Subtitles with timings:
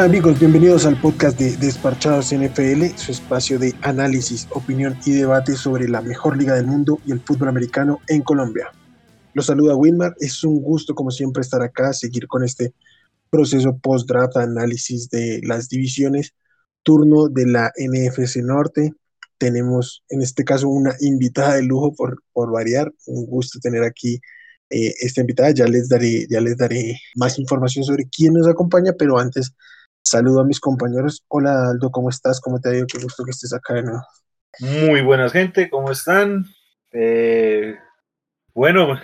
[0.00, 5.56] Hola amigos, bienvenidos al podcast de Desparchados NFL, su espacio de análisis, opinión y debate
[5.56, 8.72] sobre la mejor liga del mundo y el fútbol americano en Colombia.
[9.34, 12.72] Los saluda Wilmar, es un gusto como siempre estar acá, seguir con este
[13.28, 16.32] proceso post-draft, análisis de las divisiones,
[16.82, 18.94] turno de la NFC Norte.
[19.36, 24.18] Tenemos en este caso una invitada de lujo por, por variar, un gusto tener aquí
[24.70, 28.94] eh, esta invitada, ya les, daré, ya les daré más información sobre quién nos acompaña,
[28.98, 29.52] pero antes
[30.02, 31.24] Saludo a mis compañeros.
[31.28, 32.40] Hola Aldo, ¿cómo estás?
[32.40, 32.86] ¿Cómo te ha ido?
[32.86, 34.02] Qué gusto que estés acá de nuevo.
[34.58, 36.46] Muy buenas gente, ¿cómo están?
[36.92, 37.78] Eh,
[38.54, 38.98] bueno,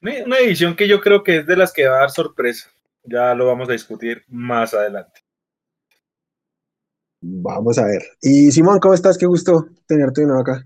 [0.00, 2.70] una edición que yo creo que es de las que va a dar sorpresa.
[3.02, 5.20] Ya lo vamos a discutir más adelante.
[7.20, 8.02] Vamos a ver.
[8.20, 9.18] Y Simón, ¿cómo estás?
[9.18, 10.64] Qué gusto tenerte de nuevo acá.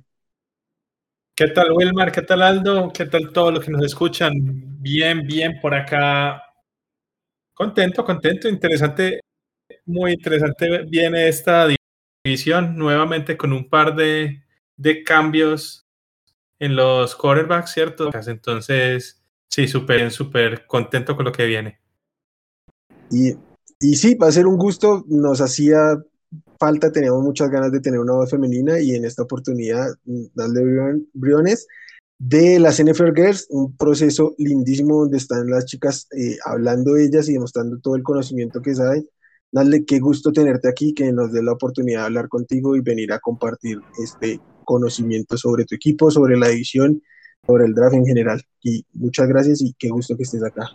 [1.34, 2.12] ¿Qué tal Wilmar?
[2.12, 2.90] ¿Qué tal Aldo?
[2.92, 4.32] ¿Qué tal todos los que nos escuchan?
[4.80, 6.42] Bien, bien por acá.
[7.54, 9.20] Contento, contento, interesante
[9.86, 11.66] muy interesante viene esta
[12.24, 14.42] división nuevamente con un par de,
[15.04, 15.86] cambios
[16.58, 18.10] en los quarterbacks, ¿cierto?
[18.26, 21.80] Entonces, sí, súper, súper contento con lo que viene.
[23.10, 23.34] Y,
[23.80, 25.04] y sí, va a ser un gusto.
[25.06, 25.96] Nos hacía
[26.58, 29.86] falta, teníamos muchas ganas de tener una voz femenina y en esta oportunidad
[30.34, 31.66] darle briones
[32.18, 37.34] de las NFL Girls, un proceso lindísimo donde están las chicas eh, hablando ellas y
[37.34, 39.06] demostrando todo el conocimiento que saben
[39.56, 43.10] Dale, qué gusto tenerte aquí, que nos dé la oportunidad de hablar contigo y venir
[43.14, 47.00] a compartir este conocimiento sobre tu equipo, sobre la división,
[47.46, 48.42] sobre el draft en general.
[48.60, 50.68] Y muchas gracias y qué gusto que estés acá.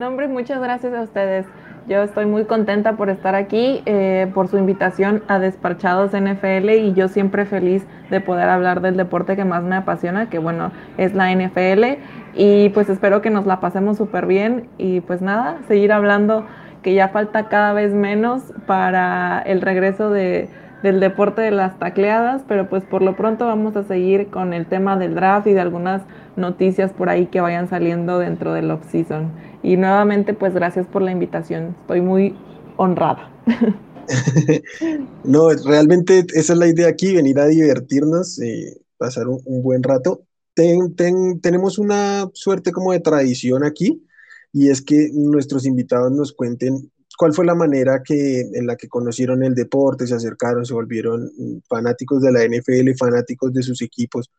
[0.00, 1.46] No, hombre, muchas gracias a ustedes.
[1.88, 6.94] Yo estoy muy contenta por estar aquí, eh, por su invitación a Despachados NFL y
[6.94, 11.14] yo siempre feliz de poder hablar del deporte que más me apasiona, que bueno, es
[11.14, 11.98] la NFL.
[12.34, 16.44] Y pues espero que nos la pasemos súper bien y pues nada, seguir hablando
[16.82, 20.48] que ya falta cada vez menos para el regreso de,
[20.82, 24.66] del deporte de las tacleadas, pero pues por lo pronto vamos a seguir con el
[24.66, 26.02] tema del draft y de algunas
[26.36, 29.30] noticias por ahí que vayan saliendo dentro del off-season.
[29.62, 32.34] Y nuevamente pues gracias por la invitación, estoy muy
[32.76, 33.30] honrada.
[35.24, 40.24] no, realmente esa es la idea aquí, venir a divertirnos, y pasar un, buen rato.
[40.54, 44.04] tenemos una suerte como de tradición aquí,
[44.52, 48.88] y es que nuestros invitados nos cuenten cuál fue la manera que, en la que
[48.88, 51.30] conocieron el deporte, se acercaron, se volvieron
[51.68, 54.30] fanáticos de la NFL, fanáticos de sus equipos,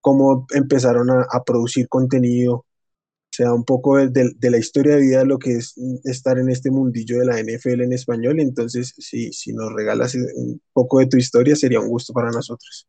[0.00, 2.64] cómo empezaron a, producir contenido, o
[3.30, 5.74] sea, un poco de, la historia de vida de lo que es
[6.04, 8.40] estar en este mundillo de la NFL en español.
[8.40, 12.88] Entonces, si, si nos regalas un poco de tu historia, sería un gusto para nosotros.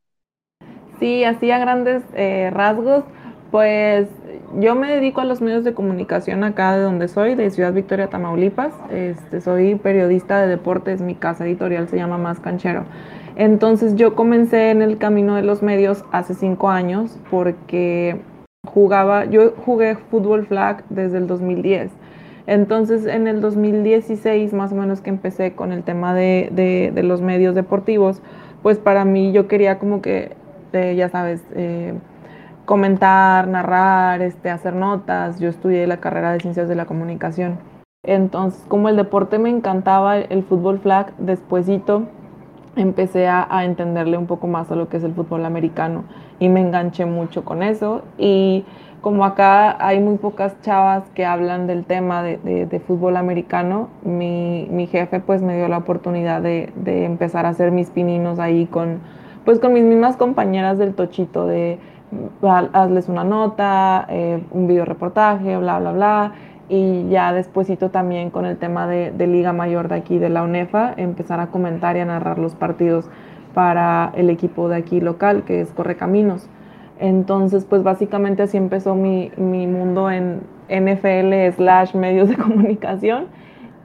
[0.99, 3.05] Sí, así a grandes eh, rasgos,
[3.51, 4.07] pues
[4.57, 8.07] yo me dedico a los medios de comunicación acá de donde soy, de Ciudad Victoria,
[8.07, 8.73] Tamaulipas.
[8.89, 12.85] Este, soy periodista de deportes, mi casa editorial se llama Más Canchero.
[13.35, 18.21] Entonces yo comencé en el camino de los medios hace cinco años porque
[18.65, 21.91] jugaba, yo jugué fútbol flag desde el 2010.
[22.47, 27.55] Entonces en el 2016 más o menos que empecé con el tema de, los medios
[27.55, 28.21] deportivos,
[28.63, 30.35] pues para mí yo quería como que,
[30.73, 31.93] eh, ya sabes, eh,
[32.69, 35.39] comentar, narrar, este, hacer notas.
[35.39, 37.57] Yo estudié la carrera de ciencias de la comunicación.
[38.05, 42.03] Entonces, como el deporte me encantaba, el fútbol flag, despuesito
[42.75, 46.03] empecé a, entenderle un poco más a lo que es el fútbol americano
[46.37, 48.03] y me enganché mucho con eso.
[48.19, 48.65] Y
[49.01, 55.21] como acá hay muy pocas chavas que hablan del tema de, fútbol americano, mi, jefe
[55.21, 58.99] pues me dio la oportunidad de, de empezar a hacer mis pininos ahí con,
[59.43, 61.79] pues con mis mismas compañeras del tochito de
[62.41, 66.31] hazles una nota, eh, un video reportaje, bla, bla, bla.
[66.69, 70.93] Y ya despuesito también con el tema de, Liga Mayor de aquí de la UNEFA,
[70.97, 73.09] empezar a comentar y a narrar los partidos
[73.55, 76.47] para el equipo de aquí local, que es Correcaminos.
[76.99, 83.27] Entonces, pues básicamente así empezó mi, mi mundo en NFL slash medios de comunicación.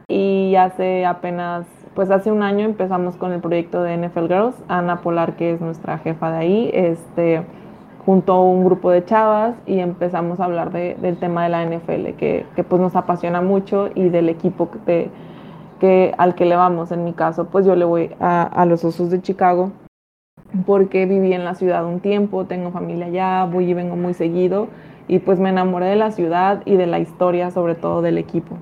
[0.09, 4.57] Y hace apenas, pues hace un año empezamos con el proyecto de NFL Girls.
[4.69, 7.45] Ana Polar, que es nuestra jefa de ahí, este
[8.05, 12.17] junto a un grupo de chavas y empezamos a hablar del tema de la NFL,
[12.17, 15.11] que, pues nos apasiona mucho y del equipo que,
[15.81, 16.93] que, al que le vamos.
[16.93, 19.73] En mi caso, pues yo le voy a, los Osos de Chicago
[20.67, 24.69] porque viví en la ciudad un tiempo, tengo familia allá, voy y vengo muy seguido
[25.09, 28.57] y pues me enamoré de la ciudad y de la historia, sobre todo del equipo.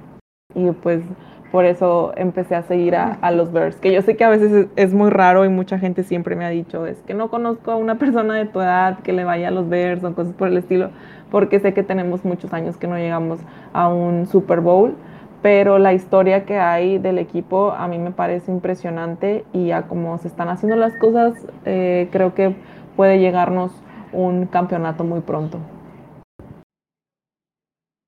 [0.54, 1.02] Y pues
[1.52, 4.94] por eso empecé a seguir a, los Bears, que yo sé que a veces es,
[4.94, 7.96] muy raro y mucha gente siempre me ha dicho, es que no conozco a una
[7.98, 10.88] persona de tu edad que le vaya a los Bears o cosas por el estilo,
[11.30, 13.38] porque sé que tenemos muchos años que no llegamos
[13.74, 14.94] a un Super Bowl,
[15.42, 20.16] pero la historia que hay del equipo a mí me parece impresionante y a cómo
[20.18, 21.34] se están haciendo las cosas,
[21.66, 22.56] eh, creo que
[22.96, 23.72] puede llegarnos
[24.14, 25.58] un campeonato muy pronto.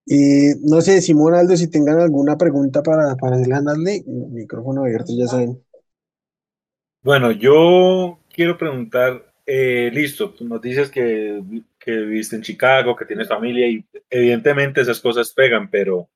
[0.07, 5.27] Y no sé, Simón Aldo, si tengan alguna pregunta para, para hacerle micrófono abierto, ya
[5.27, 5.63] saben.
[7.03, 11.43] Bueno, yo quiero preguntar, eh, listo, tú nos dices que,
[11.79, 16.09] que viviste en Chicago, que tienes familia y evidentemente esas cosas pegan, pero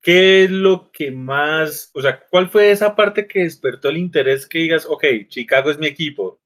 [0.00, 4.46] ¿qué es lo que más, o sea, cuál fue esa parte que despertó el interés
[4.46, 6.40] que digas, ok, Chicago es mi equipo?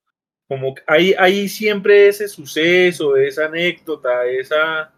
[0.48, 4.92] Como hay siempre ese suceso, esa anécdota, esa,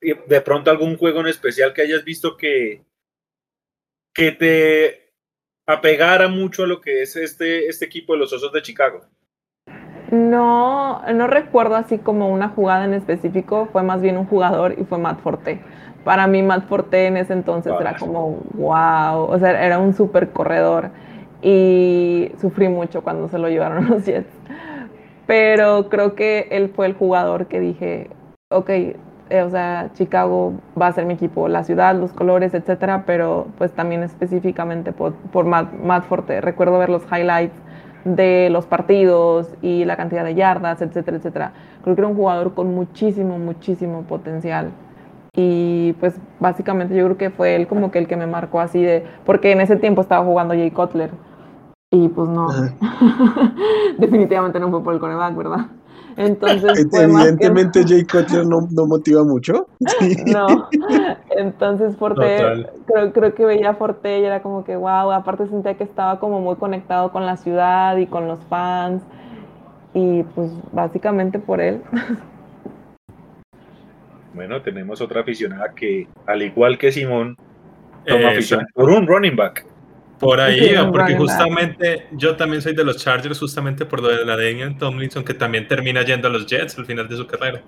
[0.00, 2.84] de pronto algún juego en especial que hayas visto que,
[4.14, 5.12] que te
[5.66, 9.00] apegara mucho a lo que es este, este equipo de los Osos de Chicago.
[10.10, 14.84] No, no recuerdo así como una jugada en específico, fue más bien un jugador y
[14.84, 15.60] fue Matt Forte.
[16.02, 20.30] Para mí Matt Forte en ese entonces era como, wow, o sea, era un súper
[20.30, 20.90] corredor
[21.42, 24.28] y sufrí mucho cuando se lo llevaron los Jets.
[25.26, 28.10] Pero creo que él fue el jugador que dije,
[28.50, 28.70] ok,
[29.30, 33.46] eh, o sea, Chicago va a ser mi equipo, la ciudad, los colores, etcétera, pero
[33.58, 36.40] pues también específicamente por, por Matt, Matt Forte.
[36.40, 37.54] Recuerdo ver los highlights
[38.04, 41.52] de los partidos y la cantidad de yardas, etcétera, etcétera.
[41.82, 44.70] Creo que era un jugador con muchísimo, muchísimo potencial.
[45.34, 48.82] Y pues básicamente yo creo que fue él como que el que me marcó así
[48.82, 51.10] de, porque en ese tiempo estaba jugando Jay Cutler.
[51.92, 52.48] Y pues no,
[53.98, 55.66] definitivamente no fue por el coreback, ¿verdad?
[56.20, 59.68] Entonces, evidentemente Jay Cutler no, no, motiva mucho.
[60.26, 60.68] No,
[61.30, 65.78] entonces Forte, creo, creo que veía a Forte y era como que wow, aparte sentía
[65.78, 69.02] que estaba como muy conectado con la ciudad y con los fans
[69.94, 71.80] y pues básicamente por él.
[74.32, 77.36] Bueno, tenemos otra aficionada que, al igual que Simón,
[78.06, 79.66] toma afición por un running back.
[80.20, 84.36] Por ahí, porque justamente yo también soy de los Chargers, justamente por lo de la
[84.36, 87.62] Daniel Tomlinson, que también termina yendo a los Jets al final de su carrera.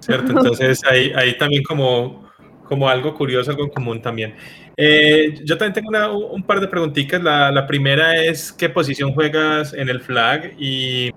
[0.00, 0.32] ¿Cierto?
[0.36, 2.28] Entonces ahí, ahí también como,
[2.64, 4.34] como algo curioso, algo en común también.
[4.76, 7.22] Eh, yo también tengo un par de preguntitas.
[7.22, 10.54] La, la, primera es, ¿qué posición juegas en el flag?
[10.58, 11.12] Y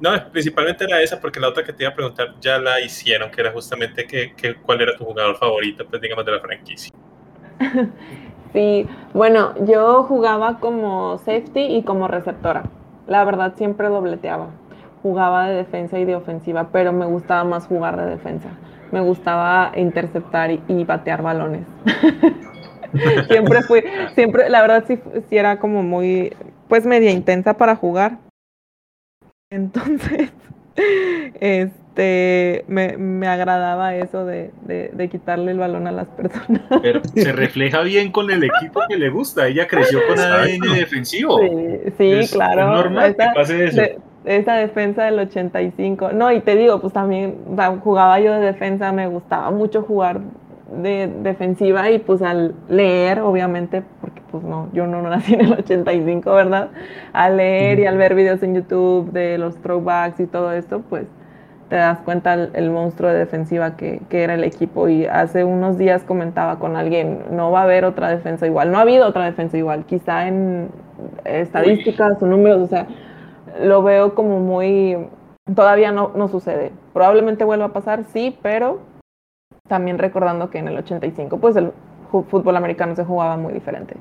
[0.00, 3.30] no, principalmente era esa, porque la otra que te iba a preguntar ya la hicieron,
[3.30, 6.92] que era justamente que, que, cuál era tu jugador favorito, pues digamos, de la franquicia.
[8.52, 12.64] Sí, bueno, yo jugaba como safety y como receptora.
[13.06, 14.48] La verdad siempre dobleteaba.
[15.02, 18.50] Jugaba de defensa y de ofensiva, pero me gustaba más jugar de defensa.
[18.92, 21.66] Me gustaba interceptar y, batear balones.
[23.28, 23.82] siempre fui,
[24.14, 26.36] siempre, la verdad sí, sí era como muy,
[26.68, 28.18] pues media intensa para jugar.
[29.50, 30.30] Entonces,
[31.40, 36.62] este este, me, me agradaba eso de, de, quitarle el balón a las personas.
[36.80, 39.46] Pero se refleja bien con el equipo que le gusta.
[39.46, 41.38] Ella creció con ADN defensivo.
[41.98, 42.62] Sí, claro.
[42.62, 43.82] Es normal que pase eso.
[44.24, 46.12] esa defensa del 85.
[46.12, 47.36] No, y te digo, pues también
[47.84, 50.22] jugaba yo de defensa, me gustaba mucho jugar
[50.82, 55.52] de defensiva y pues al leer, obviamente, porque pues no, yo no nací en el
[55.52, 56.70] 85, ¿verdad?
[57.12, 61.06] Al leer y al ver videos en YouTube de los throwbacks y todo esto, pues
[61.72, 64.90] te das cuenta el, monstruo de defensiva que, era el equipo.
[64.90, 68.76] Y hace unos días comentaba con alguien, no va a haber otra defensa igual, no
[68.76, 70.68] ha habido otra defensa igual, quizá en
[71.24, 72.86] estadísticas o números, o sea,
[73.62, 74.98] lo veo como muy,
[75.56, 76.72] todavía no, no sucede.
[76.92, 78.80] Probablemente vuelva a pasar, sí, pero
[79.66, 81.72] también recordando que en el 85, pues el
[82.10, 83.96] fútbol americano se jugaba muy diferente.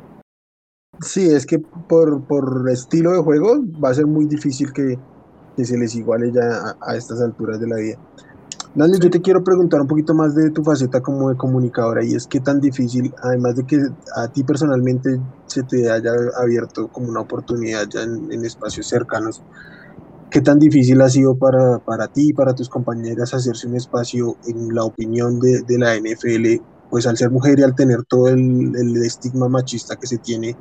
[0.99, 4.97] Sí, es que por, por estilo de juego va a ser muy difícil que,
[5.61, 7.95] que se les iguale ya a, estas alturas de la vida.
[8.73, 12.15] Nando, yo te quiero preguntar un poquito más de tu faceta como de comunicadora y
[12.15, 13.79] es qué tan difícil, además de que
[14.15, 19.43] a ti personalmente se te haya abierto como una oportunidad ya en, espacios cercanos,
[20.31, 24.35] qué tan difícil ha sido para, para ti y para tus compañeras hacerse un espacio
[24.47, 28.29] en la opinión de, de la NFL, pues al ser mujer y al tener todo
[28.29, 30.55] el, el, estigma machista que se tiene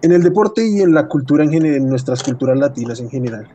[0.00, 3.46] en el deporte y en la cultura en general, en nuestras culturas latinas en general.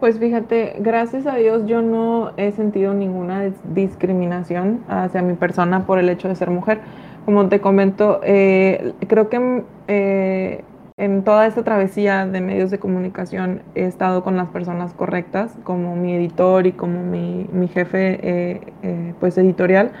[0.00, 5.98] Pues fíjate, gracias a Dios yo no he sentido ninguna discriminación hacia mi persona por
[5.98, 6.80] el hecho de ser mujer.
[7.24, 10.64] Como te comento, eh, creo que eh,
[10.98, 15.96] en toda esta travesía de medios de comunicación he estado con las personas correctas, como
[15.96, 19.92] mi editor y como mi, jefe eh, pues editorial,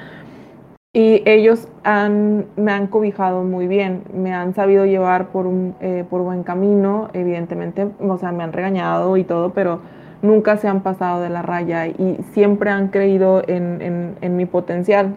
[0.96, 6.06] y ellos han, me han cobijado muy bien, me han sabido llevar por un eh,
[6.08, 9.82] por buen camino, evidentemente, o sea, me han regañado y todo, pero
[10.22, 15.14] nunca se han pasado de la raya y siempre han creído en, en, mi potencial.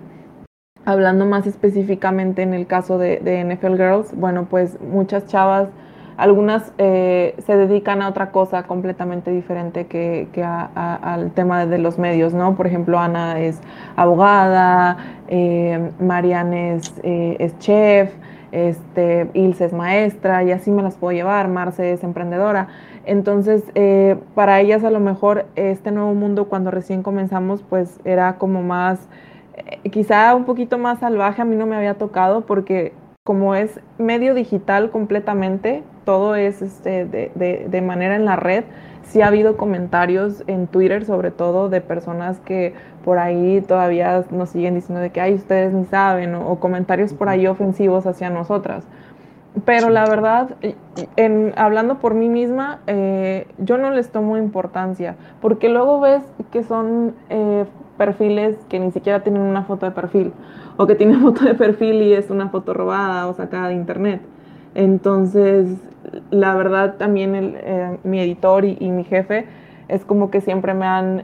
[0.83, 5.69] hablando más específicamente en el caso de, NFL Girls, bueno, pues muchas chavas,
[6.19, 12.33] algunas eh, se dedican a otra cosa completamente diferente que, al tema de los medios,
[12.33, 12.55] ¿no?
[12.55, 13.61] Por ejemplo, Ana es
[13.95, 14.97] abogada,
[15.29, 15.91] eh,
[17.03, 18.13] eh, es chef,
[18.51, 22.67] este, Ilse es maestra y así me las puedo llevar, Marce es emprendedora.
[23.05, 28.35] Entonces, eh, para ellas a lo mejor este nuevo mundo cuando recién comenzamos, pues era
[28.38, 28.99] como más,
[29.89, 32.91] quizá un poquito más salvaje, a mí no me había tocado porque
[33.23, 38.63] como es medio digital completamente, todo es este, de, de manera en la red,
[39.04, 42.74] sí ha habido comentarios en Twitter sobre todo de personas que
[43.06, 47.30] por ahí todavía nos siguen diciendo de que, ay, ustedes ni saben, o, comentarios por
[47.30, 48.86] ahí ofensivos hacia nosotras.
[49.66, 50.56] Pero la verdad,
[51.16, 56.63] en, hablando por mí misma, eh, yo no les tomo importancia, porque luego ves que
[56.63, 57.66] son eh,
[58.00, 60.34] perfiles que ni siquiera tienen una foto de perfil,
[60.75, 64.22] o que tienen foto de perfil y es una foto robada o sacada de internet.
[64.75, 65.68] Entonces,
[66.32, 69.46] la verdad también el, eh, mi editor y, y, mi jefe
[69.88, 71.24] es como que siempre me han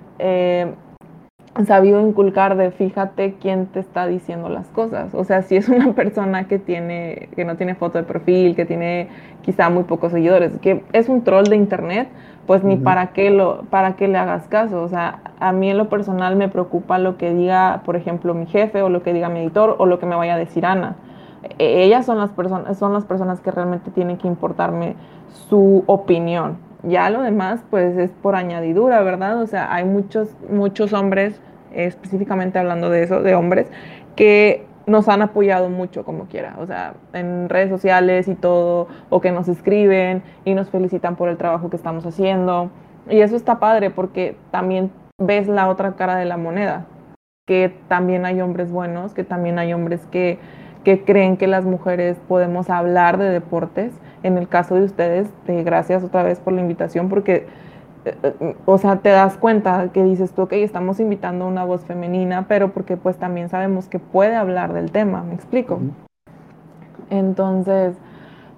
[1.63, 5.13] sabido inculcar de fíjate quién te está diciendo las cosas.
[5.13, 8.65] O sea, si es una persona que tiene, que no tiene foto de perfil, que
[8.65, 9.07] tiene
[9.41, 12.09] quizá muy pocos seguidores, que es un troll de internet,
[12.45, 14.83] pues ni para qué lo, para qué le hagas caso.
[14.83, 18.45] O sea, a mí en lo personal me preocupa lo que diga, por ejemplo, mi
[18.47, 20.97] jefe, o lo que diga mi editor, o lo que me vaya a decir Ana.
[21.59, 24.95] E, ellas son las personas, son las personas que realmente tienen que importarme
[25.49, 26.57] su opinión.
[26.83, 29.41] Ya lo demás, pues es por añadidura, ¿verdad?
[29.41, 31.41] O sea, hay muchos, muchos hombres
[31.75, 33.67] específicamente hablando de eso, de hombres,
[34.15, 39.19] que nos han apoyado mucho como quiera, o sea, en redes sociales y todo, o
[39.19, 42.69] que nos escriben y nos felicitan por el trabajo que estamos haciendo.
[43.09, 46.85] Y eso está padre porque también ves la otra cara de la moneda,
[47.47, 50.39] que también hay hombres buenos, que también hay hombres que,
[50.85, 53.91] que creen que las mujeres podemos hablar de deportes.
[54.23, 57.47] En el caso de ustedes, gracias otra vez por la invitación, porque
[58.65, 62.45] o sea, te das cuenta que dices tú, ok, estamos invitando a una voz femenina,
[62.47, 65.79] pero porque pues también sabemos que puede hablar del tema, ¿me explico?
[67.09, 67.95] Entonces,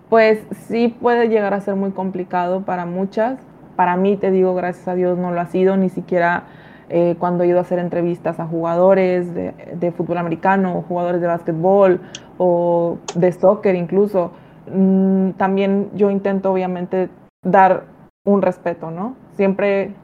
[0.09, 3.39] pues sí puede llegar a ser muy complicado para muchas.
[3.77, 6.43] Para mí, te digo, gracias a Dios no lo ha sido, ni siquiera
[6.89, 11.99] eh, cuando he ido a hacer entrevistas a jugadores de, fútbol americano, jugadores de básquetbol
[12.37, 14.31] o de soccer incluso.
[14.71, 17.09] Mm, también yo intento obviamente
[17.43, 17.83] dar
[18.25, 19.15] un respeto, ¿no?
[19.35, 19.95] Siempre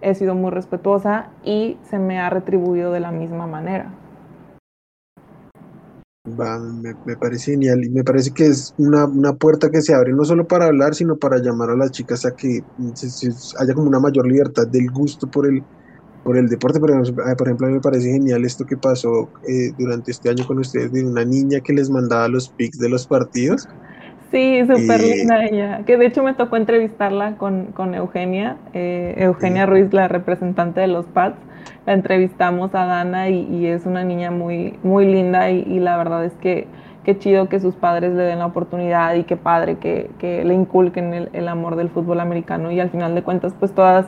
[0.00, 3.92] he sido muy respetuosa y se me ha retribuido de la misma manera.
[6.24, 10.46] me, parece genial y me parece que es una, puerta que se abre no solo
[10.46, 12.62] para hablar, sino para llamar a las chicas a que
[13.58, 15.62] haya como una mayor libertad del gusto por el,
[16.22, 16.80] por el deporte.
[16.80, 20.30] Por ejemplo, por ejemplo a mí me parece genial esto que pasó eh, durante este
[20.30, 23.68] año con ustedes de una niña que les mandaba los pics de los partidos.
[24.32, 25.82] Sí, súper linda ella.
[25.84, 30.86] Que de hecho me tocó entrevistarla con, con Eugenia, eh, Eugenia Ruiz, la representante de
[30.86, 31.36] los PADS.
[31.86, 36.32] La entrevistamos a Dana y, es una niña muy, muy linda y, la verdad es
[36.34, 36.66] que
[37.04, 40.54] qué chido que sus padres le den la oportunidad y qué padre que, que le
[40.54, 44.06] inculquen el, el, amor del fútbol americano y al final de cuentas pues todas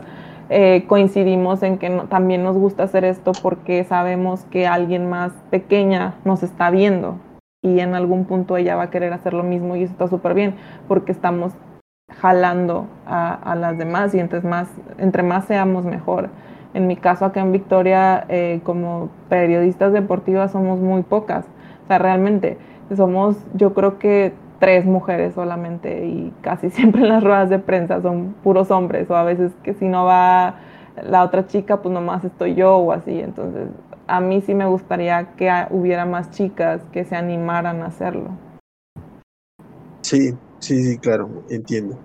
[0.50, 6.14] eh, coincidimos en que también nos gusta hacer esto porque sabemos que alguien más pequeña
[6.24, 7.18] nos está viendo
[7.62, 10.34] y en algún punto ella va a querer hacer lo mismo y eso está súper
[10.34, 10.54] bien
[10.86, 11.52] porque estamos
[12.20, 16.28] jalando a, las demás y entre más, entre más seamos mejor.
[16.74, 21.46] En mi caso acá en Victoria, eh, como periodistas deportivas somos muy pocas.
[21.84, 22.58] O sea, realmente
[22.94, 28.00] somos, yo creo que tres mujeres solamente y casi siempre en las ruedas de prensa
[28.02, 30.56] son puros hombres o a veces que si no va
[31.02, 33.20] la otra chica, pues nomás estoy yo o así.
[33.20, 33.68] Entonces,
[34.06, 38.30] a mí sí me gustaría que hubiera más chicas que se animaran a hacerlo.
[40.02, 41.98] Sí, sí, sí, claro, entiendo.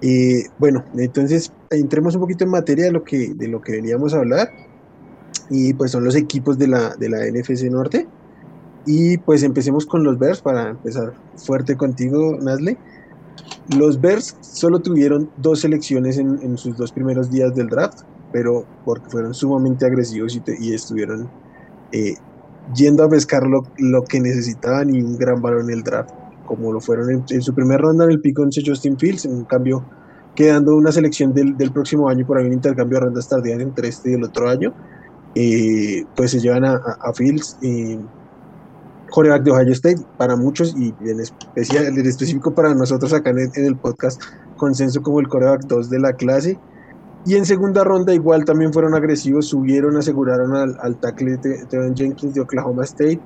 [0.00, 4.14] Y bueno, entonces entremos un poquito en materia de lo que, de lo que veníamos
[4.14, 4.50] a hablar.
[5.50, 8.06] Y pues son los equipos de la, de la NFC Norte.
[8.86, 12.76] Y pues empecemos con los Bears para empezar fuerte contigo, Nasle.
[13.76, 18.02] Los Bears solo tuvieron dos selecciones en, en sus dos primeros días del draft
[18.34, 21.30] pero porque fueron sumamente agresivos y, estuvieron
[21.92, 22.16] eh,
[22.74, 26.10] yendo a pescar lo, que necesitaban y un gran valor en el draft,
[26.44, 29.84] como lo fueron en, su primera ronda en el pick 11 Justin Fields, en cambio
[30.34, 34.10] quedando una selección del, próximo año por ahí un intercambio de rondas tardías entre este
[34.10, 34.74] y el otro año,
[35.36, 38.00] eh, pues se llevan a, a, Fields, eh,
[39.22, 44.20] de Ohio State, para muchos y en especial, específico para nosotros acá en el, podcast,
[44.56, 46.58] consenso como el coreback 2 de la clase,
[47.24, 52.34] y en segunda ronda igual también fueron agresivos, subieron, aseguraron al, al tackle Tevin Jenkins
[52.34, 53.20] de Oklahoma State.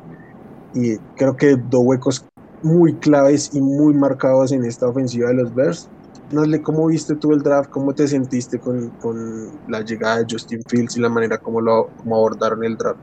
[0.75, 2.25] y creo que dos huecos
[2.62, 5.88] muy claves y muy marcados en esta ofensiva de los Bears.
[6.30, 10.62] Sé cómo viste tú el draft, cómo te sentiste con, con la llegada de Justin
[10.68, 13.00] Fields y la manera como lo como abordaron el draft.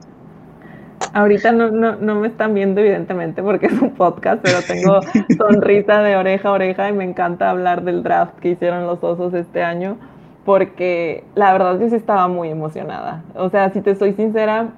[1.15, 4.99] Ahorita no, no, no, me están viendo evidentemente porque es un podcast, pero tengo
[5.37, 9.33] sonrisa de oreja a oreja y me encanta hablar del draft que hicieron los osos
[9.33, 9.97] este año
[10.43, 13.23] porque la verdad yo sí estaba muy emocionada.
[13.33, 14.73] O sea, si te soy sincera,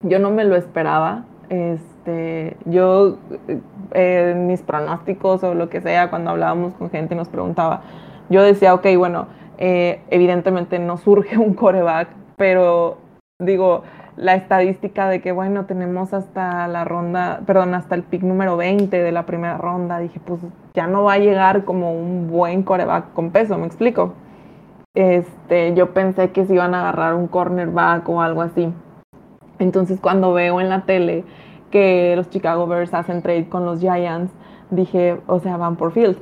[0.00, 1.24] yo no me lo esperaba.
[1.48, 3.16] Este, yo
[3.94, 7.80] eh, mis pronósticos o lo que sea, cuando hablábamos con gente nos preguntaba,
[8.28, 12.98] yo decía, ok, bueno, eh, evidentemente no surge un coreback, pero
[13.40, 13.84] digo,
[14.18, 19.00] la estadística de que, bueno, tenemos hasta la ronda, perdón, hasta el pick número 20
[19.00, 20.40] de la primera ronda, dije, pues
[20.74, 24.14] ya no va a llegar como un buen coreback con peso, ¿me explico?
[24.94, 28.72] Este, yo pensé que se iban a agarrar un cornerback o algo así.
[29.60, 31.24] Entonces cuando veo en la tele
[31.70, 34.32] que los Chicago Bears hacen trade con los Giants,
[34.70, 36.18] dije, o sea, van por Fields.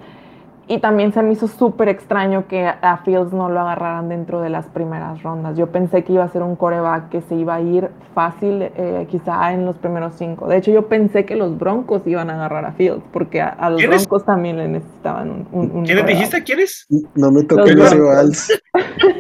[0.69, 4.51] Y también se me hizo súper extraño que a Fields no lo agarraran dentro de
[4.51, 5.57] las primeras rondas.
[5.57, 9.07] Yo pensé que iba a ser un coreback que se iba a ir fácil, eh,
[9.09, 10.49] quizá en los primeros cinco.
[10.49, 13.81] De hecho, yo pensé que los Broncos iban a agarrar a Fields, porque a, los
[13.81, 15.71] Broncos también le necesitaban un.
[15.71, 16.43] un, ¿Quiénes dijiste?
[16.43, 16.87] ¿Quiénes?
[17.15, 18.63] No me toquen ese vals.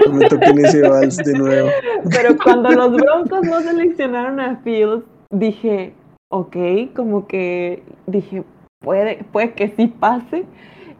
[0.09, 1.69] No me toquen ese vals de nuevo.
[2.11, 5.95] Pero cuando los Broncos no seleccionaron a Fields, dije,
[6.29, 6.57] ok,
[6.97, 8.43] como que dije,
[8.81, 10.45] puede, puede que sí pase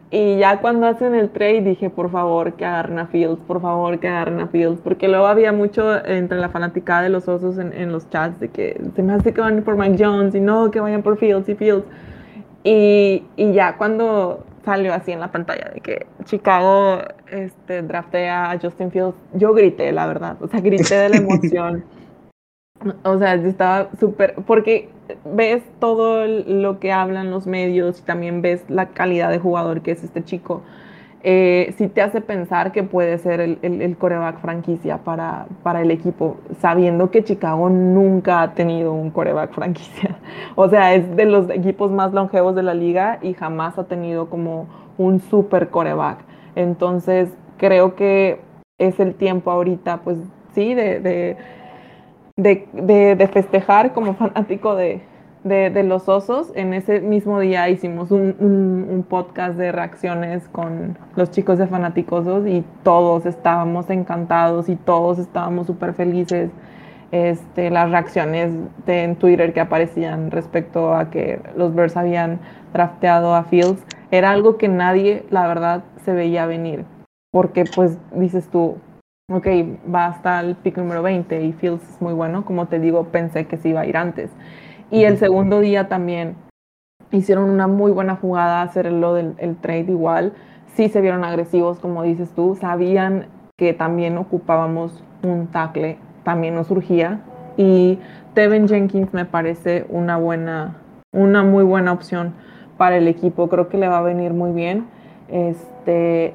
[0.09, 3.99] y ya cuando hacen el trade dije, por favor, que agarren a Fields, por favor,
[3.99, 7.91] que agarren a Fields, porque luego había mucho entre la fanaticada de los osos en,
[7.91, 10.79] los chats de que se me hace que van por Mike Jones y no, que
[10.79, 11.85] vayan por Fields y Fields.
[12.63, 18.59] Y, y ya cuando salió así en la pantalla de que Chicago este, draftea a
[18.59, 21.83] Justin Fields, yo grité, la verdad, o sea, grité de la emoción.
[23.03, 24.89] O sea, estaba súper, porque
[25.25, 29.91] ves todo lo que hablan los medios y también ves la calidad de jugador que
[29.91, 30.61] es este chico,
[31.23, 35.89] eh, sí te hace pensar que puede ser el, el, coreback franquicia para, para, el
[35.89, 40.17] equipo, sabiendo que Chicago nunca ha tenido un coreback franquicia.
[40.55, 44.29] O sea, es de los equipos más longevos de la liga y jamás ha tenido
[44.29, 46.19] como un super coreback.
[46.55, 48.39] Entonces, creo que
[48.77, 50.17] es el tiempo ahorita, pues
[50.53, 51.37] sí, de de,
[53.33, 55.01] festejar como fanático de,
[55.83, 56.51] los osos.
[56.55, 62.63] En ese mismo día hicimos un, podcast de reacciones con los chicos de Fanaticosos y
[62.83, 66.51] todos estábamos encantados y todos estábamos súper felices.
[67.11, 68.51] Este, las reacciones
[68.85, 72.39] de, en Twitter que aparecían respecto a que los Bears habían
[72.73, 76.83] drafteado a Fields era algo que nadie, la verdad, se veía venir.
[77.31, 78.75] Porque pues dices tú,
[79.29, 79.45] ok,
[79.93, 83.45] va hasta el pick número 20 y Fields es muy bueno, como te digo, pensé
[83.45, 84.31] que se iba a ir antes.
[84.89, 86.37] Y el segundo día también
[87.11, 90.31] hicieron una muy buena jugada, hacerlo del el trade igual,
[90.75, 96.67] sí se vieron agresivos, como dices tú, sabían que también ocupábamos un tackle, también nos
[96.67, 97.19] surgía,
[97.57, 97.99] y
[98.33, 100.77] Tevin Jenkins me parece una buena,
[101.11, 102.33] una muy buena opción
[102.77, 104.85] para el equipo, creo que le va a venir muy bien.
[105.27, 105.76] Este,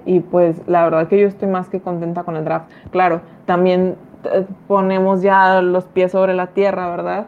[0.04, 2.70] y pues la verdad que yo estoy más que contenta con el draft.
[2.90, 7.26] Claro, también eh, ponemos ya los pies sobre la tierra, ¿verdad?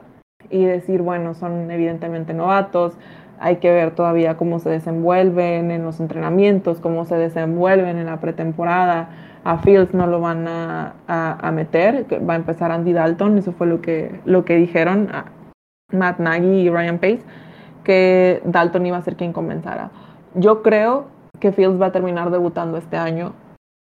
[0.50, 2.96] Y decir, bueno, son evidentemente novatos,
[3.38, 8.20] hay que ver todavía cómo se desenvuelven en los entrenamientos, cómo se desenvuelven en la
[8.20, 9.08] pretemporada.
[9.44, 13.66] A Fields no lo van a, a, meter, va a empezar Andy Dalton, eso fue
[13.66, 15.10] lo que, lo que dijeron
[15.92, 17.22] Matt Nagy y Ryan Pace,
[17.82, 19.90] que Dalton iba a ser quien comenzara.
[20.34, 23.32] Yo creo que Fields va a terminar debutando este año.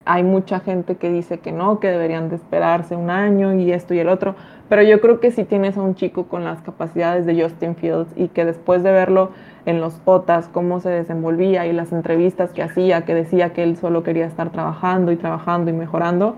[0.06, 3.92] Hay mucha gente que dice que no, que deberían de esperarse un año y esto
[3.92, 4.34] y el otro,
[4.70, 8.10] pero yo creo que si tienes a un chico con las capacidades de Justin Fields
[8.16, 9.30] y que después de verlo
[9.66, 13.76] en los OTAS, cómo se desenvolvía y las entrevistas que hacía, que decía que él
[13.76, 16.36] solo quería estar trabajando y trabajando y mejorando,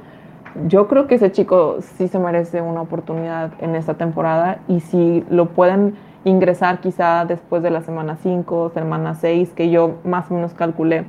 [0.67, 5.25] yo creo que ese chico sí se merece una oportunidad en esta temporada y si
[5.31, 10.35] lo pueden ingresar quizá después de la semana 5, semana 6, que yo más o
[10.35, 11.07] menos calculé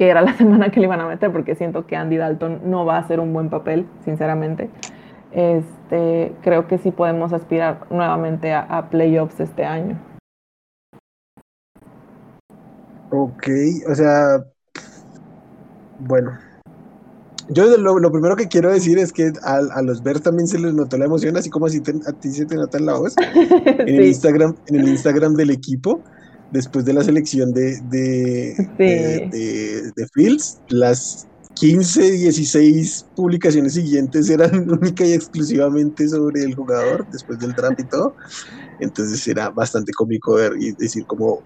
[0.00, 2.86] que era la semana que le iban a meter, porque siento que Andy Dalton no
[2.86, 4.70] va a hacer un buen papel, sinceramente.
[5.30, 9.98] Este, creo que sí podemos aspirar nuevamente a, a playoffs este año.
[13.10, 13.48] Ok,
[13.90, 14.42] o sea,
[15.98, 16.30] bueno,
[17.52, 20.96] yo lo, primero que quiero decir es que a, los ver también se les notó
[20.96, 23.14] la emoción, así como así a ti se te nota en la voz.
[23.80, 26.02] En, el Instagram, en el Instagram del equipo,
[26.52, 35.04] después de la selección de, de, de, Fields, las 15, 16 publicaciones siguientes eran única
[35.04, 38.14] y exclusivamente sobre el jugador después del draft y todo.
[38.80, 41.42] Entonces era bastante cómico ver y decir como,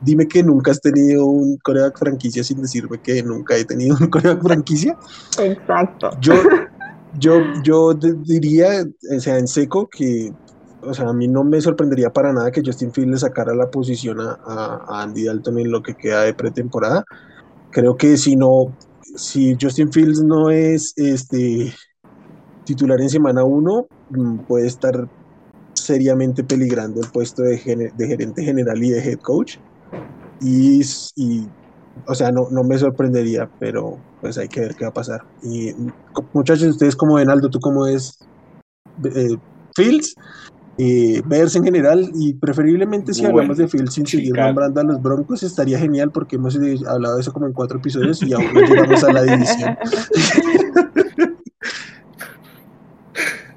[0.00, 4.08] dime que nunca has tenido un coreback franquicia sin decirme que nunca he tenido un
[4.08, 4.96] coreback franquicia.
[5.38, 6.10] Exacto.
[6.20, 6.34] Yo,
[7.18, 8.84] yo, yo diría,
[9.16, 10.32] o sea, en seco que,
[10.82, 13.70] o sea, a mí no me sorprendería para nada que Justin Fields le sacara la
[13.70, 17.04] posición a, a Andy Dalton en lo que queda de pretemporada.
[17.70, 18.74] Creo que si no,
[19.16, 21.72] si Justin Fields no es este
[22.64, 25.08] titular en semana 1, mm, puede estar
[25.74, 29.58] seriamente peligrando el puesto de, gerente general y de head coach.
[30.40, 30.82] Y,
[32.06, 35.22] o sea, no, no, me sorprendería, pero pues hay que ver qué va a pasar.
[35.42, 35.74] Y
[36.32, 38.18] muchachos, ustedes como ven, Aldo, tú cómo es
[39.04, 39.36] eh,
[39.74, 40.14] Fields,
[40.78, 45.02] eh, Bears en general, y preferiblemente si hablamos de Fields sin seguir nombrando a los
[45.02, 46.56] Broncos, estaría genial porque hemos
[46.88, 49.76] hablado de eso como en cuatro episodios y aún no llegamos a la división.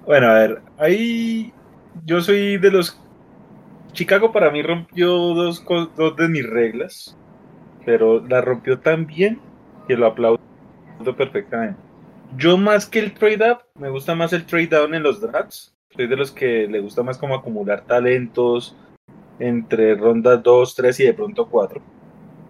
[0.06, 1.54] bueno, a ver, ahí
[2.06, 3.00] yo soy de los...
[3.94, 5.64] Chicago para mí rompió dos,
[5.96, 7.16] dos de mis reglas,
[7.86, 9.40] pero la rompió tan bien
[9.88, 10.40] que lo aplaudo
[11.16, 11.80] perfectamente.
[12.36, 15.76] Yo más que el trade up, me gusta más el trade down en los drafts.
[15.96, 18.76] Soy de los que le gusta más como acumular talentos
[19.38, 21.80] entre rondas 2, 3 y de pronto 4.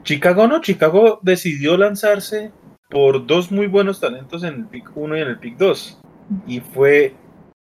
[0.03, 2.53] Chicago no, Chicago decidió lanzarse
[2.89, 5.99] por dos muy buenos talentos en el pick 1 y en el pick 2.
[6.47, 7.15] Y fue,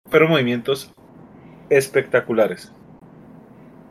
[0.06, 0.92] fueron movimientos
[1.70, 2.72] espectaculares.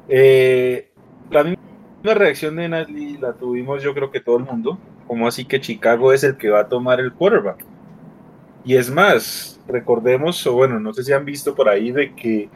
[0.10, 0.92] Eh,
[1.30, 1.60] la misma
[2.04, 6.14] reacción de Natalie la tuvimos yo creo que todo el mundo, como así que Chicago
[6.14, 7.66] es el que va a tomar el quarterback.
[8.64, 12.50] Y es más, recordemos, o bueno, no sé si han visto por ahí de que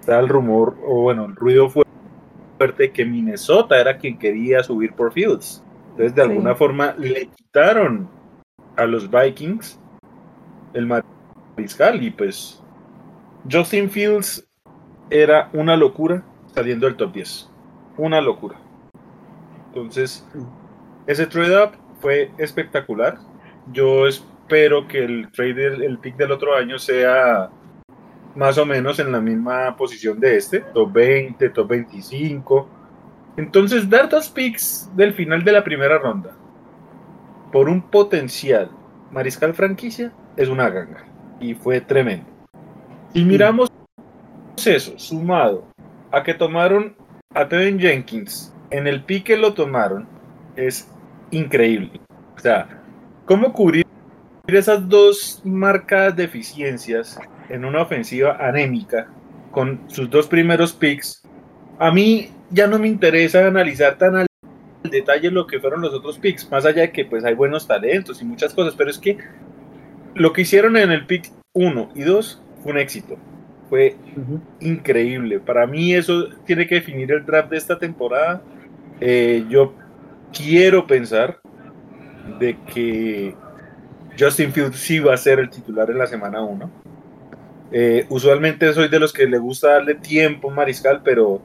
[0.00, 5.12] está el rumor, o bueno, el ruido fuerte que Minnesota era quien quería subir por
[5.12, 5.62] Fields.
[5.90, 8.08] Entonces, de alguna forma, le quitaron
[8.76, 9.78] a los Vikings
[10.72, 12.62] el mariscal y pues
[13.50, 14.48] Justin Fields
[15.10, 17.50] era una locura saliendo del top 10.
[17.98, 18.56] Una locura.
[19.68, 20.26] Entonces,
[21.06, 23.18] ese trade up fue espectacular.
[23.72, 27.50] Yo espero que el trade, el pick del otro año sea
[28.34, 32.68] más o menos en la misma posición de este, top 20, top 25.
[33.36, 36.36] Entonces, dar dos picks del final de la primera ronda
[37.50, 38.70] por un potencial
[39.10, 41.04] mariscal franquicia es una ganga.
[41.40, 42.26] Y fue tremendo.
[43.14, 43.70] Y miramos
[44.64, 45.71] eso sumado
[46.12, 46.94] a que tomaron
[47.34, 50.08] a Tevin Jenkins en el pique lo tomaron
[50.56, 50.90] es
[51.30, 52.00] increíble.
[52.36, 52.82] O sea,
[53.26, 53.86] ¿cómo cubrir
[54.46, 59.08] esas dos marcadas deficiencias en una ofensiva anémica
[59.50, 61.22] con sus dos primeros picks?
[61.78, 64.26] A mí ya no me interesa analizar tan al
[64.84, 68.20] detalle lo que fueron los otros picks, más allá de que pues hay buenos talentos
[68.20, 69.18] y muchas cosas, pero es que
[70.14, 73.18] lo que hicieron en el pick 1 y 2 fue un éxito
[73.72, 73.96] fue
[74.60, 75.40] increíble.
[75.40, 78.42] Para mí eso tiene que definir el draft de esta temporada.
[79.00, 79.72] Eh, yo
[80.30, 81.40] quiero pensar
[82.38, 83.34] de que
[84.18, 86.70] Justin Fields sí va a ser el titular en la semana 1.
[87.72, 91.40] Eh, usualmente soy de los que le gusta darle tiempo Mariscal, pero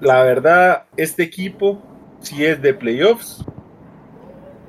[0.00, 1.80] la verdad, este equipo,
[2.20, 3.42] si es de playoffs,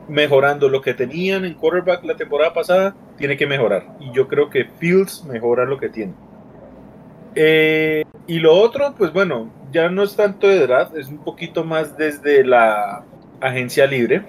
[0.07, 3.97] mejorando lo que tenían en quarterback la temporada pasada, tiene que mejorar.
[3.99, 6.13] Y yo creo que Fields mejora lo que tiene.
[7.35, 11.63] Eh, y lo otro, pues bueno, ya no es tanto de draft, es un poquito
[11.63, 13.03] más desde la
[13.41, 14.23] agencia libre.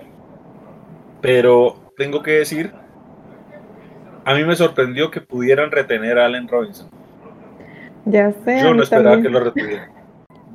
[1.21, 2.73] Pero tengo que decir,
[4.25, 6.89] a mí me sorprendió que pudieran retener a Allen Robinson.
[8.07, 8.61] Ya sé.
[8.61, 9.91] Yo no esperaba que lo retuvieran.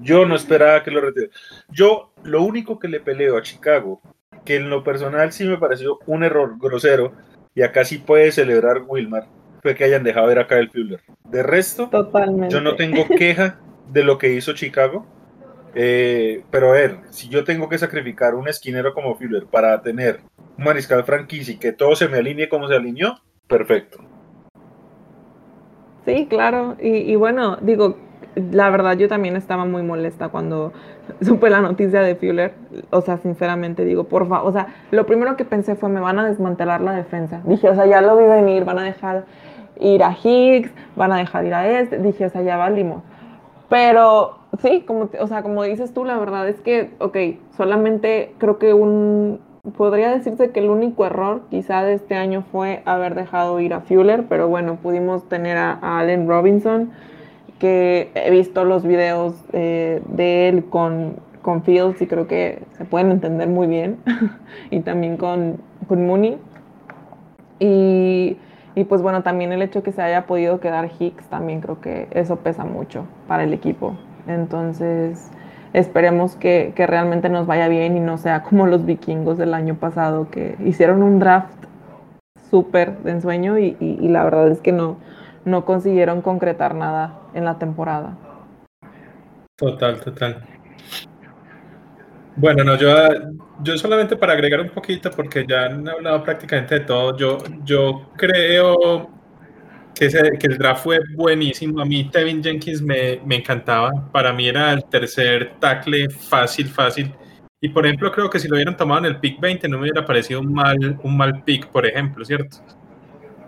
[0.02, 1.36] Yo no esperaba que lo retuvieran.
[1.70, 4.02] Yo lo único que le peleo a Chicago,
[4.46, 7.14] que en lo personal sí me pareció un error grosero,
[7.56, 9.26] y acá sí puede celebrar Wilmar,
[9.62, 11.02] fue que hayan dejado ver acá el Fuller.
[11.26, 11.90] De resto,
[12.50, 13.60] yo no tengo queja
[13.92, 15.06] de lo que hizo Chicago.
[15.76, 20.22] Eh, pero a ver, si yo tengo que sacrificar un esquinero como Fuller para tener
[20.58, 24.00] un mariscal franquicia y que todo se me alinee como se alineó, perfecto.
[26.06, 26.76] Sí, claro.
[26.82, 27.98] Y, y bueno, digo,
[28.52, 30.74] la verdad yo también estaba muy molesta cuando
[31.22, 32.54] supe la noticia de Fuller.
[32.90, 36.20] O sea, sinceramente digo, por favor, o sea, lo primero que pensé fue me van
[36.20, 37.42] a desmantelar la defensa.
[37.46, 39.26] Dije, o sea, ya lo vi venir, van a dejar
[39.80, 43.04] ir a Higgs, van a dejar ir a este, dije, o sea, ya valimos.
[43.70, 47.18] Pero sí, como, o sea, como dices tú, la verdad es que, ok,
[47.56, 49.40] solamente creo que un,
[49.78, 53.82] podría decirse que el único error quizá de este año fue haber dejado ir a
[53.82, 56.92] Fuller, pero bueno, pudimos tener a, Allen Robinson,
[57.60, 62.86] que he visto los videos eh, de él con, con Fields y creo que se
[62.86, 63.98] pueden entender muy bien,
[64.72, 66.38] y también con, con Mooney.
[67.60, 68.38] Y,
[68.80, 72.08] y, pues bueno, también el hecho que se haya podido quedar Hicks, también creo que
[72.12, 73.98] eso pesa mucho para el equipo.
[74.26, 75.30] Entonces,
[75.74, 79.76] esperemos que, que realmente nos vaya bien y no sea como los vikingos del año
[79.76, 81.66] pasado que hicieron un draft
[82.50, 84.96] súper de ensueño y, y, la verdad es que no,
[85.44, 88.16] no consiguieron concretar nada en la temporada.
[89.58, 90.42] Total, total.
[92.38, 92.88] Bueno, no, yo,
[93.64, 98.12] yo solamente para agregar un poquito, porque ya han hablado prácticamente de todo, yo, yo
[98.16, 99.10] creo
[99.94, 100.08] que,
[100.40, 101.82] que el draft fue buenísimo.
[101.82, 103.92] A mí Tevin Jenkins me, me encantaba.
[104.12, 107.14] Para mí era el tercer tackle fácil, fácil.
[107.62, 109.84] Y por ejemplo, creo que si lo hubieran tomado en el pick 20 no me
[109.84, 112.58] hubiera parecido un mal, un mal pick, por ejemplo, ¿cierto?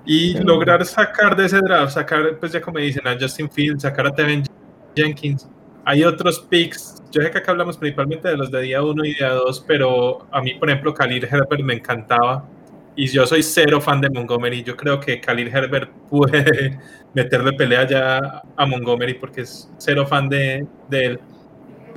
[0.06, 4.08] Y lograr sacar de ese draft, sacar, pues ya como dicen, a Justin Fields, sacar
[4.08, 4.44] a Tevin
[4.96, 5.48] Jenkins.
[5.86, 7.02] Hay otros picks.
[7.12, 10.28] Yo sé que acá hablamos principalmente de los de día 1 y día 2, pero
[10.32, 12.48] a mí, por ejemplo, Khalil Herbert me encantaba.
[12.96, 14.64] Y yo soy cero fan de Montgomery.
[14.64, 16.80] Yo creo que Khalil Herbert puede
[17.14, 21.20] meterle pelea ya a Montgomery porque es cero fan de, de él.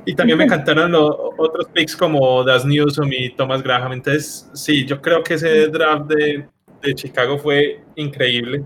[0.05, 3.93] Y también me encantaron los otros picks como Das Newsom y Thomas Graham.
[3.93, 6.47] Entonces, sí, yo creo que ese draft de,
[6.81, 8.63] de Chicago fue increíble.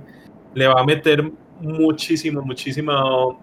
[0.53, 1.23] Le va a meter
[1.61, 3.41] muchísimo, muchísimo,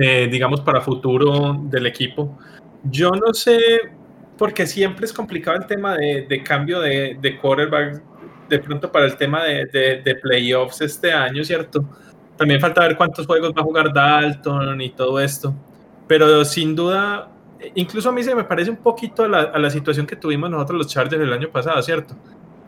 [0.00, 2.38] eh, digamos, para futuro del equipo.
[2.84, 3.58] Yo no sé,
[4.36, 8.02] porque siempre es complicado el tema de, de cambio de, de, quarterback,
[8.48, 9.66] de pronto para el tema de,
[10.04, 11.84] de, playoffs este año, ¿cierto?
[12.36, 15.54] También falta ver cuántos juegos va a jugar Dalton y todo esto
[16.10, 17.30] pero sin duda,
[17.76, 20.50] incluso a mí se me parece un poquito a la, a la situación que tuvimos
[20.50, 22.16] nosotros los Chargers el año pasado, ¿cierto?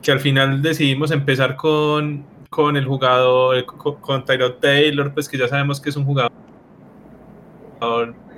[0.00, 5.36] Que al final decidimos empezar con, con el jugador, con, con Tyrod Taylor, pues que
[5.36, 6.30] ya sabemos que es un jugador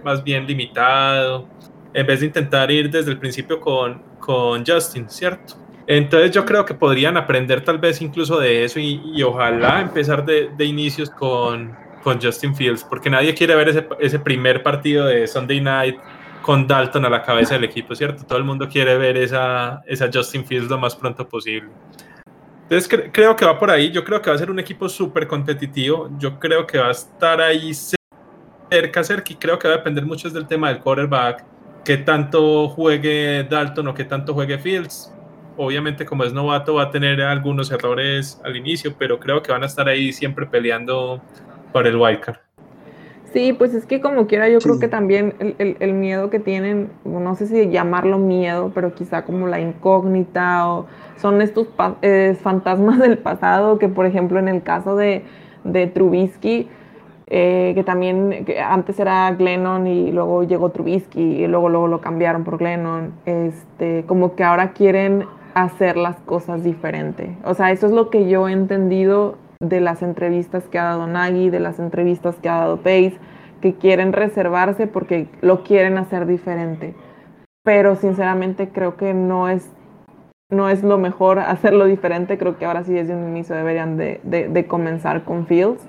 [0.04, 1.48] más bien limitado,
[1.92, 5.54] en vez de intentar ir desde el principio con, con Justin, ¿cierto?
[5.86, 10.24] Entonces yo creo que podrían aprender tal vez incluso de eso y, y ojalá empezar
[10.24, 15.06] de, de inicios con, con Justin Fields, porque nadie quiere ver ese, ese primer partido
[15.06, 15.96] de Sunday Night
[16.42, 18.24] con Dalton a la cabeza del equipo, ¿cierto?
[18.24, 21.70] Todo el mundo quiere ver esa, esa Justin Fields lo más pronto posible.
[22.64, 25.26] Entonces creo que va por ahí, yo creo que va a ser un equipo súper
[25.26, 27.72] competitivo, yo creo que va a estar ahí
[28.74, 31.44] cerca, cerca, y creo que va a depender mucho del tema del quarterback,
[31.84, 35.12] que tanto juegue Dalton o que tanto juegue Fields.
[35.56, 39.62] Obviamente como es novato va a tener algunos errores al inicio, pero creo que van
[39.62, 41.22] a estar ahí siempre peleando
[41.72, 42.38] para el wildcard.
[43.32, 46.90] Sí, pues es que como quiera, yo creo que también el, el, miedo que tienen,
[47.04, 50.86] no sé si llamarlo miedo, pero quizá como la incógnita o
[51.20, 51.68] son estos
[52.02, 55.24] eh, fantasmas del pasado que, por ejemplo, en el caso de,
[55.64, 56.68] de Trubisky,
[57.26, 62.44] eh, que también antes era Glennon y luego llegó Trubisky y luego, luego lo cambiaron
[62.44, 67.36] por Glennon, este, como que ahora quieren hacer las cosas diferente.
[67.44, 71.06] O sea, eso es lo que yo he entendido de las entrevistas que ha dado
[71.06, 73.18] Nagy, de las entrevistas que ha dado Pace,
[73.60, 76.94] que quieren reservarse porque lo quieren hacer diferente.
[77.62, 79.70] Pero sinceramente creo que no es,
[80.50, 82.36] no es lo mejor hacerlo diferente.
[82.36, 85.82] Creo que ahora sí desde un inicio deberían de, de, comenzar con Fields.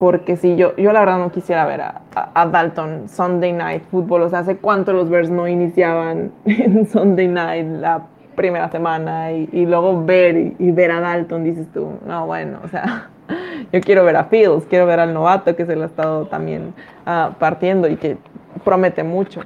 [0.00, 4.22] Porque si yo, yo la verdad no quisiera ver a, Dalton Sunday Night Football.
[4.22, 9.66] O sea, ¿hace cuánto los Bears no iniciaban en Sunday Night la primera semana y,
[9.66, 13.10] luego ver y, ver a Dalton, dices tú, no, bueno, o sea,
[13.72, 16.72] yo quiero ver a Fields, quiero ver al novato que se lo ha estado también
[17.06, 18.16] uh, partiendo y que
[18.64, 19.42] promete mucho.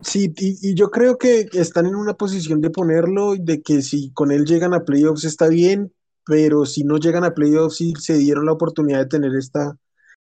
[0.00, 4.12] Sí, y, y, yo creo que están en una posición de ponerlo, de que si
[4.12, 5.92] con él llegan a playoffs está bien,
[6.28, 9.74] pero si no llegan a playoffs y se dieron la oportunidad de tener esta,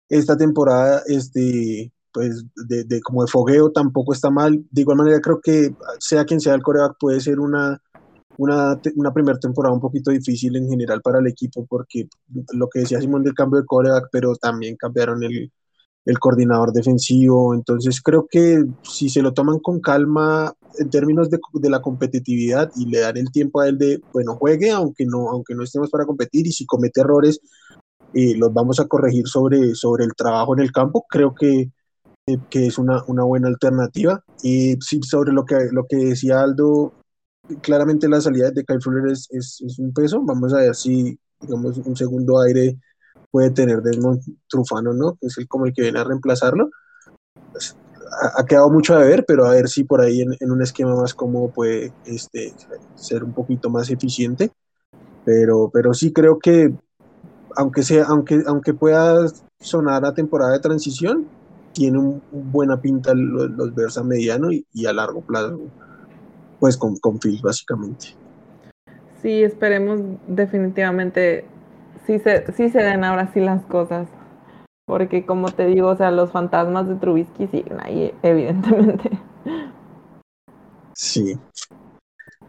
[0.10, 4.64] esta temporada, este, pues de, como de fogueo tampoco está mal.
[4.70, 7.82] De igual manera creo que sea quien sea el coreback puede ser una,
[8.38, 12.08] una, una primera temporada un poquito difícil en general para el equipo porque
[12.54, 15.52] lo que decía Simón del cambio de coreback, pero también cambiaron el,
[16.08, 17.54] el coordinador defensivo.
[17.54, 22.72] Entonces creo que si se lo toman con calma en términos de, de, la competitividad
[22.76, 25.90] y le dan el tiempo a él de, bueno, juegue aunque no, aunque no estemos
[25.90, 27.40] para competir y si comete errores,
[28.14, 31.06] eh, los vamos a corregir sobre, sobre el trabajo en el campo.
[31.10, 31.72] Creo que
[32.50, 34.24] que es una, una, buena alternativa.
[34.44, 36.94] Y sí, sobre lo que, lo que decía Aldo,
[37.62, 40.22] claramente la salida de Kyle Fuller es, es, es, un peso.
[40.24, 42.78] Vamos a ver si, digamos, un segundo aire
[43.32, 45.18] puede tener Desmond Trufano, ¿no?
[45.20, 46.70] Que es el, como el que viene a reemplazarlo.
[47.52, 47.76] Pues,
[48.22, 50.62] ha, ha, quedado mucho a ver, pero a ver si por ahí en, en, un
[50.62, 52.54] esquema más cómodo puede este,
[52.96, 54.52] ser un poquito más eficiente.
[55.26, 56.74] Pero, pero sí creo que,
[57.56, 59.28] aunque, sea, aunque, aunque pueda
[59.60, 61.28] sonar a temporada de transición,
[61.74, 65.60] tiene un, buena pinta los, los Bears a mediano y, y, a largo plazo.
[66.60, 68.16] pues con, con Phil, básicamente.
[69.22, 71.46] Sí, esperemos definitivamente
[72.08, 74.08] sí se, sí se den ahora sí las cosas.
[74.86, 79.12] Porque como te digo, o sea, los fantasmas de Trubisky siguen ahí, evidentemente.
[80.94, 81.38] Sí.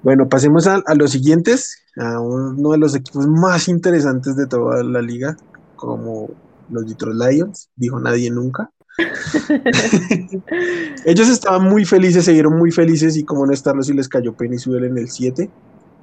[0.05, 4.85] Bueno, pasemos a, a, los siguientes, a uno de los equipos más interesantes de toda
[4.85, 5.37] la liga,
[5.75, 6.31] como
[6.71, 8.71] los Detroit Lions, dijo nadie nunca.
[11.05, 14.33] Ellos estaban muy felices, se vieron muy felices y como no estarlo si les cayó
[14.35, 15.51] Penny Sewell en el 7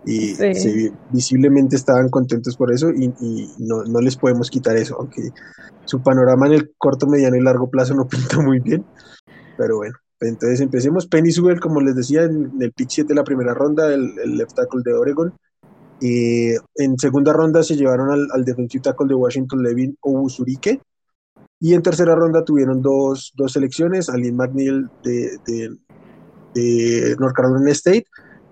[0.05, 0.91] y sí.
[1.11, 5.29] visiblemente estaban contentos por eso y, y no, no, les podemos quitar eso, aunque
[5.85, 8.85] su panorama en el corto, mediano y largo plazo no pinta muy bien,
[9.57, 9.95] pero bueno.
[10.21, 11.07] Entonces empecemos.
[11.07, 14.37] Penny Sewell, como les decía, en el pick 7 de la primera ronda, el, el
[14.37, 15.33] left tackle de Oregon.
[16.01, 20.81] Y en segunda ronda se llevaron al, al defensive tackle de Washington, Levin Obusurike.
[21.59, 25.77] Y en tercera ronda tuvieron dos, dos selecciones, Alien McNeil de, de,
[26.53, 28.05] de, North Carolina State,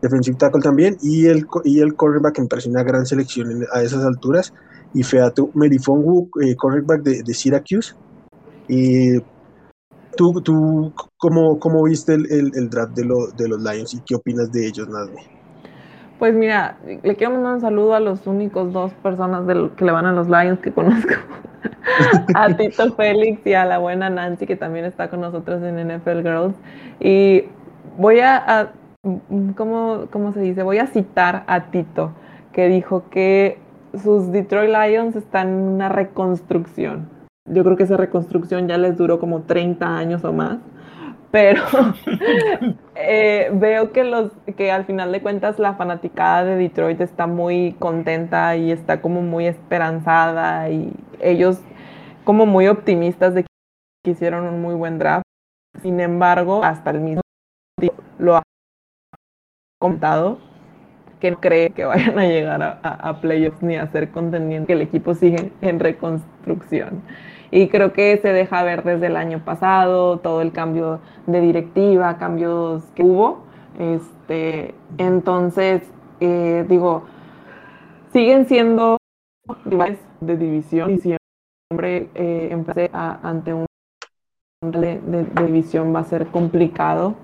[0.03, 3.65] defensive tackle también, y el, y el cornerback, que me parece una gran selección en,
[3.73, 4.53] a esas alturas,
[4.93, 7.95] y Featu Merifongu, eh, cornerback de, de Syracuse.
[8.67, 9.17] Y
[10.15, 14.15] ¿Tú, tú cómo, cómo viste el, el, draft de, lo, de, los Lions y qué
[14.15, 15.21] opinas de ellos, Nazmi?
[16.19, 19.91] Pues mira, le quiero mandar un saludo a los únicos dos personas del, que le
[19.91, 21.13] van a los Lions que conozco.
[22.35, 26.21] a Tito Félix y a la buena Nancy, que también está con nosotros en NFL
[26.21, 26.55] Girls.
[26.99, 27.45] Y
[27.97, 28.71] voy a
[29.55, 30.63] ¿cómo, ¿cómo se dice?
[30.63, 32.13] Voy a citar a Tito,
[32.51, 33.59] que dijo que
[34.01, 37.13] sus Detroit Lions están en una reconstrucción
[37.45, 40.59] yo creo que esa reconstrucción ya les duró como 30 años o más,
[41.31, 41.61] pero
[42.95, 47.75] eh, veo que, los, que al final de cuentas la fanaticada de Detroit está muy
[47.79, 51.59] contenta y está como muy esperanzada y ellos
[52.23, 53.43] como muy optimistas de
[54.03, 55.23] que hicieron un muy buen draft.
[55.81, 57.22] Sin embargo, hasta el mismo
[59.83, 60.37] contado
[61.19, 64.67] que no cree que vayan a llegar a, a, a playoffs ni a ser contendientes,
[64.67, 67.01] que el equipo sigue en reconstrucción.
[67.51, 72.17] Y creo que se deja ver desde el año pasado todo el cambio de directiva,
[72.17, 73.43] cambios que hubo.
[73.77, 75.83] Este, entonces,
[76.21, 77.03] eh, digo,
[78.13, 78.97] siguen siendo
[79.65, 83.65] rivales de división y siempre eh, empecé a, ante un
[84.61, 87.15] de, de, división va a ser complicado.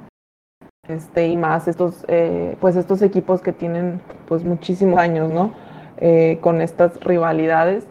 [0.90, 5.54] Este, y más estos, eh, pues estos equipos que tienen pues muchísimos años, ¿no?
[5.98, 7.86] Eh, con estas rivalidades.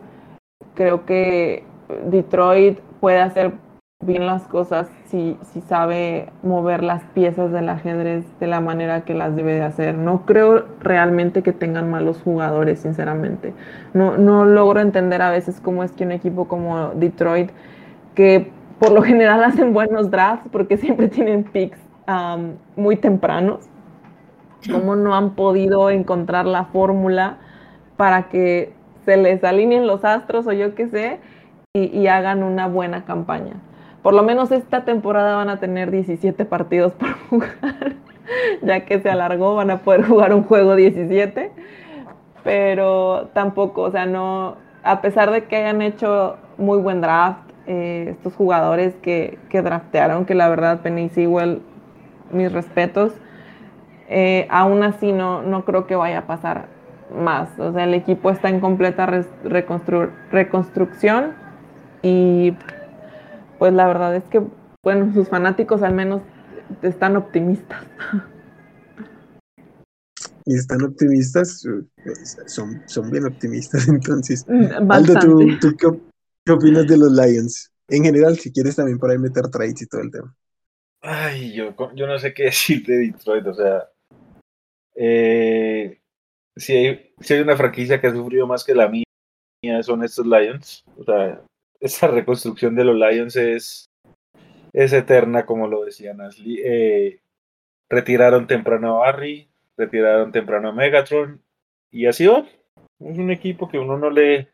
[0.74, 1.62] Creo que
[2.10, 3.52] Detroit puede hacer
[4.04, 9.14] bien las cosas si, si sabe mover las piezas del ajedrez de la manera que
[9.14, 9.96] las debe de hacer.
[9.96, 13.54] No creo realmente que tengan malos jugadores, sinceramente.
[13.94, 17.50] No, no logro entender a veces cómo es que un equipo como Detroit,
[18.16, 21.87] que por lo general hacen buenos drafts porque siempre tienen picks
[22.76, 23.68] muy tempranos,
[24.70, 27.36] cómo no han podido encontrar la fórmula
[27.96, 28.72] para que
[29.04, 31.20] se les alineen los astros o yo qué sé
[31.74, 33.54] y, hagan una buena campaña.
[34.02, 37.94] Por lo menos esta temporada van a tener 17 partidos por jugar,
[38.62, 41.52] ya que se alargó, van a poder jugar un juego 17,
[42.42, 48.08] pero tampoco, o sea, no, a pesar de que hayan hecho muy buen draft, eh,
[48.10, 51.60] estos jugadores que, que, draftearon, que la verdad Penny Sewell,
[52.32, 53.12] mis respetos,
[54.08, 56.68] eh, aún así no, no creo que vaya a pasar
[57.14, 57.48] más.
[57.58, 59.06] O sea, el equipo está en completa
[59.44, 61.34] reconstru reconstrucción
[62.02, 62.54] y
[63.58, 64.42] pues la verdad es que,
[64.82, 66.22] bueno, sus fanáticos al menos
[66.82, 67.82] están optimistas.
[70.44, 71.62] Y están optimistas,
[72.46, 74.46] son, son bien optimistas entonces.
[74.46, 74.94] Bastante.
[74.94, 76.00] Aldo, ¿tú, tú qué,
[76.44, 77.70] qué, opinas de los Lions?
[77.88, 80.34] En general, si quieres también por ahí meter trades y todo el tema.
[81.00, 83.88] Ay, yo, yo no sé qué decir de Detroit, o sea,
[84.94, 86.00] eh,
[86.56, 89.04] si, hay, si hay una franquicia que ha sufrido más que la mía,
[89.82, 91.40] son estos Lions, o sea,
[91.80, 93.88] esa reconstrucción de los Lions es,
[94.72, 96.60] es eterna, como lo decía Nasli.
[96.64, 97.20] Eh,
[97.88, 101.42] retiraron temprano a Barry, retiraron temprano a Megatron,
[101.90, 102.46] y así va.
[103.00, 104.48] Es un equipo que uno no le,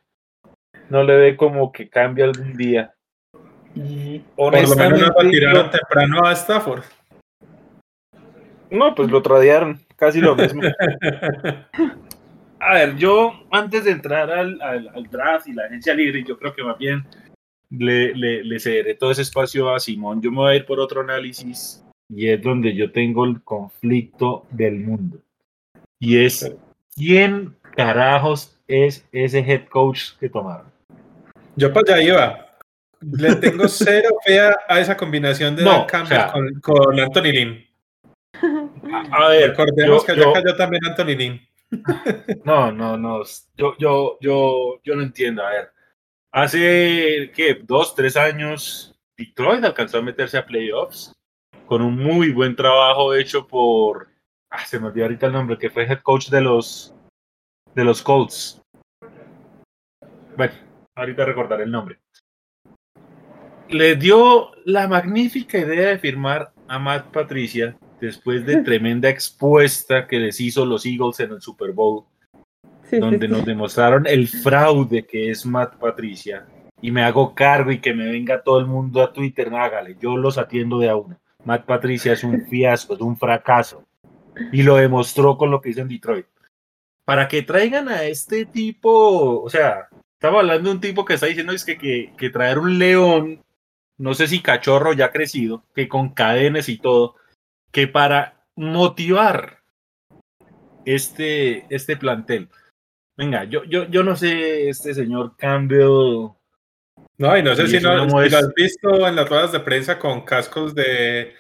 [0.90, 2.93] no le ve como que cambia algún día.
[3.75, 6.83] Y Por lo menos no retiraron temprano a Stafford.
[8.70, 10.62] No, pues lo tradearon, casi lo mismo.
[12.61, 16.39] a ver, yo antes de entrar al, al, al, draft y la agencia libre, yo
[16.39, 17.05] creo que más bien
[17.70, 20.22] le, le, le, cederé todo ese espacio a Simón.
[20.22, 24.47] Yo me voy a ir por otro análisis y es donde yo tengo el conflicto
[24.51, 25.18] del mundo.
[25.99, 26.55] Y es,
[26.95, 30.66] ¿quién carajos es ese head coach que tomaron?
[31.57, 32.43] Yo para allá iba.
[33.13, 37.01] Le tengo cero fe a, esa combinación de No, Dan Campbell o sea, con, con
[37.01, 37.67] Anthony Lynn.
[39.13, 41.41] A, ver, recordemos que ya cayó también Anthony Lynn.
[42.45, 43.23] No, no, no.
[43.57, 45.45] Yo, yo, yo, yo no entiendo.
[45.45, 45.73] A ver,
[46.33, 47.61] hace ¿qué?
[47.63, 51.13] dos, tres años, Detroit alcanzó a meterse a playoffs
[51.67, 54.09] con un muy buen trabajo hecho por.
[54.51, 56.95] Ah, se me olvidó ahorita el nombre, que fue head coach de los
[57.75, 58.63] de los Colts.
[60.37, 60.55] Bueno,
[60.95, 61.99] ahorita recordaré el nombre.
[63.69, 70.19] Le dio la magnífica idea de firmar a Matt Patricia después de tremenda expuesta que
[70.19, 72.05] les hizo los Eagles en el Super Bowl,
[72.91, 76.47] donde nos demostraron el fraude que es Matt Patricia.
[76.81, 80.17] Y me hago cargo y que me venga todo el mundo a Twitter, hágale, yo
[80.17, 81.19] los atiendo de a uno.
[81.45, 83.85] Matt Patricia es un fiasco, es un fracaso.
[84.53, 86.27] Y lo demostró con lo que hizo en Detroit.
[87.05, 91.27] Para que traigan a este tipo, o sea, estaba hablando de un tipo que está
[91.27, 93.45] diciendo es que, que, que traer un león,
[93.99, 97.16] no sé si cachorro ya crecido, que con cadenas y todo,
[97.70, 99.61] que para motivar
[100.84, 102.49] este, este plantel.
[103.16, 106.30] Venga, yo, yo, yo no sé, este señor Campbell.
[107.16, 110.24] No, y no sé si, no, lo has visto en las ruedas de prensa con
[110.24, 111.32] cascos de,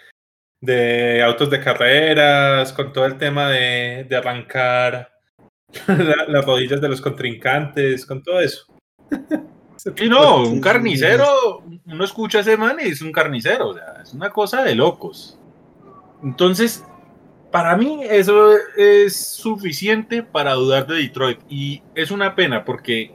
[0.60, 5.12] de autos de carreras, con todo el tema de, de arrancar
[6.28, 8.66] las rodillas de los contrincantes, con todo eso.
[9.96, 14.00] Sí, no, un carnicero, uno escucha a ese man y es un carnicero, o sea,
[14.02, 15.38] es una cosa de locos.
[16.22, 16.82] Entonces,
[17.50, 21.38] para mí eso es suficiente para dudar de Detroit.
[21.48, 23.14] Y es una pena porque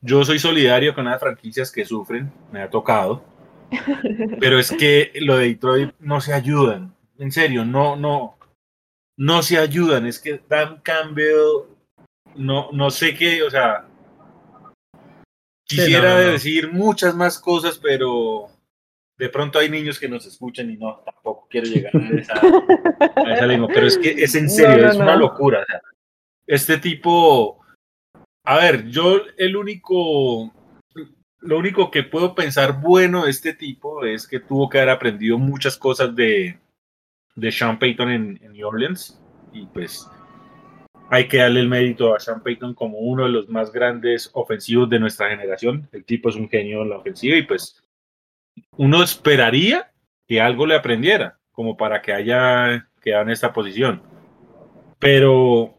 [0.00, 3.22] yo soy solidario con las franquicias que sufren, me ha tocado.
[4.40, 6.94] Pero es que lo de Detroit no se ayudan.
[7.18, 8.38] En serio, no, no,
[9.16, 10.06] no se ayudan.
[10.06, 11.66] Es que Dan Campbell,
[12.36, 13.87] no, no sé qué, o sea,
[15.68, 18.50] quisiera decir muchas más cosas, pero
[19.18, 23.68] de pronto hay niños que nos escuchan y no, tampoco quiero llegar a esa, lengua,
[23.72, 25.64] pero es que es en serio, es una locura.
[26.46, 27.60] este tipo,
[28.44, 30.52] a ver, yo el único,
[31.40, 35.36] lo único que puedo pensar bueno de este tipo es que tuvo que haber aprendido
[35.36, 36.58] muchas cosas de,
[37.34, 39.20] de Sean Payton en, en New Orleans
[39.52, 40.08] y pues
[41.10, 44.90] hay que darle el mérito a Sean Payton como uno de los más grandes ofensivos
[44.90, 45.88] de nuestra generación.
[45.92, 47.82] El tipo es un genio en la ofensiva y pues
[48.76, 49.90] uno esperaría
[50.26, 54.02] que algo le aprendiera, como para que haya quedado en esta posición.
[54.98, 55.78] Pero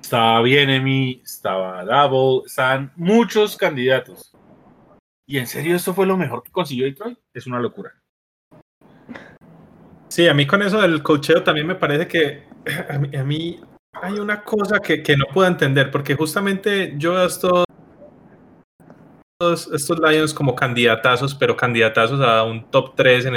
[0.00, 4.32] estaba Bienemi, estaba Double, están muchos candidatos.
[5.26, 7.18] Y en serio, esto fue lo mejor que consiguió Detroit.
[7.34, 7.92] Es una locura.
[10.08, 12.44] Sí, a mí con eso del cocheo también me parece que
[13.18, 13.60] a mí,
[13.92, 17.64] hay una cosa que, que, no puedo entender, porque justamente yo esto
[19.40, 23.36] estos Lions como candidatazos, pero candidatazos a un top 3 en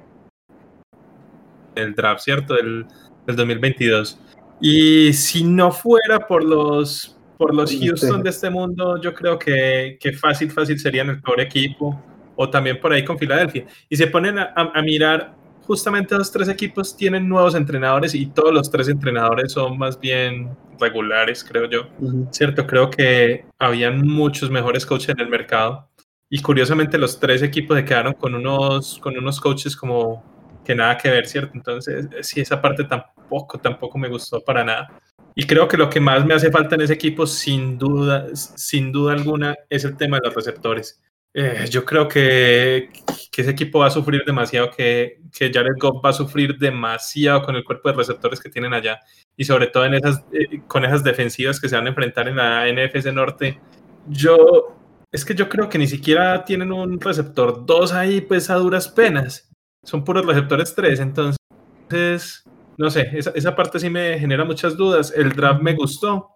[1.75, 2.55] el, draft, ¿cierto?
[2.55, 2.87] Del,
[3.27, 4.19] del, 2022.
[4.59, 9.97] Y si no fuera por los, por los Houston de este mundo, yo creo que,
[9.99, 12.01] que fácil, fácil serían el peor equipo,
[12.35, 13.67] o también por ahí con Filadelfia.
[13.87, 15.35] Y se ponen a, a mirar,
[15.71, 20.49] justamente los tres equipos tienen nuevos entrenadores y todos los tres entrenadores son más bien
[20.77, 21.87] regulares, creo yo.
[22.29, 25.87] Cierto, creo que habían muchos mejores coaches en el mercado.
[26.29, 30.21] Y curiosamente los tres equipos se quedaron con unos, con unos coaches como
[30.65, 31.53] que nada que ver, ¿cierto?
[31.55, 34.89] Entonces, sí, esa parte tampoco, tampoco me gustó para nada.
[35.35, 38.91] Y creo que lo que más me hace falta en ese equipo, sin duda, sin
[38.91, 41.01] duda alguna, es el tema de los receptores.
[41.33, 42.89] Eh, yo creo que,
[43.31, 47.41] que, ese equipo va a sufrir demasiado, que, que Jared Goff va a sufrir demasiado
[47.43, 48.99] con el cuerpo de receptores que tienen allá.
[49.37, 52.35] Y sobre todo en esas, eh, con esas defensivas que se van a enfrentar en
[52.35, 53.59] la NFC Norte.
[54.07, 54.77] Yo
[55.11, 58.87] es que yo creo que ni siquiera tienen un receptor 2 ahí, pues a duras
[58.87, 59.49] penas.
[59.83, 60.99] Son puros receptores 3.
[61.01, 62.43] Entonces,
[62.77, 65.13] no sé, esa, esa parte sí me genera muchas dudas.
[65.15, 66.29] El draft me gustó,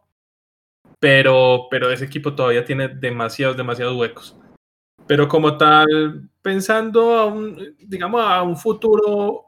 [0.99, 4.37] pero, pero ese equipo todavía tiene demasiados, demasiados huecos.
[5.07, 9.45] Pero como tal, pensando a un, digamos, a un futuro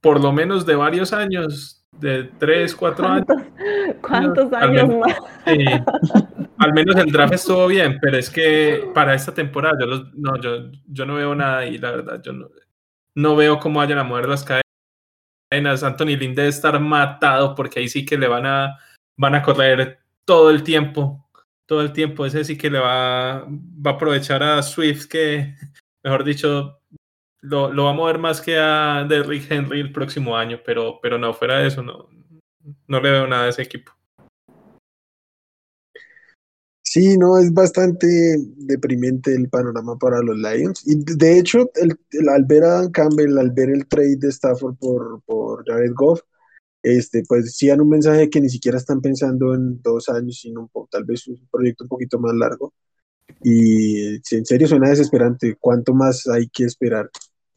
[0.00, 3.26] por lo menos de varios años, de 3, 4 años.
[4.02, 5.16] ¿Cuántos años más?
[5.46, 5.64] Sí,
[6.58, 10.70] al menos el draft estuvo bien, pero es que para esta temporada yo, no, yo,
[10.86, 12.48] yo no veo nada y la verdad, yo no,
[13.14, 15.82] no veo cómo vayan a mover las cadenas.
[15.82, 18.78] Anthony Lynn debe estar matado porque ahí sí que le van a,
[19.16, 21.23] van a correr todo el tiempo,
[21.66, 22.26] todo el tiempo.
[22.26, 23.48] Ese sí que le va, a
[23.86, 25.54] aprovechar a Swift que,
[26.04, 26.80] mejor dicho,
[27.40, 31.18] lo, lo va a mover más que a Derrick Henry el próximo año, pero, pero
[31.18, 32.08] no, fuera de eso, no,
[32.88, 33.92] no le veo nada a ese equipo.
[36.94, 38.06] Sí, no, es bastante
[38.56, 40.86] deprimente el panorama para los Lions.
[40.86, 41.98] Y de hecho, el,
[42.28, 46.20] al ver a Dan Campbell, al ver el trade de Stafford por, por Jared Goff,
[46.84, 50.38] este, pues sí dan un mensaje de que ni siquiera están pensando en dos años,
[50.38, 52.74] sino un poco, tal vez un proyecto un poquito más largo.
[53.42, 55.56] Y en serio suena desesperante.
[55.58, 57.10] ¿Cuánto más hay que esperar?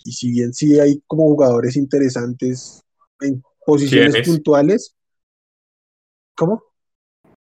[0.05, 2.82] Y si bien sí hay como jugadores interesantes
[3.19, 4.95] en posiciones puntuales.
[6.36, 6.63] ¿Cómo?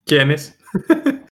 [0.05, 0.57] ¿Quiénes?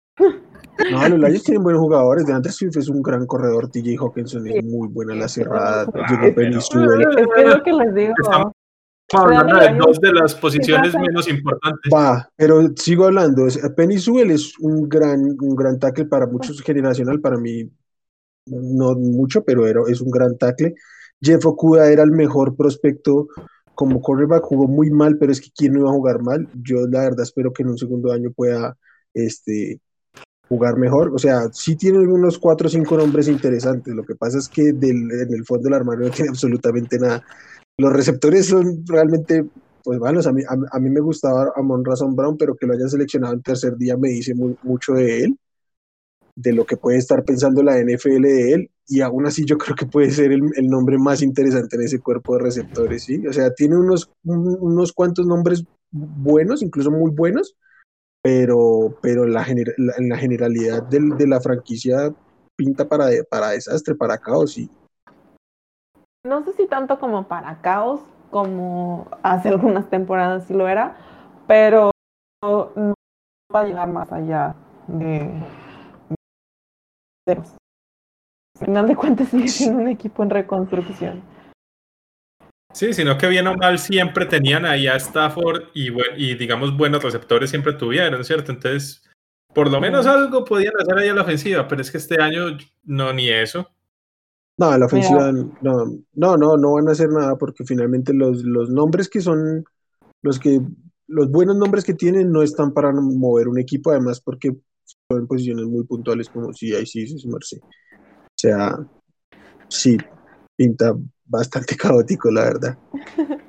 [0.92, 2.26] No, los Lions tienen buenos jugadores.
[2.26, 3.70] De antes Swift es un gran corredor.
[3.70, 5.86] TJ Hawkinson es muy buena la cerrada.
[5.86, 8.14] Llegó Penny Es lo que les digo.
[9.14, 11.92] Hablando de dos de las posiciones menos importantes.
[11.94, 13.48] Va, pero sigo hablando.
[13.76, 17.22] Penny Sewell es un gran, un gran tackle para muchos generacional.
[17.22, 17.70] Para mí,
[18.48, 20.76] no mucho, pero era, es un gran tackle.
[21.22, 23.28] Jeff Okuda era el mejor prospecto
[23.74, 24.44] como quarterback.
[24.44, 26.48] Jugó muy mal, pero es que ¿quién no iba a jugar mal?
[26.62, 28.78] Yo, la verdad, espero que en un segundo año pueda
[29.14, 29.80] este,
[30.48, 31.14] jugar mejor.
[31.14, 33.94] O sea, sí tiene unos cuatro o cinco nombres interesantes.
[33.94, 37.24] Lo que pasa es que del, en el fondo del armario no tiene absolutamente nada.
[37.78, 39.46] Los receptores son realmente,
[39.84, 40.28] pues malos.
[40.28, 41.54] A mí, a, me gustaba
[41.84, 45.40] Razon Brown, pero que lo hayan seleccionado en tercer día me dice mucho de él,
[46.36, 48.72] de lo que puede estar pensando la NFL de él.
[48.88, 52.00] Y aún así yo creo que puede ser el, el nombre más interesante en ese
[52.00, 53.26] cuerpo de receptores, ¿sí?
[53.28, 57.56] O sea, tiene unos, unos cuantos nombres buenos, incluso muy buenos,
[58.22, 62.14] pero, pero la, en la generalidad de la franquicia
[62.56, 64.58] pinta para, para desastre, para caos.
[64.58, 64.70] Y...
[66.26, 68.02] No sé si tanto como para caos,
[68.32, 70.98] como hace algunas temporadas sí lo era,
[71.48, 71.92] pero
[72.42, 72.94] no
[73.54, 74.56] va a llegar más allá
[74.88, 75.32] de...
[77.28, 77.34] de...
[77.34, 81.22] Al final de cuentas sigue siendo un equipo en reconstrucción.
[82.74, 87.04] Sí, sino que bien o mal siempre tenían ahí a Stafford y, y digamos buenos
[87.04, 88.52] receptores siempre tuvieron, ¿cierto?
[88.52, 89.04] Entonces,
[89.54, 92.58] por lo menos algo podían hacer ahí a la ofensiva, pero es que este año
[92.84, 93.75] no, ni eso.
[94.58, 98.70] No, la ofensiva no, no, no, no van a hacer nada porque finalmente los, los
[98.70, 99.66] nombres que son,
[100.22, 100.62] los que,
[101.08, 104.56] los buenos nombres que tienen no están para mover un equipo, además porque
[105.10, 107.40] son en posiciones muy puntuales como si ahí sí, sí, O
[108.36, 108.80] sea,
[109.68, 109.98] sí,
[110.56, 110.96] pinta
[111.26, 112.78] bastante caótico, la verdad.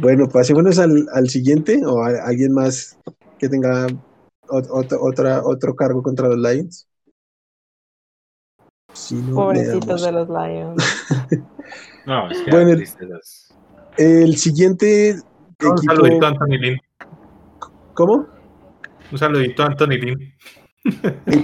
[0.00, 2.96] Bueno, pasémonos al, al siguiente o a alguien más
[3.40, 3.88] que tenga
[4.48, 6.88] otra, otro cargo contra los Lions.
[9.34, 10.84] Pobrecitos de los Lions.
[12.06, 12.82] no, es que bueno,
[13.96, 15.16] el, siguiente.
[15.62, 16.80] Un saludito a Anthony Lynn.
[17.94, 18.26] ¿Cómo?
[19.12, 20.34] Un saludito a Anthony Lynn.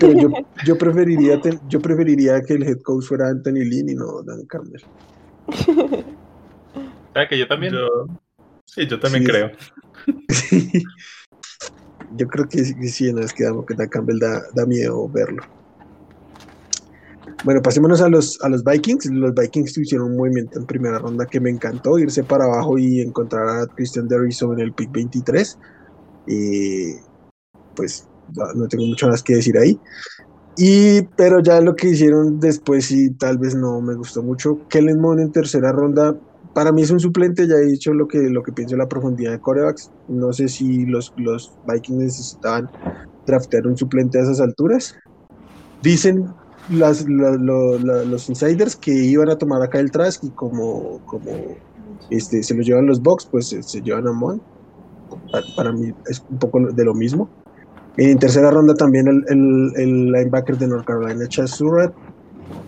[0.01, 0.31] yo,
[0.65, 4.83] yo, preferiría, yo preferiría que el head coach fuera Anthony Lynn y no Dan Campbell.
[7.13, 7.75] ¿Sabes que yo también?
[8.65, 9.51] sí, yo también creo.
[12.15, 15.43] Yo creo que sí, no, es que Dan Campbell da, da, miedo verlo.
[17.45, 19.07] Bueno, pasémonos a los, a los Vikings.
[19.07, 23.01] Los Vikings hicieron un movimiento en primera ronda que me encantó, irse para abajo y
[23.01, 25.59] encontrar a Christian Derrison en el pick 23.
[26.27, 26.95] Y
[27.75, 28.09] pues
[28.55, 29.79] no tengo mucho más que decir ahí.
[30.57, 34.67] Y, pero ya lo que hicieron después sí, tal vez no me gustó mucho.
[34.69, 36.17] Kellen Moon en tercera ronda,
[36.55, 38.89] para mí es un suplente, ya he dicho lo que, lo que pienso de la
[38.89, 39.91] profundidad de corebacks.
[40.09, 42.71] No sé si los, los Vikings necesitaban
[43.27, 44.97] draftear un suplente a esas alturas.
[45.83, 46.25] Dicen
[46.69, 51.31] las, los insiders que iban a tomar acá el Trask y como, como
[52.11, 54.41] este, se lo llevan los Bucks, pues se, llevan a Mon.
[55.57, 57.31] para, mí es un poco de lo mismo.
[57.97, 61.95] En tercera ronda también el, el, el linebacker de North Carolina, Chas Surratt.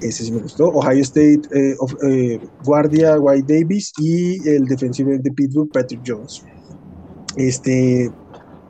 [0.00, 0.68] Ese sí me gustó.
[0.68, 1.74] Ohio State, eh,
[2.08, 6.42] eh, guardia White Davis y el defensivo de Pittsburgh, Patrick Jones.
[7.36, 8.10] Este,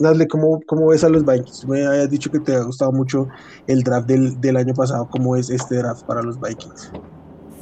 [0.00, 1.66] Nadle, ¿cómo, ¿cómo ves a los Vikings?
[1.66, 3.28] Me habías dicho que te ha gustado mucho
[3.66, 5.08] el draft del, del año pasado.
[5.10, 6.92] ¿Cómo es este draft para los Vikings?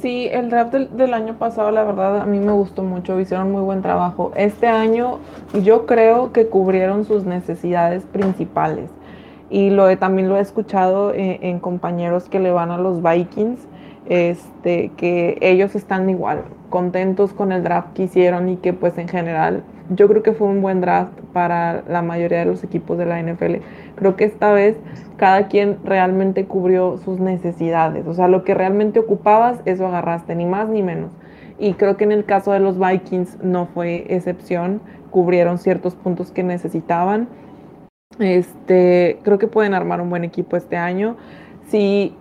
[0.01, 3.51] Sí, el draft del, del, año pasado, la verdad, a mí me gustó mucho, hicieron
[3.51, 4.31] muy buen trabajo.
[4.35, 5.17] Este año
[5.63, 8.91] yo creo que cubrieron sus necesidades principales
[9.49, 13.01] y lo he, también lo he escuchado en, en, compañeros que le van a los
[13.01, 13.59] Vikings,
[14.07, 19.07] este, que ellos están igual, contentos con el draft que hicieron y que pues en
[19.07, 23.05] general yo creo que fue un buen draft para la mayoría de los equipos de
[23.05, 23.55] la NFL.
[23.95, 24.77] Creo que esta vez
[25.17, 28.05] cada quien realmente cubrió sus necesidades.
[28.07, 31.11] O sea, lo que realmente ocupabas, eso agarraste, ni más ni menos.
[31.59, 34.81] Y creo que en el caso de los Vikings no fue excepción.
[35.09, 37.27] Cubrieron ciertos puntos que necesitaban.
[38.19, 41.17] Este, creo que pueden armar un buen equipo este año.
[41.67, 42.15] Si,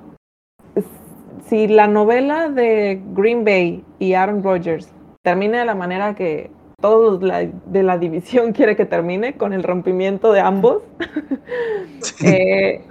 [1.45, 4.93] si la novela de Green Bay y Aaron Rodgers
[5.23, 6.51] termina de la manera que
[6.81, 10.83] todos de la división quiere que termine con el rompimiento de ambos.
[12.22, 12.83] Eh,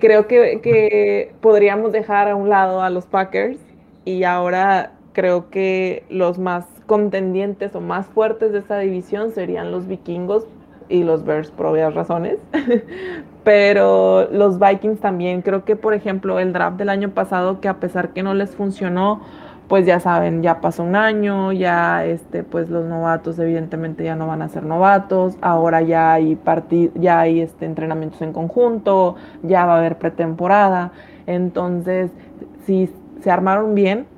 [0.00, 3.58] creo que, que, podríamos dejar a un lado a los Packers
[4.04, 9.86] y ahora creo que los más contendientes o más fuertes de esta división serían los
[9.86, 10.46] vikingos
[10.88, 12.38] y los Bears por obvias razones.
[13.44, 17.80] Pero los Vikings también, creo que por ejemplo el draft del año pasado, que a
[17.80, 19.22] pesar que no les funcionó,
[19.70, 24.26] pues ya saben, ya pasó un año, ya este, pues los novatos evidentemente ya no
[24.26, 26.36] van a ser novatos, ahora ya hay
[26.96, 29.14] ya hay este, entrenamientos en conjunto,
[29.44, 30.90] ya va a haber pretemporada,
[31.28, 32.10] entonces
[32.66, 32.90] si
[33.22, 34.08] se armaron bien,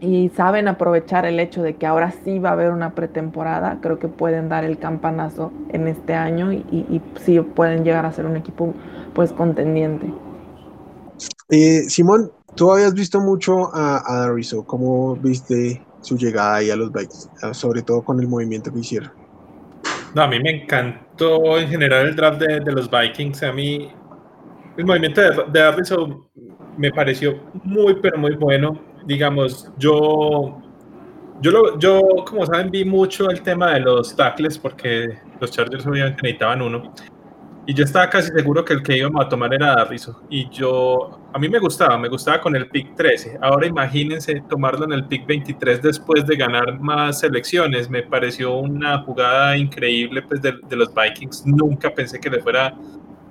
[0.00, 4.00] y saben aprovechar el hecho de que ahora sí va a haber una pretemporada, creo
[4.00, 8.26] que pueden dar el campanazo en este año y, y, sí pueden llegar a ser
[8.26, 8.74] un equipo
[9.14, 10.12] pues contendiente.
[11.50, 14.36] Eh, Simón, tú habías visto mucho a, a
[14.66, 19.10] ¿cómo viste su llegada ahí a los Vikings, sobre todo con el movimiento que hicieron?
[20.14, 23.90] No, a mí me encantó en general el draft de, los Vikings, a mí
[24.76, 26.16] el movimiento de, de
[26.76, 30.60] me pareció muy, pero muy bueno digamos, yo,
[31.40, 35.86] yo, lo, yo, como saben, vi mucho el tema de los tackles porque los Chargers
[35.86, 36.92] obviamente necesitaban uno.
[37.68, 40.22] Y yo estaba casi seguro que el que íbamos a tomar era Darriso.
[40.30, 43.38] Y yo, a mí me gustaba, me gustaba con el pick 13.
[43.42, 47.90] Ahora imagínense tomarlo en el pick 23 después de ganar más selecciones.
[47.90, 51.44] Me pareció una jugada increíble pues, de, de los Vikings.
[51.44, 52.72] Nunca pensé que le fuera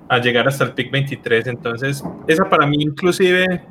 [0.08, 1.46] a llegar hasta el pick 23.
[1.46, 3.64] Entonces, esa para mí inclusive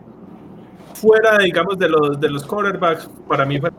[0.95, 3.69] fuera, digamos, de los, de los quarterbacks, para mí fue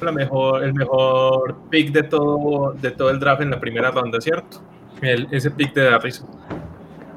[0.00, 4.20] la mejor, el mejor pick de todo, de todo el draft en la primera ronda,
[4.20, 4.60] ¿cierto?
[5.02, 6.28] El, ese pick de Darrison.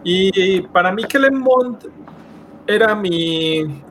[0.03, 1.85] Y para mí, Kellen Mond
[2.67, 3.81] era mi.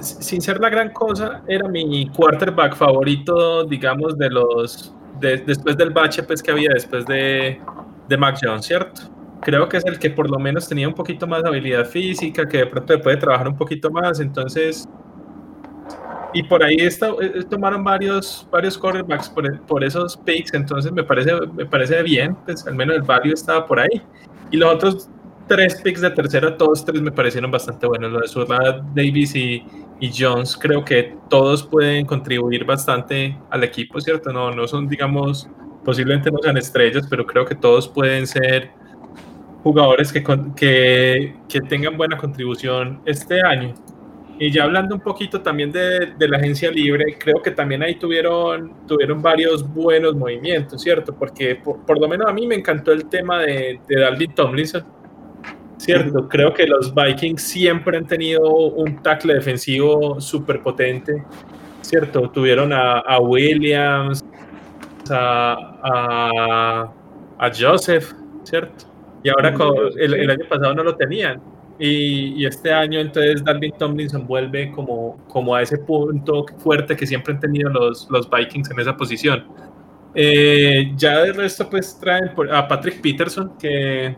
[0.00, 4.94] Sin ser la gran cosa, era mi quarterback favorito, digamos, de los.
[5.20, 7.60] después del bache pues, que había después de,
[8.08, 9.02] de Mac Jones, ¿cierto?
[9.40, 12.46] creo que es el que por lo menos tenía un poquito más de habilidad física,
[12.46, 14.88] que de pronto puede trabajar un poquito más, entonces...
[16.34, 17.10] Y por ahí está,
[17.48, 22.66] tomaron varios, varios quarterbacks por, por, esos picks, entonces me parece, me parece bien, pues
[22.66, 24.02] al menos el value estaba por ahí.
[24.50, 25.08] Y los otros
[25.48, 28.12] tres picks de tercera, todos tres me parecieron bastante buenos.
[28.12, 29.64] Lo de Surla, Davis y,
[29.98, 34.32] y, Jones, creo que todos pueden contribuir bastante al equipo, ¿cierto?
[34.32, 35.48] No, no son, digamos,
[35.84, 38.70] posiblemente no sean estrellas, pero creo que todos pueden ser
[39.62, 40.22] jugadores que,
[40.54, 43.74] que, que, tengan buena contribución este año.
[44.38, 47.96] Y ya hablando un poquito también de, de, la agencia libre, creo que también ahí
[47.96, 51.14] tuvieron, tuvieron varios buenos movimientos, ¿cierto?
[51.14, 54.84] Porque por, por lo menos a mí me encantó el tema de, de Dalvin Tomlinson,
[55.78, 56.28] ¿cierto?
[56.28, 61.24] Creo que los Vikings siempre han tenido un tackle defensivo súper potente,
[61.80, 62.30] ¿cierto?
[62.30, 64.24] Tuvieron a, a Williams,
[65.10, 66.92] a, a,
[67.38, 68.12] a Joseph,
[68.44, 68.86] ¿cierto?
[69.22, 69.54] Y ahora
[69.96, 71.40] el, año pasado no lo tenían.
[71.78, 77.34] Y, este año entonces Darwin Tomlinson vuelve como, como a ese punto fuerte que siempre
[77.34, 79.44] han tenido los, los Vikings en esa posición.
[80.14, 84.16] Eh, ya de resto pues traen a Patrick Peterson que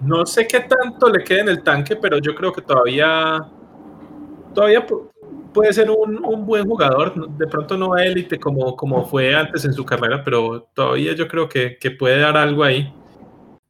[0.00, 3.40] no sé qué tanto le queda en el tanque, pero yo creo que todavía
[4.54, 4.86] todavía
[5.52, 9.72] puede ser un, un buen jugador, de pronto no élite como, como fue antes en
[9.72, 12.92] su carrera, pero todavía yo creo que, que puede dar algo ahí.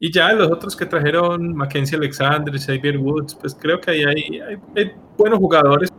[0.05, 4.39] Y ya los otros que trajeron, Mackenzie Alexander, Xavier Woods, pues creo que ahí hay,
[4.75, 5.91] hay, buenos jugadores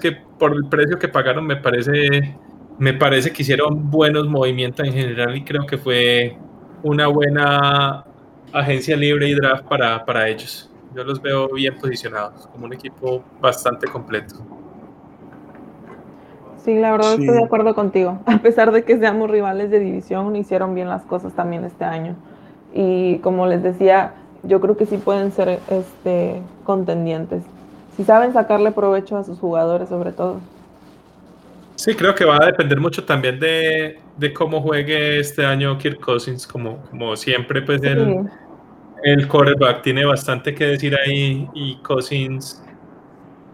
[0.00, 2.36] que por el precio que pagaron me parece,
[2.78, 6.36] me parece que hicieron buenos movimientos en general y creo que fue
[6.84, 8.04] una buena
[8.52, 10.70] agencia libre y draft para, para ellos.
[10.94, 14.36] Yo los veo bien posicionados, como un equipo bastante completo.
[16.64, 18.20] Sí, la verdad estoy de acuerdo contigo.
[18.26, 22.14] A pesar de que seamos rivales de división, hicieron bien las cosas también este año
[22.72, 27.42] y como les decía, yo creo que sí pueden ser este, contendientes.
[27.96, 30.40] Si saben sacarle provecho a sus jugadores sobre todo.
[31.76, 35.98] Sí, creo que va a depender mucho también de, de cómo juegue este año Kirk
[36.00, 38.28] Cousins, como, como siempre, pues el,
[39.02, 42.62] el quarterback tiene bastante que decir ahí y Cousins,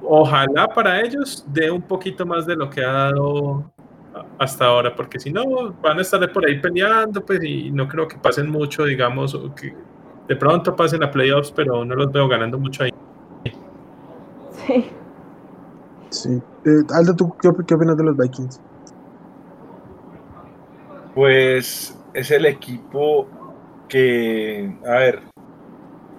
[0.02, 3.70] ojalá para ellos dé un poquito más de lo que ha dado
[4.38, 8.06] hasta ahora, porque si no, van a estar por ahí peleando, pues, y no creo
[8.08, 9.74] que pasen mucho, digamos, o que
[10.28, 12.90] de pronto pasen a playoffs, pero no los veo ganando mucho ahí.
[14.52, 14.90] Sí.
[16.10, 16.42] Sí.
[16.64, 18.60] Eh, Aldo, ¿tú qué, opinas de los Vikings?
[21.14, 23.28] Pues es el equipo
[23.88, 25.22] que, a ver,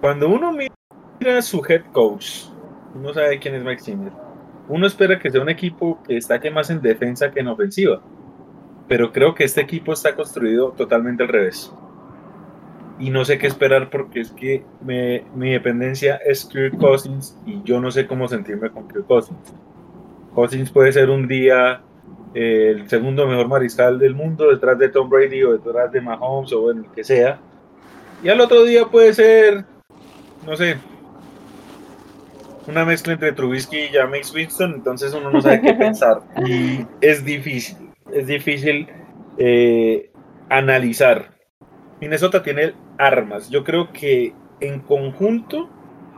[0.00, 2.46] cuando uno mira a su head coach,
[2.94, 4.27] uno sabe quién es Mike Zimmer
[4.68, 8.00] uno espera que sea un equipo que destaque más en defensa que en ofensiva,
[8.86, 11.72] pero creo que este equipo está construido totalmente al revés.
[12.98, 17.80] Y no sé qué esperar porque es que mi dependencia es Kirk Cousins y yo
[17.80, 19.54] no sé cómo sentirme con Kirk Cousins.
[20.34, 21.82] Cousins puede ser un día
[22.34, 26.52] eh, el segundo mejor mariscal del mundo detrás de Tom Brady o detrás de Mahomes
[26.52, 27.38] o bueno, el que sea.
[28.22, 29.64] Y al otro día puede ser,
[30.44, 30.76] no sé,
[32.68, 36.20] una mezcla entre Trubisky y Jameis Winston, entonces uno no sabe qué pensar.
[36.46, 37.76] Y es difícil,
[38.12, 38.86] es difícil
[39.38, 40.10] eh,
[40.50, 41.34] analizar.
[42.00, 43.48] Minnesota tiene armas.
[43.48, 45.68] Yo creo que en conjunto,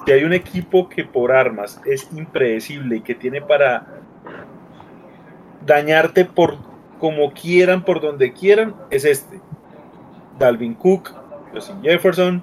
[0.05, 3.86] si hay un equipo que por armas es impredecible y que tiene para
[5.64, 6.59] dañarte por
[6.98, 9.40] como quieran, por donde quieran, es este.
[10.38, 11.14] Dalvin Cook,
[11.55, 12.42] Justin Jefferson,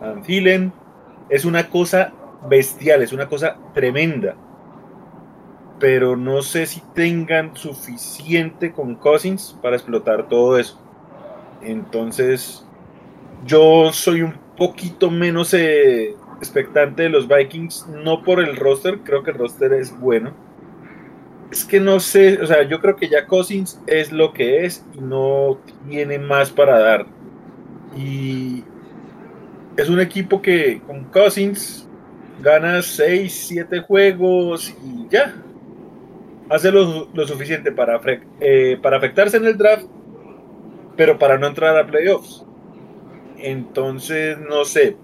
[0.00, 0.72] Van Thielen.
[1.28, 2.12] Es una cosa
[2.48, 4.36] bestial, es una cosa tremenda.
[5.78, 10.80] Pero no sé si tengan suficiente con Cousins para explotar todo eso.
[11.62, 12.66] Entonces,
[13.44, 19.22] yo soy un poquito menos eh, expectante de los Vikings, no por el roster, creo
[19.22, 20.32] que el roster es bueno.
[21.50, 24.84] Es que no sé, o sea, yo creo que ya Cousins es lo que es
[24.94, 25.58] y no
[25.88, 27.06] tiene más para dar.
[27.96, 28.64] Y
[29.76, 31.85] es un equipo que con Cousins
[32.40, 35.34] gana 6, 7 juegos y ya.
[36.48, 38.00] Hace lo, suficiente para,
[38.40, 39.86] eh, para afectarse en el draft,
[40.96, 42.44] pero para no entrar a playoffs.
[43.38, 44.96] Entonces, no sé.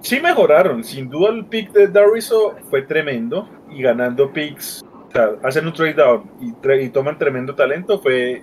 [0.00, 5.30] Sí mejoraron, sin duda el pick de Dariso fue tremendo y ganando picks, o sea,
[5.42, 8.42] hacen un trade down y, toman tremendo talento fue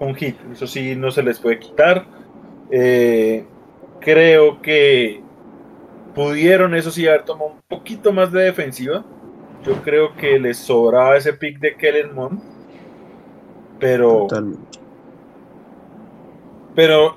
[0.00, 2.04] un hit, eso sí no se les puede quitar.
[2.70, 3.44] Eh,
[4.00, 5.22] creo que
[6.14, 9.04] pudieron, eso sí, haber tomado un poquito más de defensiva.
[9.64, 12.40] Yo creo que les sobraba ese pick de Kellen Mond,
[13.78, 14.26] pero.
[16.74, 17.16] Pero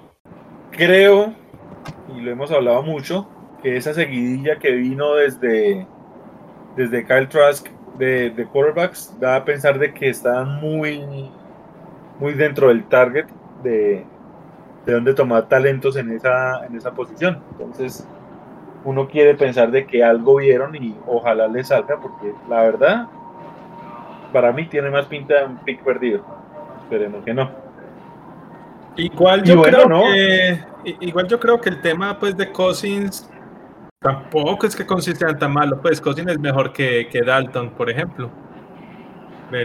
[0.71, 1.35] creo,
[2.15, 3.29] y lo hemos hablado mucho,
[3.61, 5.85] que esa seguidilla que vino desde,
[6.75, 7.67] desde Kyle Trask
[7.99, 11.29] de, de quarterbacks da a pensar de que estaban muy,
[12.19, 13.27] muy dentro del target
[13.61, 14.03] de,
[14.85, 17.43] de donde tomar talentos en esa, en esa posición.
[17.51, 18.07] Entonces,
[18.83, 23.07] uno quiere pensar de que algo vieron y ojalá les salga, porque la verdad,
[24.33, 26.25] para mí tiene más pinta de un pick perdido.
[26.83, 27.49] Esperemos que no.
[28.97, 30.59] Igual yo, creo que,
[30.99, 33.29] igual yo creo que el tema pues de Cousins
[33.99, 35.79] tampoco es que Cousins sea tan malo.
[35.81, 38.29] Pues Cousins es mejor que, que Dalton, por ejemplo.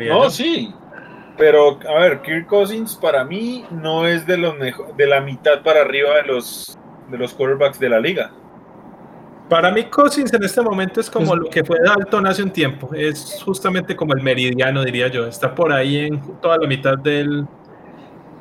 [0.08, 0.72] no, sí.
[1.36, 5.82] Pero, a ver, Kirk Cousins para mí no es de los de la mitad para
[5.82, 6.78] arriba de los
[7.10, 8.30] de los quarterbacks de la liga.
[9.48, 12.90] Para mí Cousins en este momento es como lo que fue Dalton hace un tiempo.
[12.92, 15.26] Es justamente como el meridiano, diría yo.
[15.26, 17.46] Está por ahí en toda la mitad del,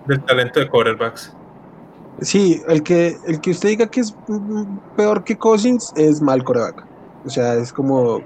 [0.08, 1.36] del talento de quarterbacks.
[2.22, 4.16] Sí, el que, el que usted diga que es
[4.96, 6.86] peor que Cousins es mal quarterback.
[7.26, 8.22] O sea, es como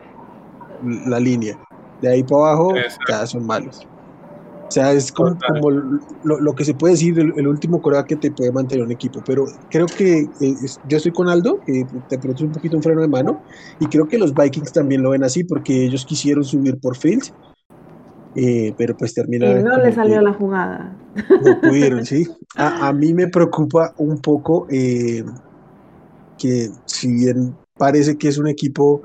[1.05, 1.57] la línea.
[2.01, 2.75] De ahí para abajo
[3.09, 3.85] ya son malos.
[4.69, 5.35] O sea, es como,
[6.23, 9.19] lo, que se puede decir el, último quarterback que te puede mantener un equipo.
[9.25, 10.55] Pero creo que eh,
[10.87, 13.41] yo estoy con Aldo, que te produce un poquito un freno de mano.
[13.79, 17.33] Y creo que los Vikings también lo ven así porque ellos quisieron subir por Fields
[18.35, 19.49] eh, pero pues termina.
[19.49, 20.95] Y no le salió la jugada.
[21.43, 22.27] No pudieron, sí.
[22.55, 25.23] A, mí me preocupa un poco eh,
[26.37, 29.01] que, si bien parece que es un equipo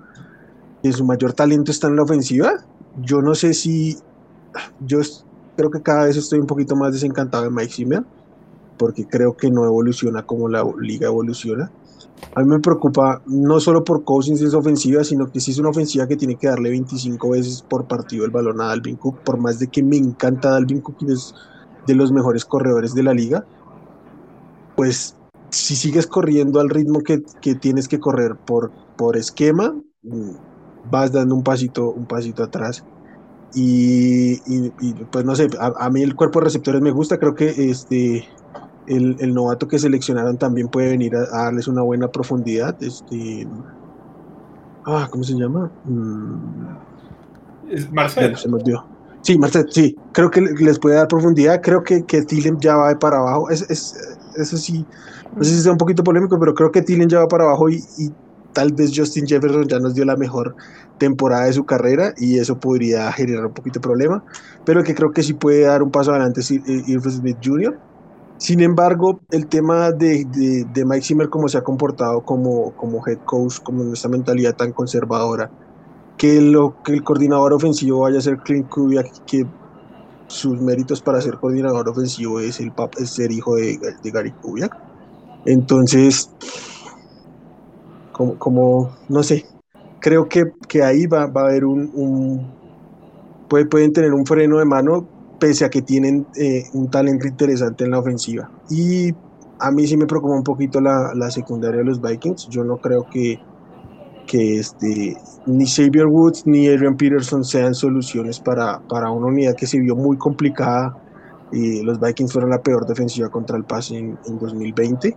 [0.82, 2.52] que su mayor talento está en la ofensiva,
[2.98, 3.96] yo no sé si.
[4.80, 5.00] Yo
[5.56, 8.04] creo que cada vez estoy un poquito más desencantado de Mike Zimmer,
[8.76, 11.70] porque creo que no evoluciona como la liga evoluciona.
[12.34, 15.70] A mí me preocupa no solo por Cousins es ofensiva, sino que si es una
[15.70, 19.38] ofensiva que tiene que darle 25 veces por partido el balón a Dalvin Cook, por
[19.38, 21.34] más de que me encanta Dalvin Cook y es
[21.86, 23.44] de los mejores corredores de la liga,
[24.74, 25.16] pues
[25.50, 27.18] si sigues corriendo al ritmo que,
[27.54, 30.30] tienes que correr por, por esquema, mm,
[30.90, 32.84] vas dando un pasito, un pasito atrás.
[33.54, 34.38] Y,
[35.10, 38.26] pues no sé, a, a, mí el cuerpo de receptores me gusta, creo que este
[38.86, 42.76] el, novato que seleccionaron también puede venir a, darles una buena profundidad.
[42.82, 43.46] Este,
[44.84, 45.70] ah, ¿cómo se llama?
[45.84, 46.38] Mm,
[47.92, 48.36] Marcel.
[48.36, 48.58] Se me
[49.22, 49.96] Sí, Marcel, sí.
[50.12, 51.62] Creo que les puede dar profundidad.
[51.62, 53.48] Creo que, que Thielen ya va para abajo.
[53.50, 53.62] Es,
[54.36, 54.84] eso sí,
[55.34, 57.70] no sé si sea un poquito polémico, pero creo que Thielen ya va para abajo
[57.70, 57.82] y,
[58.54, 60.56] tal vez Justin Jefferson ya nos dio la mejor
[60.98, 64.24] temporada de su carrera y eso podría generar un poquito de problema.
[64.64, 67.78] Pero el que creo que sí puede dar un paso adelante es Irving Smith Jr.
[68.38, 70.24] Sin embargo, el tema de,
[70.72, 74.72] de, Mike Zimmer, cómo se ha comportado como, como head coach, como esta mentalidad tan
[74.72, 75.50] conservadora,
[76.16, 79.46] que, lo, que el coordinador ofensivo vaya a ser Clint Kubiak, que
[80.26, 84.76] sus méritos para ser coordinador ofensivo es, el es ser hijo de, de Gary Kubiak.
[85.46, 86.30] Entonces,
[88.14, 89.44] como, como, no sé,
[90.00, 92.54] creo que, que ahí va, va a haber un, un
[93.48, 95.06] pueden tener un freno de mano
[95.38, 98.50] pese a que tienen eh, un talento interesante en la ofensiva.
[98.70, 99.12] Y
[99.58, 102.48] a mí sí me preocupa un poquito la, la secundaria de los Vikings.
[102.48, 103.40] Yo no creo que,
[104.26, 109.66] que este, ni Xavier Woods ni Adrian Peterson sean soluciones para, para una unidad que
[109.66, 110.96] se vio muy complicada.
[111.52, 115.16] Y los Vikings fueron la peor defensiva contra el pase en 2020.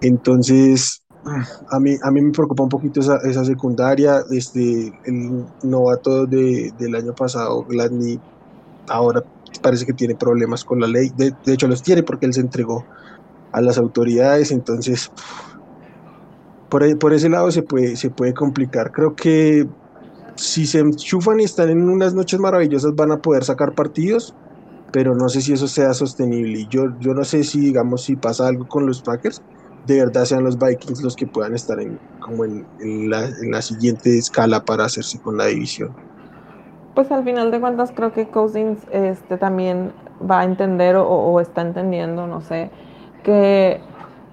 [0.00, 4.22] Entonces, a mí, a mí me preocupa un poquito esa, esa secundaria.
[4.30, 8.18] Este, el novato de, del año pasado, Gladney,
[8.88, 9.22] ahora
[9.62, 11.10] parece que tiene problemas con la ley.
[11.16, 12.84] De, de, hecho, los tiene porque él se entregó
[13.52, 14.50] a las autoridades.
[14.50, 15.10] Entonces,
[16.68, 18.90] por, por ese lado se puede, se puede complicar.
[18.92, 19.66] Creo que
[20.36, 24.34] si se enchufan y están en unas noches maravillosas, van a poder sacar partidos.
[24.92, 26.60] Pero no sé si eso sea sostenible.
[26.60, 29.40] Y yo, yo no sé si, digamos, si pasa algo con los Packers,
[29.86, 32.64] de verdad sean los Vikings los que puedan estar en, como en,
[33.10, 35.94] la, en, la, siguiente escala para hacerse con la división.
[36.94, 39.92] Pues al final de cuentas creo que Cousins este, también
[40.28, 42.70] va a entender o, o, está entendiendo, no sé,
[43.22, 43.80] que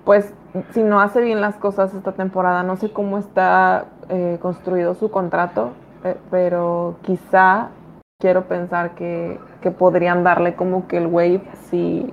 [0.04, 0.34] pues
[0.72, 5.12] si no hace bien las cosas esta temporada, no sé cómo está eh, construido su
[5.12, 5.72] contrato,
[6.04, 7.70] eh, pero quizá
[8.20, 12.12] quiero pensar que, que, podrían darle como que el wave si,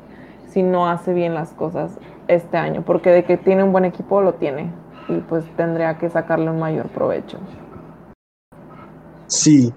[0.49, 1.99] si no hace bien las cosas
[2.29, 4.73] este año, porque de que tiene un buen equipo lo tiene
[5.09, 7.39] y pues tendría que sacarle un mayor provecho.
[9.27, 9.73] Sí,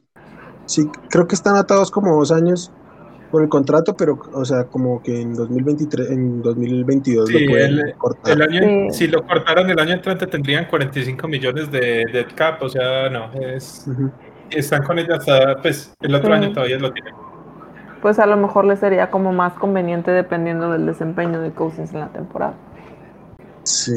[0.66, 2.72] sí, creo que están atados como dos años
[3.32, 7.80] por el contrato, pero o sea, como que en 2023, en 2022 sí, lo pueden
[7.80, 8.34] el, cortar.
[8.34, 9.00] El año, sí.
[9.00, 13.34] Si lo cortaran el año entrante tendrían 45 millones de, de cap, o sea, no,
[13.34, 14.12] es, uh -huh.
[14.52, 16.34] están con ella hasta, pues el otro sí.
[16.34, 17.14] año todavía lo tienen
[18.02, 22.00] pues a lo mejor le sería como más conveniente dependiendo del desempeño de Cousins en
[22.00, 22.54] la temporada.
[23.64, 23.93] Sí,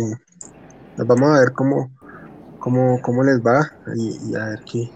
[0.96, 1.90] vamos a ver cómo,
[2.58, 4.90] cómo, cómo les va y, y, a ver qué.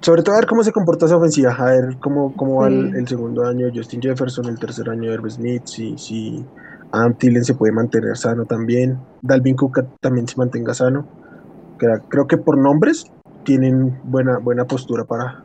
[0.00, 2.94] Sobre todo a ver cómo se comporta esa ofensiva, a ver cómo, cómo va el,
[2.96, 6.44] el, segundo año de Justin Jefferson, el tercer año de Herb Smith, si, si
[6.90, 11.06] Adam Thielen se puede mantener sano también, Dalvin Cook también se mantenga sano.
[12.08, 13.06] Creo que por nombres
[13.44, 15.44] tienen buena, buena postura para,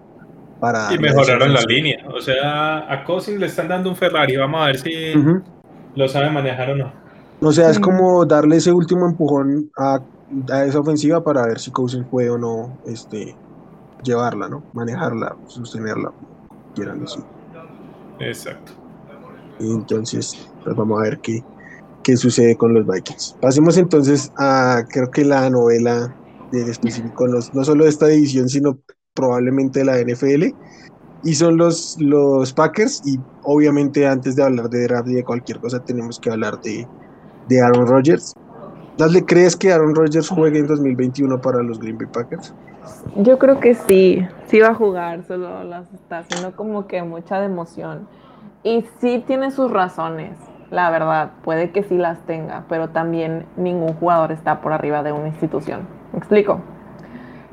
[0.60, 2.06] para y mejoraron la línea.
[2.14, 4.36] O sea, a Cousins le están dando un Ferrari.
[4.36, 5.44] Vamos a ver si uh -huh.
[5.96, 6.92] lo sabe manejar o no.
[7.40, 10.00] O sea, es como darle ese último empujón a,
[10.52, 13.36] a, esa ofensiva para ver si Cousins puede o no este,
[14.04, 14.64] llevarla, ¿no?
[14.74, 16.12] Manejarla, sostenerla,
[16.74, 17.24] quieran decir.
[18.20, 18.72] Exacto.
[19.60, 21.44] Y entonces, pues vamos a ver qué,
[22.04, 23.38] qué sucede con los Vikings.
[23.40, 26.16] Pasemos entonces a, creo que la novela
[26.52, 28.80] de específico, no, no solo de esta división, sino
[29.18, 30.56] probablemente de la NFL
[31.24, 35.60] y son los, los Packers y obviamente antes de hablar de draft y de cualquier
[35.60, 36.88] cosa tenemos que hablar de,
[37.48, 38.34] de Aaron Rodgers.
[38.98, 42.54] ¿Le crees que Aaron Rodgers juegue en 2021 para los Green Bay Packers?
[43.18, 47.40] Yo creo que sí, sí va a jugar, solo las está haciendo como que mucha
[47.40, 48.08] de emoción.
[48.64, 50.36] Y sí tiene sus razones,
[50.72, 55.12] la verdad, puede que sí las tenga, pero también ningún jugador está por arriba de
[55.12, 55.88] una institución.
[56.12, 56.60] ¿Me explico?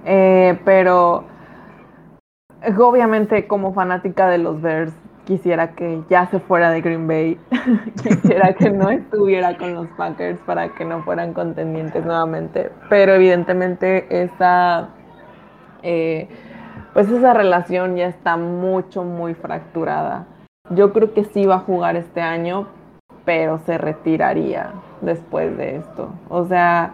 [0.05, 1.25] Eh, pero
[2.79, 4.93] obviamente como fanática de los Bears
[5.25, 7.39] quisiera que ya se fuera de Green Bay,
[8.03, 14.07] quisiera que no estuviera con los Packers para que no fueran contendientes nuevamente, pero evidentemente
[14.23, 14.91] esa,
[15.83, 16.29] eh,
[16.93, 20.27] pues esa relación ya está mucho, muy fracturada.
[20.71, 22.69] Yo creo que sí va a jugar este año,
[23.25, 26.11] pero se retiraría después de esto.
[26.29, 26.93] O sea,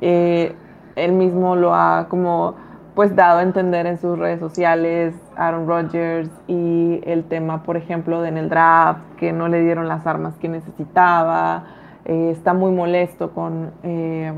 [0.00, 0.54] eh,
[0.96, 2.54] él mismo lo ha como
[3.00, 8.20] pues dado a entender en sus redes sociales Aaron Rodgers y el tema, por ejemplo,
[8.20, 11.64] de en el draft, que no le dieron las armas que necesitaba,
[12.04, 14.34] eh, está muy molesto con, eh,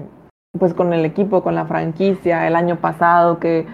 [0.57, 3.67] pues con el equipo, con la franquicia, el año pasado que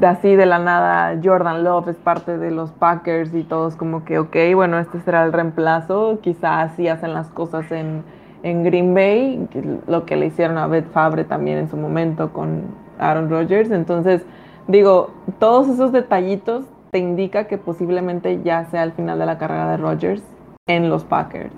[0.00, 4.18] así de la nada Jordan Love es parte de los Packers y todos como que,
[4.18, 8.02] ok, bueno, este será el reemplazo, quizás así hacen las cosas en,
[8.44, 9.46] en Green Bay,
[9.86, 13.70] lo que le hicieron a Beth Fabre también en su momento con Aaron Rodgers.
[13.70, 14.24] Entonces,
[14.68, 19.70] digo, todos esos detallitos te indica que posiblemente ya sea el final de la carrera
[19.70, 20.22] de Rodgers
[20.66, 21.54] en los Packers.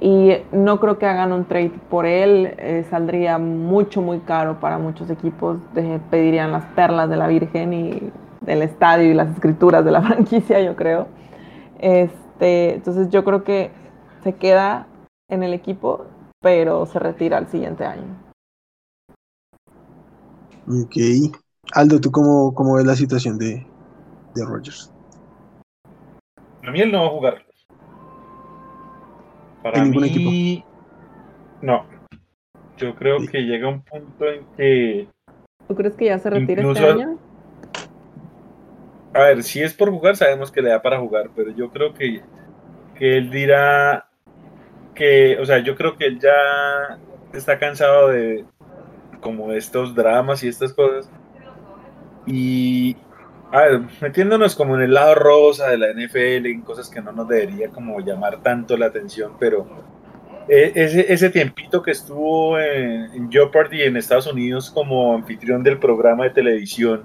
[0.00, 4.78] Y no creo que hagan un trade por él, eh, saldría mucho, muy caro para
[4.78, 5.58] muchos equipos,
[6.10, 10.60] pedirían las perlas de la Virgen y del estadio y las escrituras de la franquicia,
[10.60, 11.08] yo creo.
[11.80, 13.72] Este, entonces yo creo que
[14.22, 14.86] se queda
[15.28, 16.06] en el equipo,
[16.40, 18.27] pero se retira el siguiente año.
[20.68, 20.96] Ok.
[21.72, 23.66] Aldo, ¿tú cómo, cómo ves la situación de,
[24.34, 24.92] de Rogers?
[26.66, 27.46] A mí él no va a jugar.
[29.62, 30.66] Para ¿En ningún mí, equipo?
[31.62, 31.84] No.
[32.76, 33.28] Yo creo Sí.
[33.28, 35.08] que llega un punto en que
[35.66, 37.18] ¿Tú crees que ya se retira Incluso- este año?
[39.14, 41.92] a ver, si es por jugar, sabemos que le da para jugar, pero yo creo
[41.92, 42.22] que,
[42.96, 44.08] que él dirá
[44.94, 46.98] que, o sea, yo creo que él ya
[47.32, 48.44] está cansado de
[49.20, 51.10] como estos dramas y estas cosas.
[52.26, 52.96] Y,
[53.52, 57.12] a ver, metiéndonos como en el lado rosa de la NFL, en cosas que no
[57.12, 59.66] nos debería como llamar tanto la atención, pero
[60.48, 65.78] e, ese, ese tiempito que estuvo en, en Jeopardy en Estados Unidos como anfitrión del
[65.78, 67.04] programa de televisión,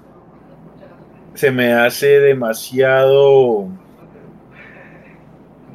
[1.34, 3.68] se me hace demasiado...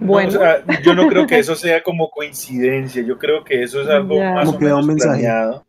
[0.02, 3.64] Bueno, No, o sea, yo no creo que eso sea como coincidencia, yo creo que
[3.64, 5.20] eso es algo más Como o menos mensaje.
[5.20, 5.66] planeado.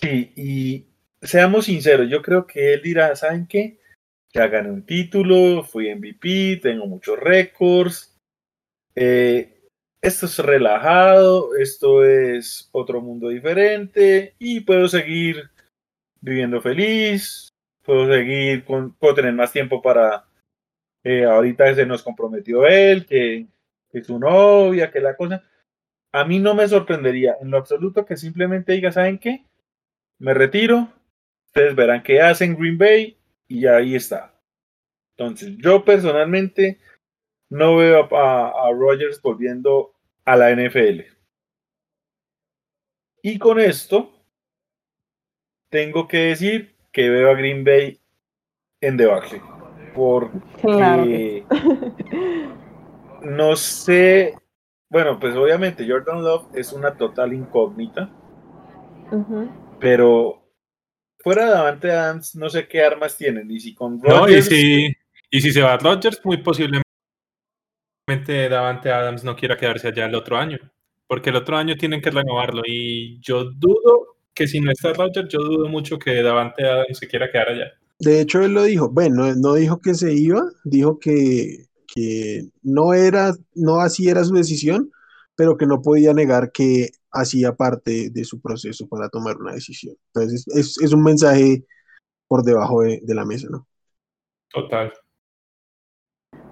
[0.00, 0.86] Sí, y
[1.22, 3.78] seamos sinceros, yo creo que él dirá, ¿saben qué?
[4.34, 8.14] Ya gané un título, fui MVP, tengo muchos récords,
[8.94, 9.62] eh,
[10.02, 15.50] esto es relajado, esto es otro mundo diferente y puedo seguir
[16.20, 17.48] viviendo feliz,
[17.82, 20.26] puedo seguir, con, puedo tener más tiempo para,
[21.04, 23.48] eh, ahorita se nos comprometió él, que,
[23.90, 25.44] que su novia, que la cosa.
[26.12, 29.45] A mí no me sorprendería en lo absoluto que simplemente diga, ¿saben qué?
[30.18, 30.88] Me retiro,
[31.46, 34.34] ustedes verán qué hacen Green Bay y ahí está.
[35.16, 36.78] Entonces, yo personalmente
[37.48, 39.94] no veo a, a Rogers volviendo
[40.24, 41.02] a la NFL.
[43.22, 44.12] Y con esto,
[45.70, 48.00] tengo que decir que veo a Green Bay
[48.80, 49.42] en debacle.
[49.94, 51.04] Porque claro
[53.22, 54.34] no sé,
[54.88, 58.10] bueno, pues obviamente Jordan Love es una total incógnita.
[59.80, 60.52] Pero
[61.18, 64.46] fuera de Davante Adams no sé qué armas tienen, y si con No, y Rodgers,
[64.46, 64.92] si,
[65.30, 66.86] y si se va Rodgers, muy posiblemente
[68.48, 70.58] Davante Adams no quiera quedarse allá el otro año,
[71.06, 72.62] porque el otro año tienen que renovarlo.
[72.66, 77.08] Y yo dudo que si no está Rodgers, yo dudo mucho que Davante Adams se
[77.08, 77.72] quiera quedar allá.
[77.98, 78.90] De hecho, él lo dijo.
[78.90, 84.34] Bueno, no dijo que se iba, dijo que, que no era, no así era su
[84.34, 84.90] decisión,
[85.34, 89.96] pero que no podía negar que hacía parte de su proceso para tomar una decisión.
[90.14, 91.64] Entonces, es, es un mensaje
[92.28, 93.66] por debajo de, de la mesa, ¿no?
[94.52, 94.92] Total.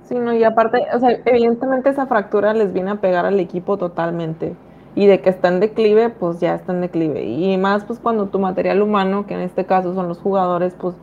[0.04, 3.78] Sí, no, y aparte, o sea, evidentemente esa fractura les viene a pegar al equipo
[3.78, 4.54] totalmente.
[4.94, 7.24] Y de que está en declive, pues ya está en declive.
[7.24, 10.94] Y más, pues cuando tu material humano, que en este caso son los jugadores, pues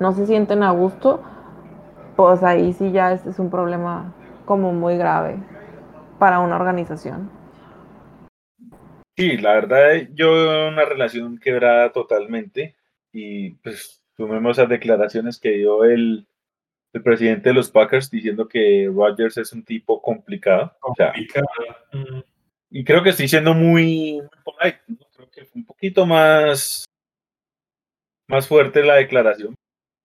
[0.00, 1.22] no se sienten a gusto,
[2.16, 4.12] pues ahí sí ya es, es un problema
[4.44, 5.38] como muy grave
[6.18, 7.30] para una organización.
[9.18, 12.76] Sí, la verdad yo veo una relación quebrada totalmente,
[13.12, 16.28] y pues tomemos esas declaraciones que dio el,
[16.92, 20.76] el presidente de los Packers diciendo que Rodgers es un tipo complicado.
[20.82, 21.46] O sea, Complicado.
[21.92, 22.20] Mm.
[22.70, 24.98] y creo que estoy siendo muy, muy polite, ¿no?
[25.16, 26.84] Creo que fue un poquito más,
[28.28, 29.56] más fuerte la declaración,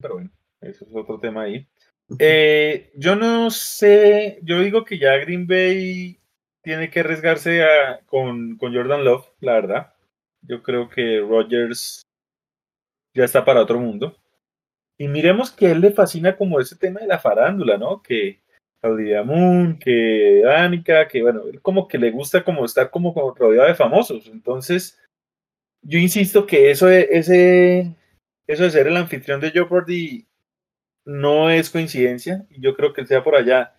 [0.02, 1.68] pero bueno, eso es otro tema ahí.
[2.18, 6.20] Eh, yo no sé, yo digo que ya Green Bay
[6.64, 9.94] tiene que arriesgarse a- con, con Jordan Love, la verdad.
[10.42, 12.02] Yo creo que Rodgers
[13.16, 14.18] ya está para otro mundo.
[14.98, 18.02] Y miremos que a él le fascina como ese tema de la farándula, ¿no?
[18.02, 18.42] Que
[18.82, 23.68] Olivia Moon, que Danica, que bueno, él como que le gusta como estar como, rodeado
[23.68, 24.28] de famosos.
[24.28, 25.00] Entonces,
[25.82, 27.96] yo insisto que eso de, ese,
[28.48, 30.28] eso de ser el anfitrión de Jeopardy
[31.06, 32.46] no es coincidencia.
[32.50, 33.76] Yo creo que él sea por allá.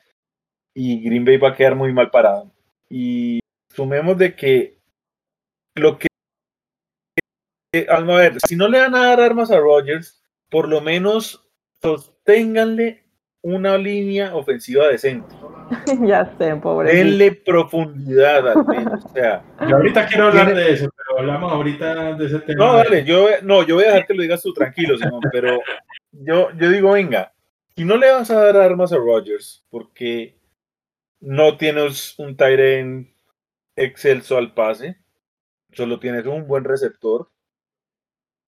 [0.75, 2.51] Y Green Bay va a quedar muy mal parado.
[2.89, 4.79] Y sumemos de que
[5.75, 6.07] lo que
[7.75, 11.51] eh, a ver, si no le van a dar armas a Rodgers, por lo menos
[11.83, 13.05] sosténganle
[13.43, 15.35] una línea ofensiva decente.
[16.07, 16.95] ya sé, pobre.
[16.95, 19.05] Denle profundidad al menos.
[19.05, 22.65] O sea, Yo ahorita quiero hablar de eso, pero hablamos ahorita de ese tema.
[22.65, 25.61] no, dale, yo, no, yo voy a dejar que lo digas tú tranquilo, Simón, pero
[26.13, 27.33] yo, yo digo, venga,
[27.77, 30.34] si no le vas a dar armas a Rodgers, porque
[31.25, 33.15] no tienes un Tyren
[33.77, 34.99] excelso al pase,
[35.73, 37.31] solo tienes un buen receptor.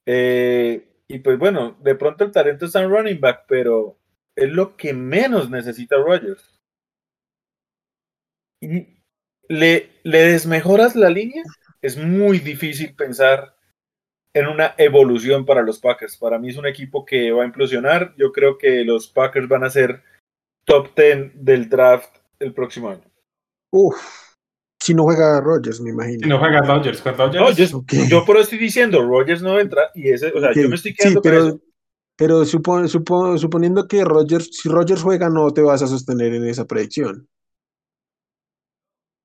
[0.05, 3.99] Eh, y pues bueno, de pronto el talento está en running back, pero
[4.37, 6.61] es lo que menos necesita Rodgers.
[8.61, 9.01] Y
[9.49, 11.43] le, le desmejoras la línea,
[11.81, 13.57] es muy difícil pensar
[14.35, 16.19] en una evolución para los Packers.
[16.19, 18.15] Para mí es un equipo que va a implosionar.
[18.19, 20.03] Yo creo que los Packers van a ser
[20.65, 23.03] top 10 del draft el próximo año.
[23.73, 23.97] Uf,
[24.81, 26.21] si no juega Rodgers, me imagino.
[26.23, 27.73] Si no juega Rodgers, con Rodgers.
[27.73, 30.77] No, yo, por eso estoy diciendo, Rogers no entra y ese, o sea, yo me
[30.77, 31.61] estoy Sí, quedando con pero, eso.
[32.17, 36.47] pero supo- supo- suponiendo que Rodgers, si Rodgers juega, no te vas a sostener en
[36.47, 37.29] esa predicción.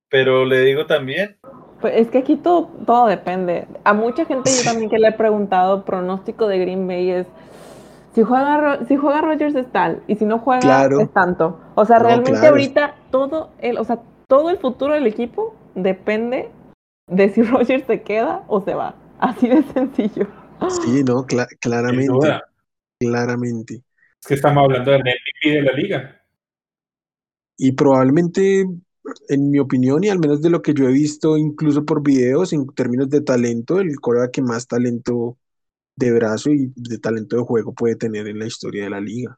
[0.10, 1.38] Pero le digo también,
[1.80, 3.66] Pues es que aquí todo, todo depende.
[3.84, 7.28] A mucha gente yo también que le he preguntado, pronóstico de Green Bay es
[8.14, 11.02] si juega, si juega Rogers es tal, y si no juega Claro.
[11.02, 11.60] es tanto.
[11.76, 12.50] O sea, No, realmente claro.
[12.50, 16.50] ahorita todo el, o sea, todo el futuro del equipo depende
[17.08, 18.96] de si Rogers se queda o se va.
[19.20, 20.28] Así de sencillo.
[20.84, 22.40] Sí, no, cla- claramente,
[23.00, 23.84] claramente.
[24.22, 26.22] Es que estamos hablando del MVP de la liga.
[27.58, 28.66] Y probablemente,
[29.30, 32.54] en mi opinión, y al menos de lo que yo he visto, incluso por videos,
[32.54, 35.38] en términos de talento, el coreback que más talento
[35.96, 39.38] de brazo y de talento de juego puede tener en la historia de la liga.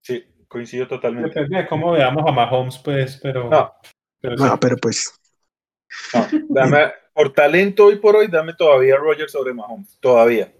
[0.00, 1.28] Sí, coincido totalmente.
[1.28, 3.50] Depende de cómo veamos a Mahomes, pues, pero.
[3.50, 3.72] No.
[4.20, 4.44] pero sí.
[4.44, 5.12] No, pero pues,
[6.14, 9.98] No, dame, por talento hoy por hoy, dame todavía Rogers sobre Mahomes.
[10.00, 10.52] Todavía.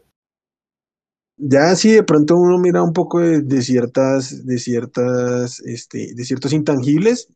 [1.36, 6.24] ya si de pronto uno mira un poco de, de ciertas, de ciertas, este, de
[6.24, 7.28] ciertos intangibles,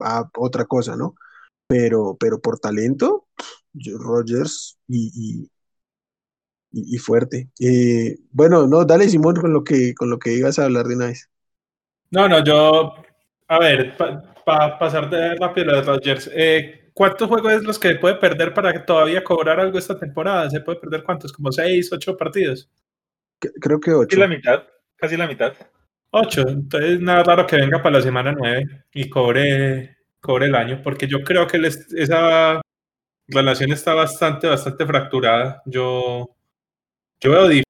[0.00, 1.14] a otra cosa, ¿no?
[1.66, 3.26] Pero, pero por talento,
[3.72, 5.50] y, y,
[6.74, 7.48] y- y fuerte.
[7.60, 10.96] Eh, bueno, no, dale Simón con lo que, con lo que ibas a hablar de
[10.96, 11.30] una vez.
[12.10, 12.94] No, no, yo.
[13.48, 13.96] A ver,
[14.44, 16.30] para pasar de rápido a los Rodgers.
[16.34, 20.48] Eh, ¿Cuántos juegos es los que puede perder para todavía cobrar algo esta temporada?
[20.50, 21.32] ¿Se puede perder cuántos?
[21.32, 22.70] ¿Como seis, ocho partidos?
[23.42, 24.18] C- Creo que Casi ocho.
[24.20, 24.62] la mitad.
[24.96, 25.52] Casi la mitad.
[26.10, 26.42] Ocho.
[26.48, 31.08] Entonces, nada raro que venga para la semana nueve y cobre, cobre el año, porque
[31.08, 32.60] yo creo que les- esa
[33.26, 35.62] relación está bastante, bastante fracturada.
[35.66, 36.30] Yo,
[37.24, 37.62] yo veo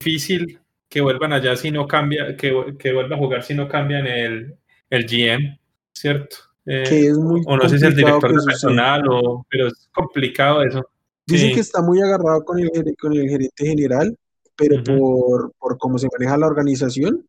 [0.00, 4.06] difícil que vuelvan allá si no cambia, que, que vuelva a jugar si no cambian
[4.06, 4.56] el,
[4.90, 5.58] el GM,
[5.92, 6.36] ¿cierto?
[6.64, 9.66] Eh, Que es muy o no sé si el complicado director de personal, o, pero
[9.68, 10.88] es complicado eso.
[11.26, 11.54] Dicen Sí.
[11.54, 12.70] que está muy agarrado con el,
[13.00, 14.16] con el gerente general,
[14.56, 17.26] pero por, por cómo se maneja la organización,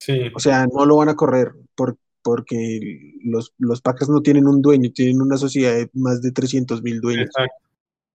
[0.00, 4.46] Sí, o sea, no lo van a correr por, porque los, los Packers no tienen
[4.46, 7.26] un dueño, tienen una sociedad de más de 300 mil dueños.
[7.26, 7.67] exacto.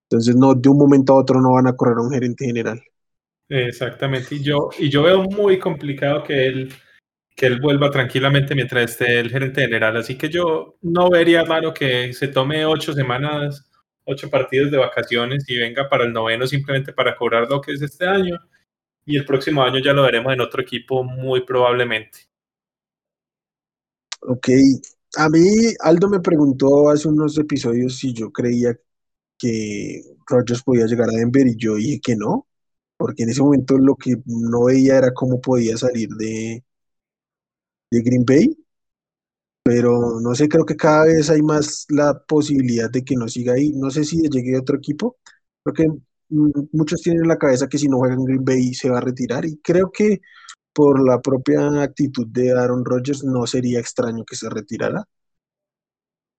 [0.08, 2.82] Entonces, no, de un momento a otro no van a correr a un gerente general.
[3.48, 6.72] Exactamente, y yo, y yo veo muy complicado que él,
[7.36, 11.74] que él vuelva tranquilamente mientras esté el gerente general, así que yo no vería raro
[11.74, 13.70] que se tome ocho semanas,
[14.04, 17.82] ocho partidos de vacaciones y venga para el noveno simplemente para cobrar lo que es
[17.82, 18.38] este año,
[19.04, 22.20] y el próximo año ya lo veremos en otro equipo muy probablemente.
[24.20, 24.48] Ok,
[25.18, 25.46] a mí
[25.80, 28.74] Aldo me preguntó hace unos episodios si yo creía
[29.38, 32.46] que Rodgers podía llegar a Denver y yo dije que no,
[32.96, 36.64] porque en ese momento lo que no veía era cómo podía salir de,
[37.90, 38.56] de Green Bay,
[39.62, 43.54] pero no sé, creo que cada vez hay más la posibilidad de que no siga
[43.54, 43.72] ahí.
[43.72, 45.16] No sé si llegue a otro equipo,
[45.62, 45.88] creo que
[46.34, 48.98] mm, muchos tienen en la cabeza que si no juega en Green Bay se va
[48.98, 50.20] a retirar y creo que
[50.72, 55.04] por la propia actitud de Aaron Rodgers no sería extraño que se retirara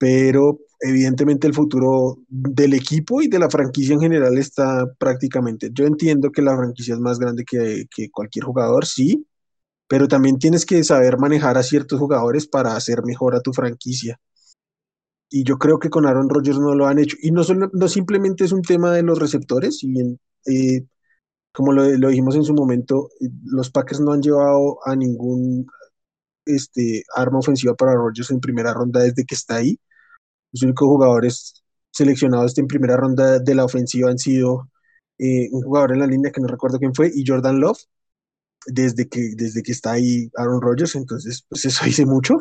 [0.05, 5.71] pero evidentemente el futuro del equipo y de la franquicia en general está prácticamente.
[5.73, 9.25] Yo entiendo que la franquicia es más grande que, cualquier jugador, sí,
[9.87, 14.19] pero también tienes que saber manejar a ciertos jugadores para hacer mejor a tu franquicia.
[15.27, 17.17] Y yo creo que con Aaron Rodgers no lo han hecho.
[17.19, 20.85] Y no, solo, no simplemente es un tema de los receptores, y eh,
[21.51, 25.65] como lo, lo dijimos en su momento, eh, los Packers no han llevado a ningún
[26.45, 29.79] este, arma ofensiva para Rodgers en primera ronda desde que está ahí.
[30.55, 34.69] Los únicos jugadores seleccionados en primera ronda de la ofensiva han sido
[35.17, 37.79] eh, un jugador en la línea que no recuerdo quién fue y Jordan Love
[38.67, 42.35] desde que, desde que está ahí Aaron Rodgers, entonces pues eso dice mucho.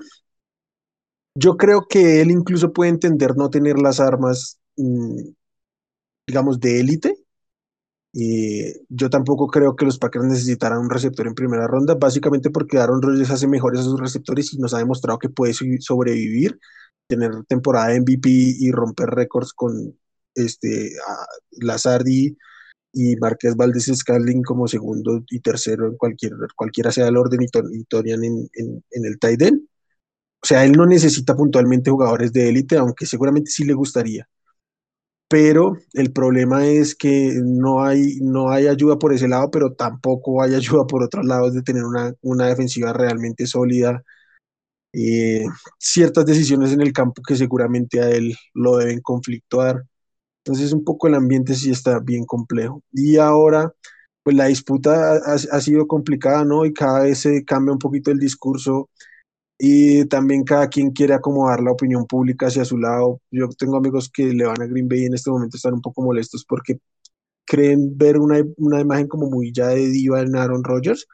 [1.36, 5.32] Yo creo que él incluso puede entender no tener las armas, mmm,
[6.26, 7.16] digamos, de élite.
[8.16, 12.78] Eh, yo tampoco creo que los Packers necesitaran un receptor en primera ronda, básicamente porque
[12.78, 16.60] Aaron Rodgers hace mejores a sus receptores y nos ha demostrado que puede sobrevivir,
[17.06, 19.96] tener temporada de MVP y romper récords con
[20.34, 20.92] este,
[21.52, 22.36] Lazardi
[22.92, 27.84] y Marqués Valdés Scarling como segundo y tercero en cualquier, cualquiera sea el orden y
[27.84, 29.42] Torian en, en, en, el tight.
[29.42, 34.28] O sea, él no necesita puntualmente jugadores de élite, aunque seguramente sí le gustaría.
[35.28, 40.42] Pero el problema es que no hay, no hay ayuda por ese lado, pero tampoco
[40.42, 44.04] hay ayuda por otros lados de tener una, una defensiva realmente sólida.
[44.94, 45.44] Eh,
[45.78, 49.84] ciertas decisiones en el campo que seguramente a él lo deben conflictuar.
[50.44, 52.82] Entonces, un poco el ambiente sí está bien complejo.
[52.92, 53.72] Y ahora,
[54.22, 56.64] pues la disputa ha, ha, sido complicada, ¿no?
[56.66, 58.90] Y cada vez se cambia un poquito el discurso
[59.58, 63.20] y también cada quien quiere acomodar la opinión pública hacia su lado.
[63.30, 65.82] Yo tengo amigos que le van a Green Bay y en este momento están un
[65.82, 66.78] poco molestos porque
[67.46, 71.06] creen ver una, una imagen como muy ya de diva en Aaron Rodgers,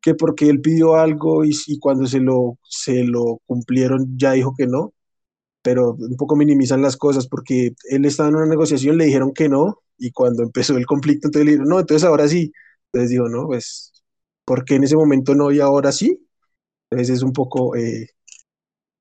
[0.00, 4.54] que porque él pidió algo y, y cuando se lo, se lo cumplieron ya dijo
[4.56, 4.94] que no
[5.62, 9.48] pero un poco minimizan las cosas porque él estaba en una negociación, le dijeron que
[9.48, 12.52] no, y cuando empezó el conflicto, entonces le dijeron, no, entonces ahora sí.
[12.86, 13.92] Entonces dijo, no, pues
[14.44, 16.26] porque en ese momento no y ahora sí.
[16.90, 18.08] Entonces es un poco, eh,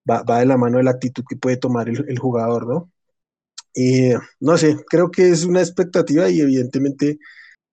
[0.10, 2.92] va, de la mano de la actitud que puede tomar el, jugador, ¿no?
[4.40, 7.20] no sé, creo que es una expectativa y evidentemente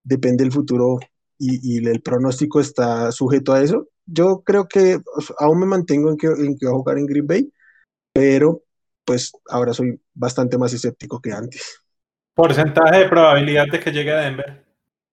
[0.04, 0.98] depende del futuro
[1.38, 3.88] y, el pronóstico está sujeto a eso.
[4.06, 5.00] Yo creo que
[5.38, 7.52] aún me mantengo en que, en que va a jugar en Green Bay,
[8.12, 8.62] pero
[9.04, 11.80] pues ahora soy bastante más escéptico que antes.
[12.34, 14.64] Porcentaje de probabilidad de que llegue a Denver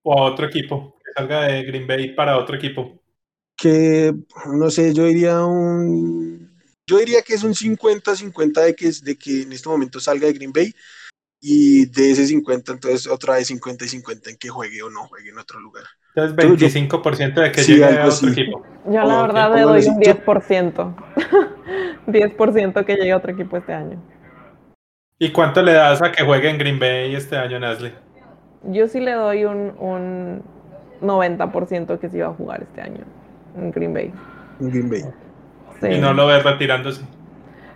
[0.02, 3.02] o a otro equipo, que salga de Green Bay para otro equipo.
[3.56, 4.14] Que,
[4.48, 6.52] no sé, yo diría un...
[6.86, 10.34] Yo diría que es un 50-50 de que, de que en este momento salga de
[10.34, 10.74] Green Bay
[11.40, 15.08] y de ese 50, entonces otra vez 50 y 50 en que juegue o no
[15.08, 15.86] juegue en otro lugar.
[16.16, 18.64] Entonces 25% de que llegue a otro equipo.
[18.86, 20.96] Yo la verdad le doy un 10%.
[22.08, 23.98] 10% que llegue a otro equipo este año.
[25.18, 27.92] ¿Y cuánto le das a que juegue en Green Bay este año, Nasli?
[28.64, 30.44] Yo sí le doy un, un
[31.02, 33.06] 90% que sí va a jugar este año
[33.58, 34.14] en Green Bay.
[34.60, 35.02] En Green Bay.
[35.92, 37.02] Y no lo ves retirándose.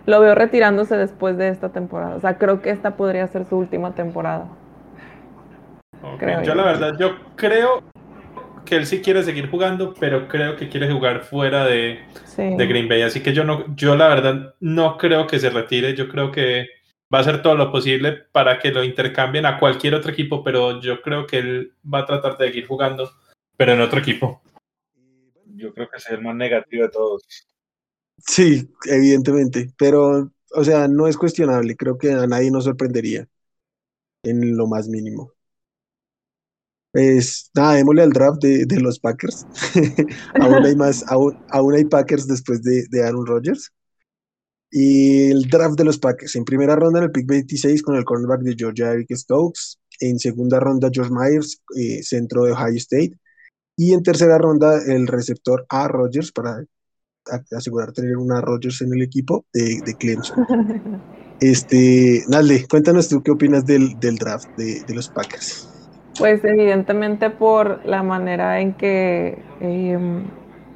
[0.06, 2.16] Lo veo retirándose después de esta temporada.
[2.16, 4.46] O sea, creo que esta podría ser su última temporada.
[6.44, 7.82] yo, la verdad, yo creo
[8.68, 12.00] que él sí quiere seguir jugando, pero creo que quiere jugar fuera de,
[12.36, 13.02] de, Green Bay.
[13.02, 15.94] Así que yo no, yo la verdad no creo que se retire.
[15.94, 16.68] Yo creo que
[17.12, 20.80] va a hacer todo lo posible para que lo intercambien a cualquier otro equipo, pero
[20.80, 23.10] yo creo que él va a tratar de seguir jugando,
[23.56, 24.42] pero en otro equipo.
[25.46, 27.22] Yo creo que es el más negativo de todos.
[28.18, 31.74] Sí, evidentemente, pero, o sea, no es cuestionable.
[31.76, 33.26] Creo que a nadie nos sorprendería
[34.22, 35.32] en lo más mínimo.
[36.92, 39.46] Pues nada, démosle al draft de, de los Packers.
[40.40, 43.70] aún hay más, aún, aún, hay Packers después de, de Aaron Rodgers.
[44.70, 46.36] Y el draft de los Packers.
[46.36, 49.78] En primera ronda, en el pick 26, con el cornerback de Georgia Eric Stokes.
[50.00, 53.12] En segunda ronda, George Myers, eh, centro de Ohio State.
[53.76, 55.88] Y en tercera ronda, el receptor A.
[55.88, 56.64] Rodgers, para
[57.52, 60.46] asegurar tener una Rodgers en el equipo de, de Clemson.
[61.40, 65.68] Este, Nalde, cuéntanos tú qué opinas del, del draft de, de los Packers.
[66.18, 69.98] Pues evidentemente por la manera en que eh,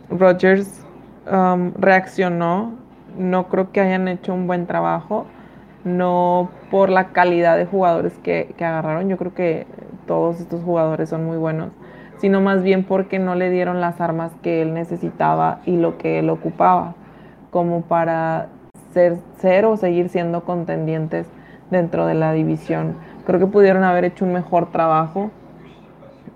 [0.09, 0.85] Rogers
[1.27, 2.75] um, reaccionó,
[3.19, 5.27] no creo que hayan hecho un buen trabajo,
[5.85, 9.67] no por la calidad de jugadores que, que agarraron, yo creo que
[10.07, 11.71] todos estos jugadores son muy buenos,
[12.19, 16.21] sino más bien porque no le dieron las armas que él necesitaba y lo que
[16.21, 16.95] él ocupaba,
[17.51, 18.47] como para
[18.93, 21.27] ser, ser o seguir siendo contendientes
[21.73, 22.95] dentro de la división
[23.25, 25.31] creo que pudieron haber hecho un mejor trabajo.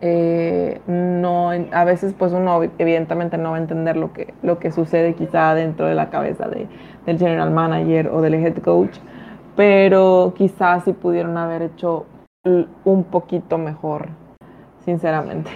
[0.01, 4.71] Eh, no, a veces pues uno evidentemente no va a entender lo que, lo que
[4.71, 6.69] sucede quizá dentro de la cabeza de,
[7.07, 8.99] del general manager o del head coach,
[9.57, 12.05] pero quizás sí pudieron haber hecho
[12.85, 14.09] un poquito mejor,
[14.85, 15.51] sinceramente.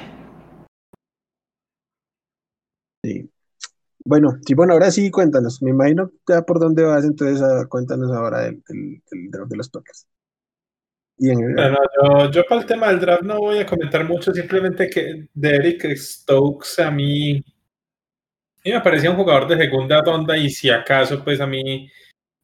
[3.04, 3.30] Sí.
[4.04, 5.62] Bueno, sí, bueno, ahora sí cuéntanos.
[5.62, 8.62] Me imagino ya por dónde vas, entonces ah, cuéntanos ahora del,
[9.10, 10.06] de los toques
[11.20, 16.82] yo, para el tema del draft no voy a comentar mucho, simplemente que Derek Stokes
[16.82, 17.42] a mí,
[18.64, 21.90] me parecía un jugador de segunda ronda y si acaso, pues a mí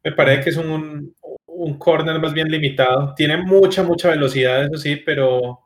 [0.05, 1.15] me parece que es un,
[1.47, 3.15] un corner más bien limitado.
[3.15, 5.61] Tiene mucha, mucha velocidad, eso sí, pero,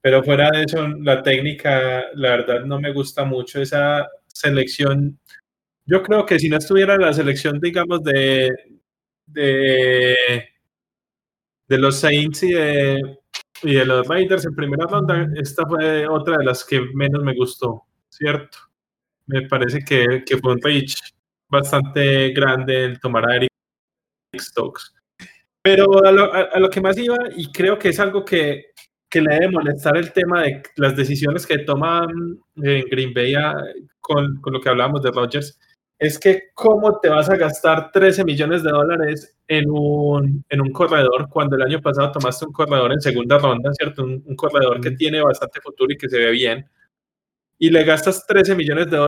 [0.00, 5.18] pero fuera de eso, la técnica, la verdad, no me gusta mucho esa selección.
[5.86, 8.50] Yo creo que si no estuviera la selección, digamos, de,
[9.26, 10.16] de
[11.68, 13.18] de los Saints y de,
[13.62, 17.34] y de los Raiders en primera ronda, esta fue otra de las que menos me
[17.34, 18.58] gustó, ¿cierto?
[19.26, 20.96] Me parece que, que fue un reach
[21.48, 23.50] bastante grande el tomar a Eric
[24.38, 24.92] Stokes.
[25.62, 28.66] Pero a lo, a, lo, que más iba, y creo que es algo que,
[29.08, 32.06] que, le debe molestar el tema de las decisiones que toman
[32.56, 33.34] en Green Bay
[34.00, 35.58] con, con, lo que hablábamos de Rodgers,
[36.04, 40.72] es que cómo te vas a gastar 13 millones de dólares en un, en un
[40.72, 44.04] corredor cuando el año pasado tomaste un corredor en segunda ronda, ¿cierto?
[44.04, 46.68] Un, corredor que tiene bastante futuro y que se ve bien,
[47.58, 49.06] y le gastas 13 millones de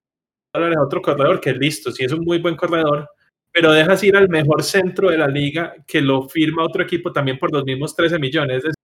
[0.54, 3.08] dólares a otro corredor que es listo, sí es un muy buen corredor,
[3.52, 7.38] pero dejas ir al mejor centro de la liga que lo firma otro equipo también
[7.38, 8.64] por los mismos 13 millones.
[8.64, 8.74] Es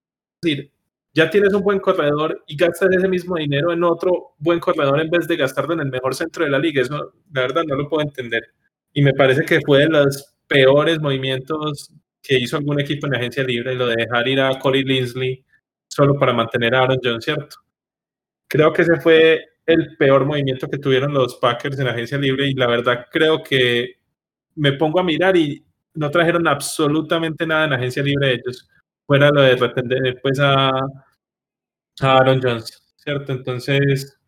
[0.41, 0.71] decir,
[1.13, 5.09] ya tienes un buen corredor y gastas ese mismo dinero en otro buen corredor en
[5.09, 6.81] vez de gastarlo en el mejor centro de la liga.
[6.81, 8.41] Eso, la verdad, no lo puedo entender.
[8.93, 11.91] Y me parece que fue de los peores movimientos
[12.21, 15.43] que hizo algún equipo en agencia libre, lo de dejar ir a Corey Linsley
[15.87, 17.57] solo para mantener a Aaron Jones, ¿cierto?
[18.47, 22.53] Creo que ese fue el peor movimiento que tuvieron los Packers en agencia libre y
[22.53, 23.97] la verdad creo que
[24.55, 25.63] me pongo a mirar y
[25.95, 28.67] no trajeron absolutamente nada en agencia libre de ellos
[29.05, 30.71] fuera lo de retender pues a,
[32.01, 33.31] Aaron Jones, ¿cierto?
[33.33, 34.19] Entonces,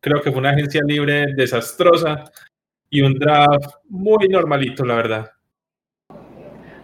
[0.00, 2.30] Creo que fue una agencia libre desastrosa
[2.88, 5.32] y un draft muy normalito, la verdad.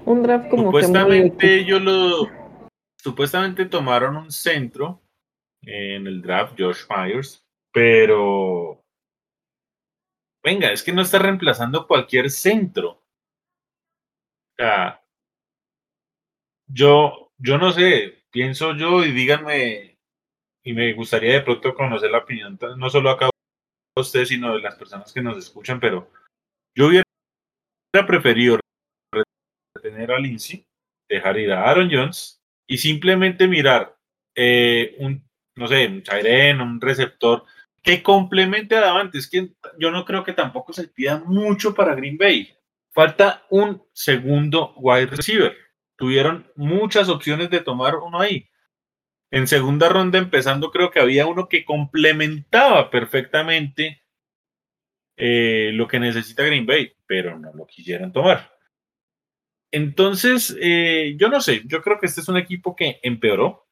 [0.05, 1.65] Un draft como supuestamente que muy...
[1.65, 2.28] yo lo
[2.97, 5.01] supuestamente tomaron un centro
[5.62, 8.82] en el draft Josh Myers, pero
[10.43, 12.90] venga, es que no está reemplazando cualquier centro.
[12.90, 15.02] O sea,
[16.73, 19.99] yo yo no sé, pienso yo y díganme
[20.65, 24.62] y me gustaría de pronto conocer la opinión no solo acá de ustedes, sino de
[24.62, 26.11] las personas que nos escuchan, pero
[26.77, 27.05] yo hubiera
[28.07, 28.61] preferido
[29.82, 30.65] tener a Lindsay,
[31.09, 33.97] dejar ir a Aaron Jones y simplemente mirar
[34.35, 37.44] eh, un, no sé, un Chairen, un receptor
[37.82, 39.19] que complemente a Davante.
[39.19, 42.55] Es que yo no creo que tampoco se pida mucho para Green Bay.
[42.93, 45.57] Falta un segundo wide receiver.
[45.97, 48.48] Tuvieron muchas opciones de tomar uno ahí.
[49.31, 54.02] En segunda ronda, empezando, creo que había uno que complementaba perfectamente
[55.16, 58.52] eh, lo que necesita Green Bay, pero no lo quisieron tomar.
[59.70, 63.66] Entonces, eh, yo no sé, yo creo que este es un equipo que empeoró,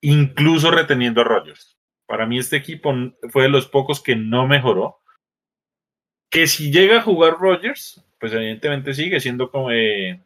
[0.00, 1.78] incluso reteniendo a Rodgers.
[2.06, 2.94] Para mí este equipo
[3.30, 5.00] fue de los pocos que no mejoró.
[6.30, 10.25] Que si llega a jugar Rodgers, pues evidentemente sigue siendo como eh,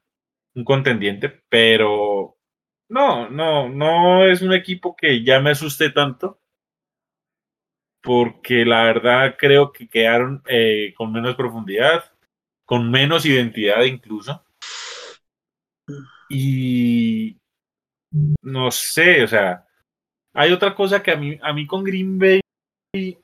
[0.60, 2.36] un contendiente, pero
[2.88, 6.40] no, no, no es un equipo que ya me asuste tanto.
[8.02, 12.04] Porque la verdad creo que quedaron eh, con menos profundidad,
[12.64, 14.42] con menos identidad incluso.
[16.30, 17.36] Y
[18.42, 19.66] no sé, o sea,
[20.34, 22.40] hay otra cosa que a mí, a mí con Green Bay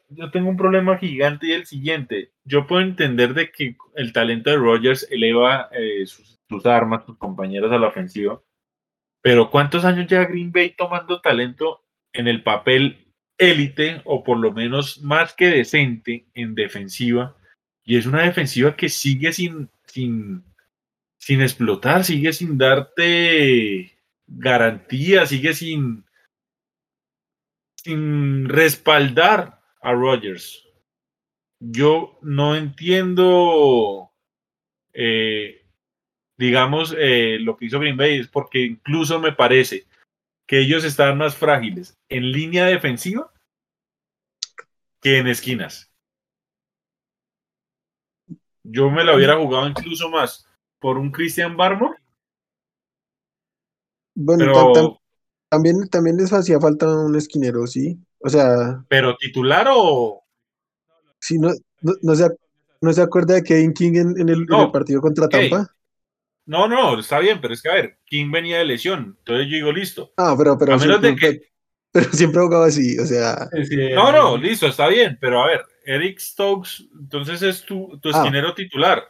[0.08, 2.32] yo tengo un problema gigante y el siguiente.
[2.44, 7.18] Yo puedo entender de que el talento de Rogers eleva eh, sus, sus, armas, sus
[7.18, 8.40] compañeros a la ofensiva,
[9.22, 14.52] pero ¿cuántos años lleva Green Bay tomando talento en el papel élite o por lo
[14.52, 17.36] menos más que decente en defensiva?
[17.84, 20.44] Y es una defensiva que sigue sin, sin,
[21.18, 26.04] sin explotar, sigue sin darte garantía, sigue sin,
[27.76, 30.66] sin respaldar a Rogers.
[31.60, 34.10] Yo no entiendo,
[34.92, 35.55] eh,
[36.38, 39.86] digamos, eh, lo que hizo Green Bay, es porque incluso me parece
[40.46, 43.32] que ellos están más frágiles en línea defensiva
[45.00, 45.90] que en esquinas.
[48.62, 50.46] Yo me la hubiera jugado incluso más
[50.80, 51.98] por un Christian Barmore.
[54.14, 55.00] Bueno, pero,
[55.48, 57.98] también, también les hacía falta un esquinero, sí.
[58.18, 58.84] O sea.
[58.88, 60.24] ¿Pero titular o.?
[61.20, 61.50] Sí, no,
[61.80, 62.28] no, no, se,
[62.80, 65.50] no se acuerda de Kevin King en, en, el, No, en el partido contra okay.
[65.50, 65.75] Tampa.
[66.46, 69.56] No, no, está bien, pero es que a ver, King venía de lesión, entonces yo
[69.56, 70.12] digo listo.
[70.16, 71.46] Ah, pero, pero, A menos de siempre- que-
[71.92, 73.48] pero siempre jugaba así, o sea.
[73.94, 78.18] No, no, listo, está bien, pero a ver, Eric Stokes, entonces es tu, tu Ah.
[78.18, 79.02] esquinero titular.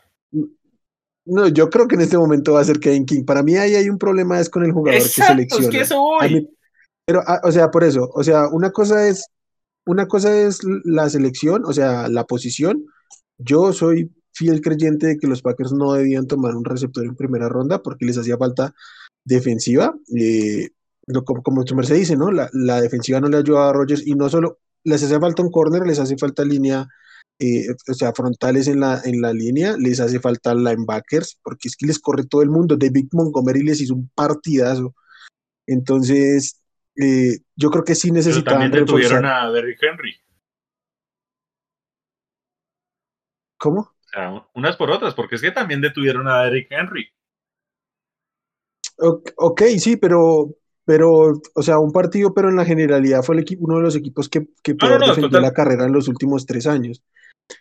[1.24, 3.24] No, yo creo que en este momento va a ser Kevin King.
[3.24, 5.70] Para mí ahí hay un problema es con el jugador que Exacto, es selecciona.
[5.70, 6.34] que eso voy.
[6.34, 6.48] mí-
[7.04, 9.26] pero, ah, o sea, por eso, o sea, una cosa es,
[9.84, 12.84] una cosa es la selección, o sea, la posición.
[13.38, 17.48] Yo soy fiel creyente de que los Packers no debían tomar un receptor en primera
[17.48, 18.74] ronda porque les hacía falta
[19.24, 19.94] defensiva.
[20.14, 20.68] Eh,
[21.06, 22.30] lo- como, como merced dice, ¿no?
[22.30, 25.50] La, la defensiva no le ayudaba a Rodgers y no solo les hace falta un
[25.50, 26.86] corner, les hace falta línea,
[27.38, 31.76] eh, o sea, frontales en la, en la línea, les hace falta linebackers, porque es
[31.76, 32.76] que les corre todo el mundo.
[32.76, 34.94] David Montgomery les hizo un partidazo.
[35.66, 36.60] Entonces,
[36.96, 39.48] eh, yo creo que sí Pero necesitaban también detuvieron reforzar.
[39.48, 40.14] a Derrick Henry.
[43.58, 43.95] ¿Cómo?
[44.16, 47.06] Sea, unas por otras, porque es que también detuvieron a Derrick Henry.
[49.36, 50.56] Ok, sí, pero,
[50.86, 53.94] pero, o sea, un partido, pero en la generalidad fue el equipo, uno de los
[53.94, 55.42] equipos que, peor no, no, defendió total.
[55.42, 57.02] la carrera en los últimos tres años.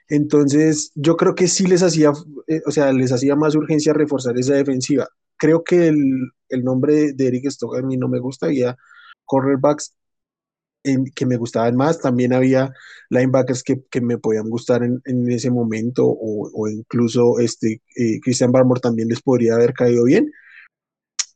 [0.07, 2.13] Entonces, yo creo que sí les hacía,
[2.47, 5.09] eh, o sea, les hacía más urgencia reforzar esa defensiva.
[5.35, 8.77] Creo que el, el nombre de Eric Stock a mí no me gusta, había
[9.25, 9.93] cornerbacks
[10.85, 12.73] en- que me gustaban más, también había
[13.09, 18.19] linebackers que, que me podían gustar en, en ese momento, o, o incluso este, eh,
[18.21, 20.31] Christian Barmore también les podría haber caído bien.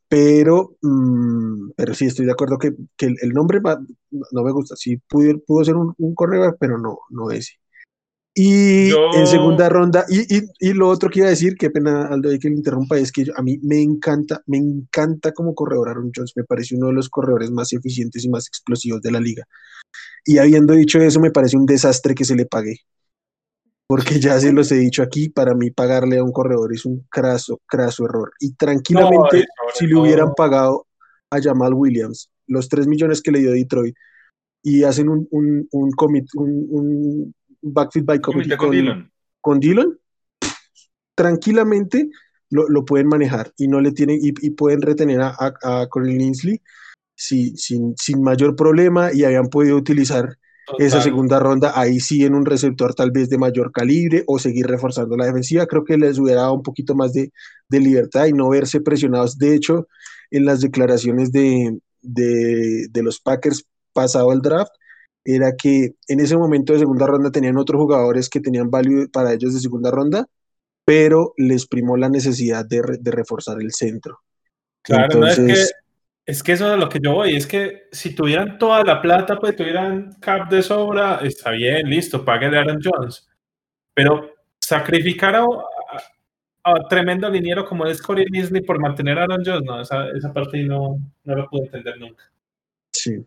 [0.08, 3.60] Pero, mm, pero sí, estoy de acuerdo que, que el, nombre
[4.32, 4.74] no me gusta.
[4.76, 7.54] Sí, pudo, pudo ser un, un cornerback, pero no, no ese.
[8.32, 12.06] Y en segunda ronda, y, y, y lo otro que iba a decir, qué pena
[12.06, 15.88] Aldo que le interrumpa, es que yo- a mí me encanta, me encanta como corredor
[15.88, 19.20] Aaron Jones, me parece uno de los corredores más eficientes y más explosivos de la
[19.20, 19.44] liga.
[20.24, 22.78] Y habiendo dicho eso, me parece un desastre que se le pague.
[23.88, 27.04] Porque ya se los he dicho aquí, para mí pagarle a un corredor es un
[27.10, 28.32] craso, craso error.
[28.38, 29.44] Y tranquilamente,
[29.74, 30.86] si le hubieran pagado
[31.30, 33.94] a Jamal Williams los 3 millones que le dio Detroit
[34.62, 38.70] y hacen un, un, un, commit, un, un backfield by committee con
[39.40, 39.98] con Dillon,
[41.14, 42.10] tranquilamente
[42.50, 45.86] lo, lo pueden manejar y no le tienen y, y pueden retener a, a, a
[45.88, 46.60] Corey Linsley
[47.14, 50.36] si- sin, sin mayor problema y habían podido utilizar
[50.78, 54.66] esa segunda ronda ahí sí en un receptor tal vez de mayor calibre o seguir
[54.68, 55.66] reforzando la defensiva.
[55.66, 57.32] Creo que les hubiera dado un poquito más de,
[57.68, 59.36] de libertad y no verse presionados.
[59.36, 59.88] De hecho,
[60.30, 64.70] en las declaraciones de, de, de los Packers pasado el draft,
[65.24, 69.32] era que en ese momento de segunda ronda tenían otros jugadores que tenían value para
[69.32, 70.26] ellos de segunda ronda,
[70.84, 74.20] pero les primó la necesidad de, re- de reforzar el centro.
[74.82, 75.64] Claro, no es que,
[76.26, 77.36] es que eso es a lo que yo voy.
[77.36, 82.24] Es que si tuvieran toda la plata, pues tuvieran cap de sobra, está bien, listo,
[82.24, 83.28] paguen a Aaron Jones.
[83.94, 84.30] Pero
[84.60, 86.02] sacrificar a, a-
[86.62, 90.32] a tremendo liniero como es Corey Linsley por mantener a Aaron Jones, no, esa, esa
[90.32, 92.24] parte no, no la pude entender nunca.
[92.92, 93.24] sí.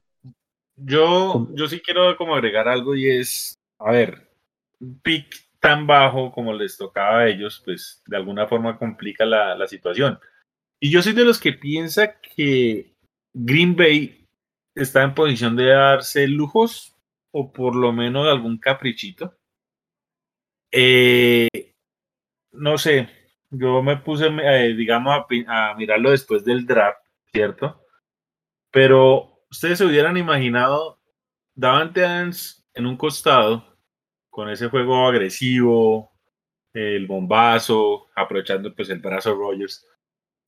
[0.75, 4.29] Yo, yo sí quiero como agregar algo y es, a ver,
[4.79, 5.27] un pick
[5.59, 10.19] tan bajo como les tocaba a ellos, pues de alguna forma complica la, la situación.
[10.79, 12.93] Y yo soy de los que piensa que
[13.33, 14.27] Green Bay
[14.75, 16.95] está en posición de darse lujos
[17.31, 19.35] o por lo menos algún caprichito.
[20.71, 21.47] Eh,
[22.51, 23.09] no sé,
[23.49, 26.99] yo me puse, eh, digamos, a mirarlo después del draft,
[27.31, 27.85] ¿cierto?
[28.71, 30.99] Pero ustedes se hubieran imaginado
[31.53, 33.63] Davante Adams en un costado,
[34.31, 36.11] con ese juego agresivo,
[36.73, 39.87] el bombazo, aprovechando pues el brazo de Rogers,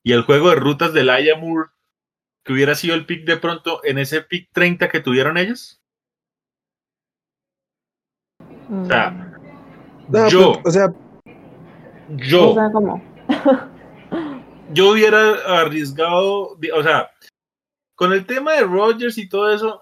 [0.03, 1.69] y el juego de rutas de Laia Moore,
[2.43, 5.83] que hubiera sido el pick de pronto en ese pick 30 que tuvieron ellos.
[8.71, 9.11] O sea,
[10.09, 10.93] No, yo, pues, o sea,
[12.09, 13.03] yo, O sea, como.
[14.73, 17.11] yo hubiera arriesgado, o sea,
[17.95, 19.81] con el tema de Rogers y todo eso,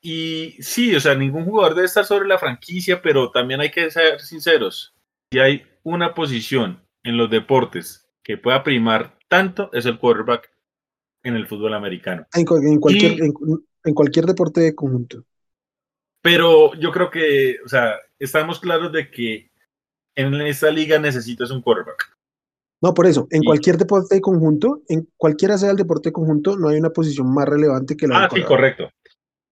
[0.00, 3.90] y sí, o sea, ningún jugador debe estar sobre la franquicia, pero también hay que
[3.90, 4.94] ser sinceros.
[5.32, 10.50] Si hay una posición en los deportes que pueda primar tanto, es el quarterback
[11.24, 12.26] en el fútbol americano.
[12.34, 13.34] en, cual- en cualquier, Y- en,
[13.84, 15.24] en cualquier deporte de conjunto.
[16.22, 19.50] Pero yo creo que, o sea, estamos claros de que
[20.16, 22.15] en esta liga necesitas un quarterback.
[22.82, 26.12] No, por eso, en Y- cualquier deporte de conjunto, en cualquiera sea el deporte de
[26.12, 28.90] conjunto, no hay una posición más relevante que la Ah, del sí, correcto.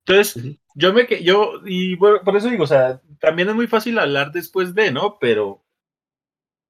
[0.06, 3.66] Entonces, yo me que yo, y bueno, por eso digo, o sea, también es muy
[3.66, 5.18] fácil hablar después de, ¿no?
[5.18, 5.64] Pero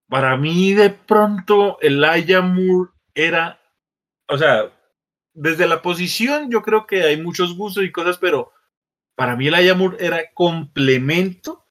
[0.08, 3.58] para mí, de pronto, Elijah Moore era,
[4.28, 4.70] o sea,
[5.32, 8.52] desde la posición, yo creo que hay muchos gustos y cosas, pero
[9.16, 11.64] para mí Elijah Moore era complemento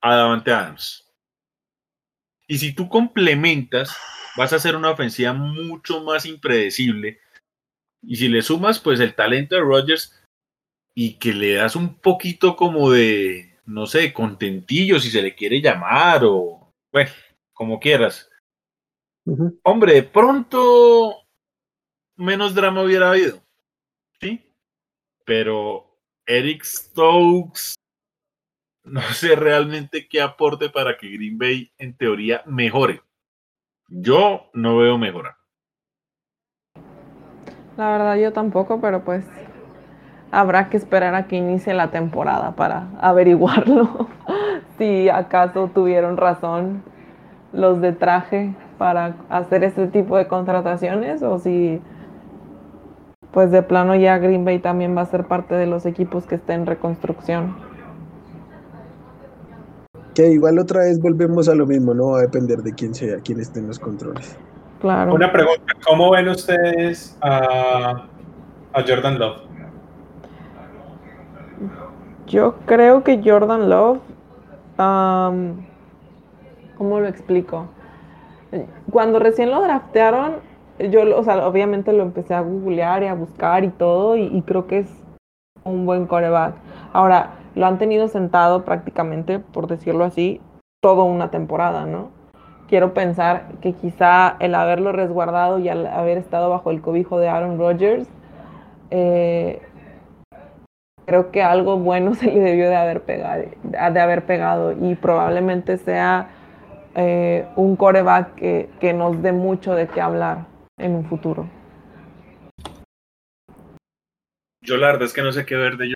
[0.00, 1.11] a Davante Adams.
[2.46, 3.96] Y si tú complementas,
[4.36, 7.20] vas a hacer una ofensiva mucho más impredecible.
[8.02, 10.18] Y si le sumas, pues el talento de Rodgers
[10.94, 15.60] y que le das un poquito como de, no sé, contentillo, si se le quiere
[15.60, 17.10] llamar, o bueno,
[17.52, 18.28] como quieras.
[19.62, 21.22] Hombre, de pronto
[22.16, 23.42] menos drama hubiera habido,
[24.20, 24.52] ¿sí?
[25.24, 25.96] Pero
[26.26, 27.74] Eric Stokes,
[28.84, 33.02] no sé realmente qué aporte para que Green Bay en teoría mejore.
[33.88, 35.36] Yo no veo mejorar.
[37.76, 39.24] La verdad, yo tampoco, pero pues
[40.30, 44.08] habrá que esperar a que inicie la temporada para averiguarlo.
[44.78, 46.82] si acaso tuvieron razón
[47.52, 51.80] los de traje para hacer este tipo de contrataciones o si
[53.30, 56.34] pues de plano ya Green Bay también va a ser parte de los equipos que
[56.34, 57.71] estén en reconstrucción.
[60.14, 63.16] Que igual otra vez volvemos a lo mismo, no va a depender de quién sea,
[63.24, 64.36] quién esté en los controles.
[64.80, 65.14] Claro.
[65.14, 68.04] Una pregunta, ¿cómo ven ustedes a,
[68.72, 69.36] a Jordan Love?
[72.26, 73.98] Yo creo que Jordan Love,
[74.78, 75.66] am,
[76.76, 77.66] ¿cómo lo explico?
[78.90, 80.34] Cuando recién lo draftearon,
[80.90, 84.24] yo, lo- o sea, obviamente lo empecé a googlear y a buscar y todo, y,
[84.26, 84.88] y creo que es
[85.64, 86.54] un buen coreback.
[86.92, 90.40] Ahora, lo han tenido sentado prácticamente, por decirlo así,
[90.80, 92.10] toda una temporada, ¿no?
[92.68, 97.28] Quiero pensar que quizá el haberlo resguardado y al haber estado bajo el cobijo de
[97.28, 98.08] Aaron Rodgers,
[98.90, 99.60] eh,
[101.04, 105.76] creo que algo bueno se le debió de haber pegado, de haber pegado y probablemente
[105.76, 106.30] sea
[106.94, 110.46] eh, un coreback que, que nos dé mucho de qué hablar
[110.78, 111.48] en un futuro.
[114.64, 115.92] Yo la es que no sé qué ver de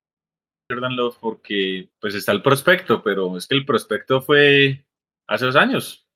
[0.69, 4.85] Jordan Love porque pues está el prospecto, pero es que el prospecto fue
[5.27, 6.07] hace dos años.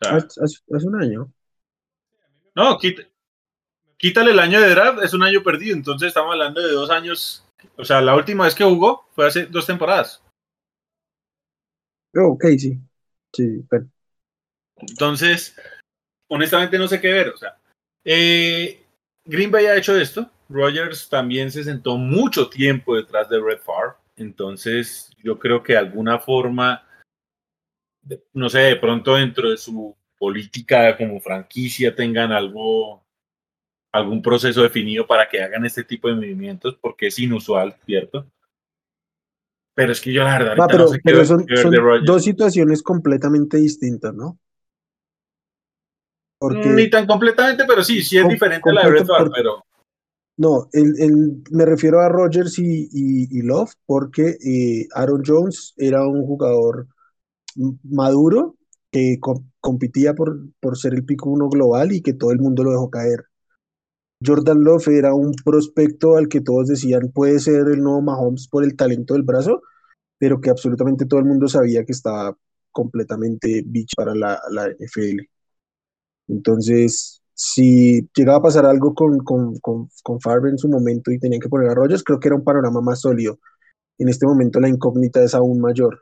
[0.00, 1.32] O sea, Hace, un año.
[2.54, 3.08] no, quita-
[3.96, 5.76] quítale el año de draft, es un año perdido.
[5.76, 7.44] Entonces estamos hablando de dos años.
[7.76, 10.22] O sea, la última vez que jugó fue hace dos temporadas.
[12.16, 12.78] Oh, ok, sí.
[13.32, 13.86] Sí, pero
[14.76, 15.56] Entonces,
[16.28, 17.28] honestamente no sé qué ver.
[17.30, 17.58] O sea,
[18.04, 18.82] eh,
[19.24, 20.30] Green Bay ha hecho esto.
[20.48, 23.92] Rogers también se sentó mucho tiempo detrás de Red Favre.
[24.16, 26.84] Entonces, yo creo que de alguna forma,
[28.32, 33.04] no sé, de pronto dentro de su política como franquicia tengan algo,
[33.92, 38.26] algún proceso definido para que hagan este tipo de movimientos, porque es inusual, ¿cierto?
[39.74, 41.62] Pero es que yo la verdad Ah, pero, no sé qué pero son, qué ver
[41.62, 42.06] son de Rodgers.
[42.06, 44.40] dos situaciones completamente distintas, ¿no?
[46.40, 49.32] Porque Ni tan completamente, pero sí, sí es diferente a la de Red Favre, por-
[49.34, 49.64] pero
[50.38, 55.74] no, el, el- me refiero a Rodgers y, y- y Love, porque eh, Aaron Jones
[55.78, 56.88] era un jugador
[57.84, 58.56] maduro
[58.90, 62.64] que com- competía por, por ser el pico uno global y que todo el mundo
[62.64, 63.24] lo dejó caer.
[64.24, 68.64] Jordan Love era un prospecto al que todos decían puede ser el nuevo Mahomes por
[68.64, 69.62] el talento del brazo,
[70.18, 72.36] pero que absolutamente todo el mundo sabía que estaba
[72.72, 75.30] completamente bitch para la, la NFL.
[76.28, 81.20] Entonces, si llegaba a pasar algo con, con, con, con Favre en su momento y
[81.20, 83.40] tenían que poner a Rodgers, creo que era un panorama más sólido.
[83.98, 86.00] En este momento la incógnita es aún mayor.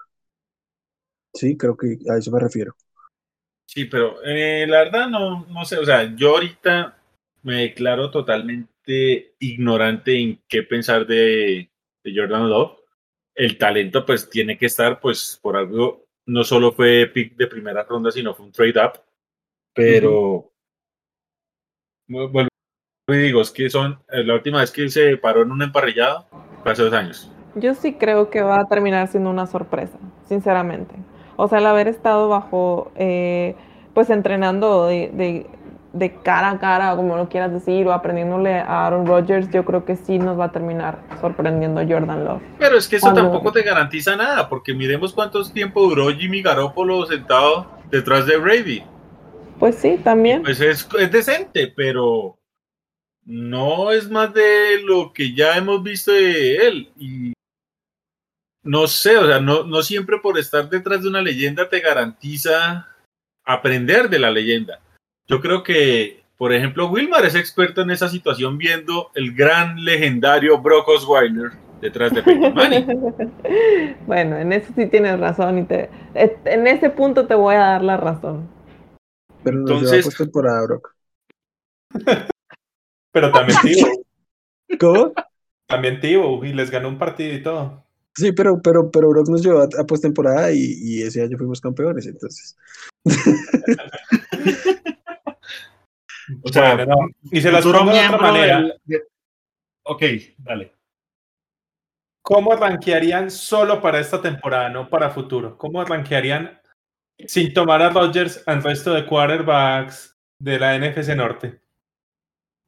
[1.35, 2.75] Sí, creo que a eso me refiero.
[3.67, 6.99] sí, pero eh, la verdad no, no sé, o sea, yo ahorita
[7.43, 11.71] me declaro totalmente ignorante en qué pensar de,
[12.05, 12.79] de Jordan Love.
[13.35, 17.85] El talento pues tiene que estar pues por algo, no solo fue pick de primera
[17.85, 19.01] ronda, sino fue un trade up,
[19.75, 20.23] pero vu-
[22.09, 22.49] vuelvo
[23.09, 26.27] y digo, es que son, eh, la última vez que se paró en un emparrillado
[26.63, 27.31] fue hace dos años.
[27.55, 29.97] Yo sí creo que va a terminar siendo una sorpresa,
[30.29, 30.95] sinceramente.
[31.37, 33.55] O sea, el haber estado bajo, eh,
[33.95, 35.47] pues entrenando de, de-
[35.93, 39.87] de cara a cara, como lo quieras decir, o aprendiéndole a Aaron Rodgers, yo creo
[39.87, 42.43] que sí nos va a terminar sorprendiendo Jordan Love.
[42.59, 46.43] Pero es que eso Cuando- tampoco te garantiza nada, porque miremos cuánto tiempo duró Jimmy
[46.43, 48.83] Garoppolo sentado detrás de Brady.
[49.59, 50.43] Pues sí, también.
[50.43, 52.39] Pues es, es decente, pero
[53.25, 56.91] no es más de lo que ya hemos visto de él.
[56.99, 57.33] Y
[58.63, 62.89] no sé, o sea, no, no siempre por estar detrás de una leyenda te garantiza
[63.45, 64.81] aprender de la leyenda.
[65.27, 70.59] Yo creo que, por ejemplo, Wilmar es experto en esa situación viendo el gran legendario
[70.61, 72.87] Brock Osweiler detrás de Peyton Manning.
[74.07, 77.83] bueno, en eso sí tienes razón y te, en ese punto te voy a dar
[77.83, 78.56] la razón.
[79.47, 80.95] Pero no se va Entonces- por temporada, Brock.
[83.13, 83.89] Pero también Tivo,
[84.81, 85.13] ¿Cómo?
[85.67, 87.87] también Tivo, y les ganó un partido y todo.
[88.15, 91.61] Sí, pero, pero, pero Brock nos llevó a, a postemporada y, y ese año fuimos
[91.61, 92.57] campeones, entonces.
[96.43, 97.09] O sea, Bueno, no.
[97.31, 98.61] Y se las pongo de otra manera.
[98.85, 99.03] de-
[99.85, 100.03] Ok,
[100.39, 100.73] dale.
[102.21, 105.57] ¿Cómo rankearían solo para esta temporada, no para futuro?
[105.57, 106.61] ¿Cómo rankearían
[107.27, 111.61] sin tomar a Rodgers al resto de quarterbacks de la NFC Norte?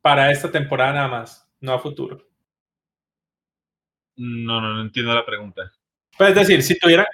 [0.03, 2.25] Para esta temporada nada más, no a futuro.
[4.16, 5.70] No, no, no entiendo la pregunta.
[6.16, 7.07] Pues es decir, si tuvieran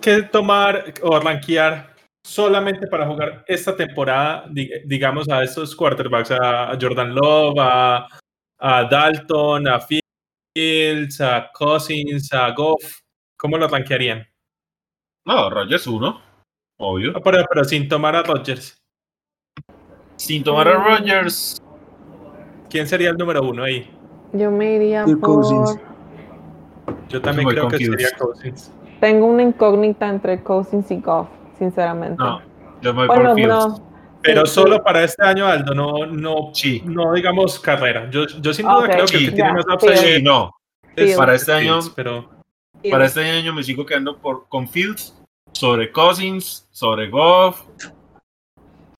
[0.00, 1.94] que tomar o rankear
[2.24, 8.06] solamente para jugar esta temporada, di- digamos, a estos quarterbacks, a Jordan Love, a,
[8.58, 13.00] a Dalton, a Fields, a Cousins, a Goff,
[13.36, 14.26] ¿cómo lo rankearían?
[15.24, 16.20] No, Rogers uno,
[16.82, 17.12] obvio.
[17.16, 18.78] Ah, Pero, pero sin tomar a Rodgers.
[20.16, 21.60] Sin tomar a Rogers.
[22.70, 23.90] ¿Quién sería el número uno ahí?
[24.32, 25.20] Yo me iría por...
[25.20, 25.78] Cousins.
[27.08, 28.72] Yo también creo que sería Cousins.
[29.00, 31.28] Tengo una incógnita entre Cousins y Goff,
[31.58, 32.16] sinceramente.
[32.22, 32.40] No,
[32.80, 33.48] yo me voy bueno, por Fields.
[33.54, 33.92] no.
[34.22, 34.80] Pero Sí, solo sí.
[34.84, 36.80] para este año, Aldo, no, no, Sí.
[36.84, 38.08] no digamos carrera.
[38.08, 40.52] Yo, yo sin duda Ok, creo que el que tiene más upside no.
[40.94, 41.16] es.
[41.16, 42.30] Para este año, Fields, pero
[42.90, 45.20] para este año me sigo quedando por, con Fields
[45.52, 47.62] sobre Cousins, sobre Goff.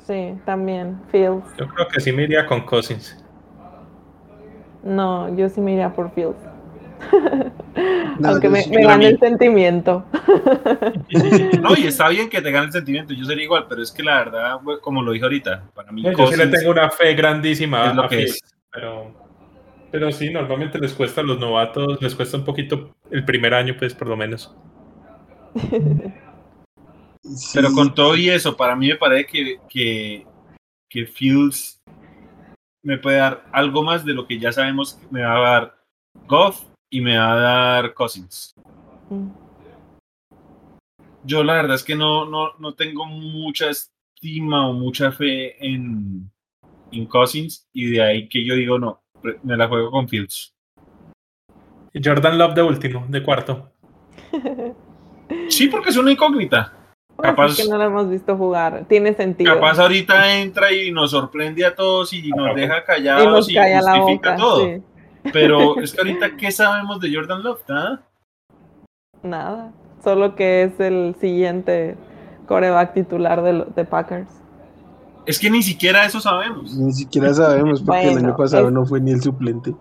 [0.07, 1.01] Sí, también.
[1.11, 1.45] Fields.
[1.59, 3.23] yo creo que sí me iría con Cousins.
[4.83, 6.37] No, yo sí me iría por Fields.
[8.19, 10.05] No, Aunque me, me gane el sentimiento.
[11.61, 13.15] No, y está bien que te gane el sentimiento.
[13.15, 16.27] Yo sería igual, pero es que la verdad, como lo dije ahorita, para mí Yo
[16.27, 18.55] sí le tengo una fe grandísima es lo a que Fields, es.
[18.71, 19.15] pero,
[19.91, 23.75] pero sí, normalmente les cuesta a los novatos, les cuesta un poquito el primer año,
[23.79, 24.55] pues por lo menos.
[27.37, 30.27] Sí, Pero con todo y eso, para mí me parece que, que,
[30.89, 31.81] que Fields
[32.83, 35.77] me puede dar algo más de lo que ya sabemos que me va a dar
[36.27, 38.55] Goff y me va a dar Cousins.
[39.09, 39.31] Mm.
[41.25, 46.31] Yo la verdad es que no, no, no tengo mucha estima o mucha fe en,
[46.91, 49.03] en Cousins y de ahí que yo digo no,
[49.43, 50.53] me la juego con Fields.
[51.95, 53.73] Y Jordan Love de último, de cuarto.
[55.49, 56.82] Sí, porque es una incógnita.
[57.23, 59.55] Capaz, que no lo hemos visto jugar, tiene sentido.
[59.55, 64.37] Capaz ahorita entra y nos sorprende a todos y nos deja callados y, nos justifica
[64.37, 64.67] todo.
[65.33, 67.63] Pero es que ahorita, ¿qué sabemos de Jordan Love?
[67.69, 68.01] ¿Ah?
[69.23, 69.73] Nada,
[70.03, 71.97] solo que es el siguiente
[72.47, 74.43] coreback titular de, de Packers.
[75.25, 76.77] Es que ni siquiera eso sabemos.
[76.77, 79.73] Ni siquiera sabemos porque el año pasado no fue ni el suplente.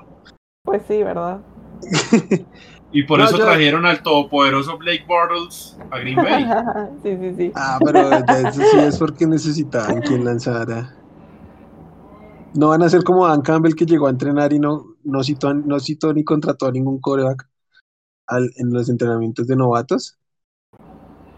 [0.63, 1.39] Pues sí, ¿verdad?
[2.93, 6.43] y por eso trajeron al todopoderoso Blake Bortles a Green Bay.
[7.03, 7.51] sí, sí, sí.
[7.55, 10.93] Ah, pero eso sí es porque necesitaban quien lanzara.
[12.53, 15.53] No van a ser como Dan Campbell que llegó a entrenar y no, no, citó,
[15.53, 17.47] no citó ni contrató a ningún coreback
[18.29, 20.17] en los entrenamientos de novatos.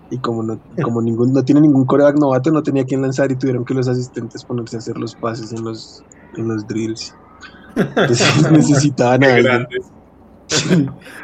[0.09, 3.35] Y como no, como ningún, no tiene ningún coreback novato, no tenía quien lanzar y
[3.35, 6.03] tuvieron que los asistentes ponerse a hacer los pases en los,
[6.35, 7.15] en los drills.
[7.75, 9.67] Entonces necesitaban a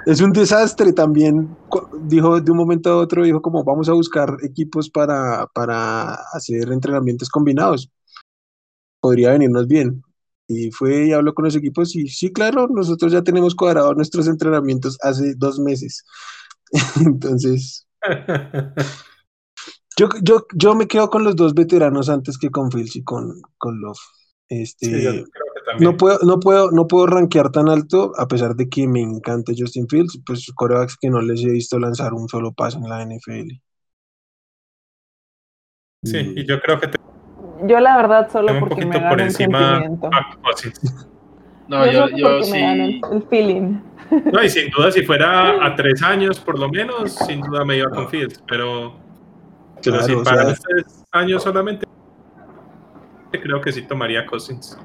[0.05, 1.55] Es un desastre también.
[2.03, 6.71] Dijo de un momento a otro, dijo como vamos a buscar equipos para, para hacer
[6.71, 7.89] entrenamientos combinados.
[8.99, 10.03] Podría venirnos bien.
[10.47, 14.27] Y fue y habló con los equipos y sí, claro, nosotros ya tenemos cuadrados nuestros
[14.27, 16.03] entrenamientos hace dos meses.
[17.05, 17.87] Entonces,
[19.95, 23.41] yo, yo, yo me quedo con los dos veteranos antes que con Fields y con,
[23.59, 23.99] con Love.
[24.49, 25.23] Este,
[25.79, 29.53] no puedo, no puedo, no puedo rankear tan alto, a pesar de que me encanta
[29.55, 33.03] Justin Fields, pues corebacks que no les he visto lanzar un solo paso en la
[33.03, 33.51] NFL.
[36.03, 36.97] Sí, y yo creo que te...
[37.67, 39.83] Yo la verdad solo porque me por encima
[41.67, 42.57] No, yo, yo, sí.
[42.57, 43.81] el feeling.
[44.31, 47.77] No, y sin duda, si fuera a tres años por lo menos, sin duda me
[47.77, 48.95] iba con Fields, pero,
[49.83, 51.85] pero si para tres años solamente,
[53.31, 54.77] creo que sí tomaría Cousins.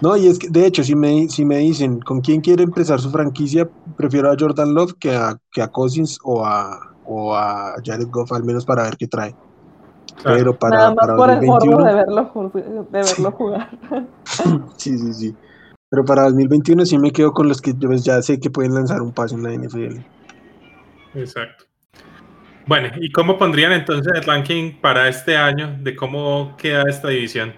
[0.00, 3.00] No, y es que, de hecho, si me, si me dicen con quién quiere empezar
[3.00, 7.74] su franquicia, prefiero a Jordan Love que a, que a Cousins o a, o a
[7.84, 9.34] Jared Goff, al menos para ver qué trae.
[10.22, 13.70] Pero para, Nada más por el morbo de verlo, de verlo jugar.
[14.76, 15.36] sí, sí, sí.
[15.90, 19.00] Pero para 2021 sí me quedo con los que yo ya sé que pueden lanzar
[19.00, 19.98] un paso en la NFL.
[21.14, 21.64] Exacto.
[22.66, 27.54] Bueno, ¿y cómo pondrían entonces el ranking para este año de cómo queda esta división?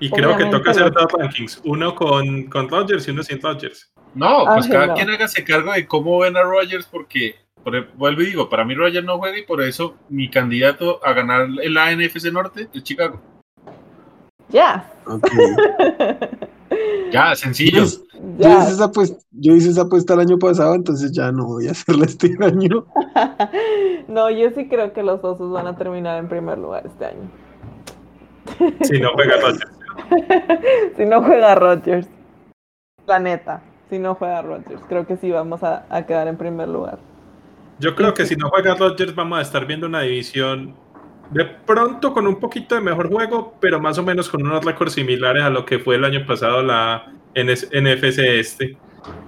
[0.00, 3.92] Y creo que toca hacer dos rankings, uno con, con Rodgers y uno sin Rodgers.
[4.14, 8.26] No, pues cada quien hágase cargo de cómo ven a Rodgers porque, por, vuelvo y
[8.26, 12.32] digo, para mí Rodgers no juega y por eso mi candidato a ganar el NFC
[12.32, 13.20] Norte es Chicago.
[14.48, 14.90] Ya.
[17.10, 17.84] Ya, sencillo.
[18.38, 21.68] Yo, hice esa apuesta, yo hice esa apuesta el año pasado, entonces ya no voy
[21.68, 22.86] a hacerla este año.
[24.08, 27.30] no, yo sí creo que los osos van a terminar en primer lugar este año.
[28.82, 29.79] Si no juega Rodgers.
[30.96, 32.08] si no juega Rodgers.
[33.06, 34.82] La neta, si no juega Rodgers.
[34.88, 36.98] Creo que sí vamos a, a quedar en primer lugar.
[37.78, 40.74] Yo creo que si no juega Rodgers vamos a estar viendo una división
[41.30, 44.94] de pronto con un poquito de mejor juego, pero más o menos con unos récords
[44.94, 48.76] similares a lo que fue el año pasado la NFC este.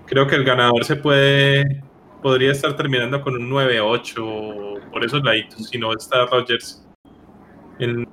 [0.06, 1.82] Creo que el ganador se puede,
[2.20, 6.84] podría estar terminando con un 9-8 por esos laditos, si no está Rogers
[7.78, 8.06] en,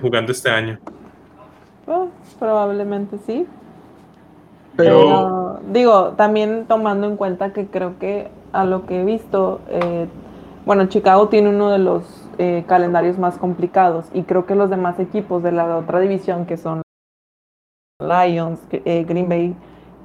[0.00, 0.78] jugando este año.
[1.86, 3.46] Oh, probablemente sí.
[4.76, 10.06] Pero, digo, también tomando en cuenta que creo que a lo que he visto, eh,
[10.64, 12.04] bueno, Chicago tiene uno de los
[12.38, 16.56] eh, calendarios más complicados y creo que los demás equipos de la otra división, que
[16.56, 16.82] son
[18.00, 19.54] Lions, eh, Green Bay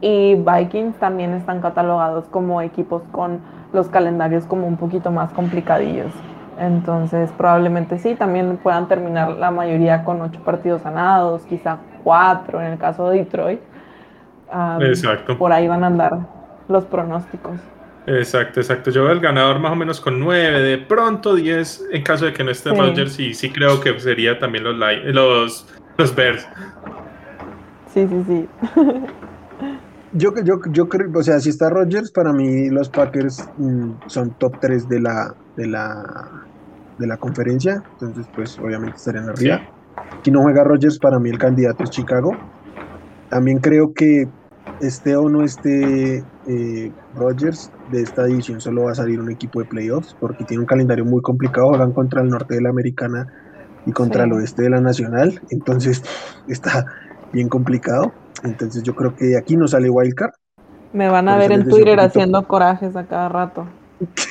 [0.02, 3.40] y Vikings, también están catalogados como equipos con
[3.72, 6.12] los calendarios como un poquito más complicadillos.
[6.60, 12.74] Entonces, probablemente sí, también puedan terminar la mayoría con ocho partidos ganados, quizá cuatro en
[12.74, 13.60] el caso de Detroit.
[14.82, 15.38] Exacto.
[15.38, 16.20] Por ahí van a andar
[16.68, 17.60] los pronósticos.
[18.08, 18.92] Exacto, exacto.
[18.92, 22.34] Yo veo el ganador más o menos con 9, de pronto 10, en caso de
[22.34, 22.76] que no esté sí.
[22.76, 25.68] Rodgers, y sí creo que sería también los, los,
[25.98, 26.48] los Bears.
[27.94, 28.50] Sí, sí, sí.
[30.16, 34.32] yo, yo, yo creo, o sea, si está Rodgers, para mí los Packers mm, son
[34.36, 36.48] top 3 de la, de la,
[36.98, 39.60] de la conferencia, entonces pues obviamente estarían arriba.
[39.60, 40.22] Sí.
[40.24, 42.36] Si no juega Rodgers, para mí el candidato es Chicago.
[43.30, 44.28] También creo que
[44.82, 49.60] esté o no esté eh, Rodgers, de esta edición solo va a salir un equipo
[49.60, 53.28] de playoffs porque tiene un calendario muy complicado, juegan contra el norte de la americana
[53.86, 54.30] y contra sí.
[54.30, 56.04] el oeste de la nacional, entonces
[56.48, 56.86] está
[57.32, 58.14] bien complicado,
[58.44, 60.34] entonces yo creo que aquí no sale Wildcard.
[60.94, 63.68] Me van a ver en Twitter haciendo corajes a cada rato.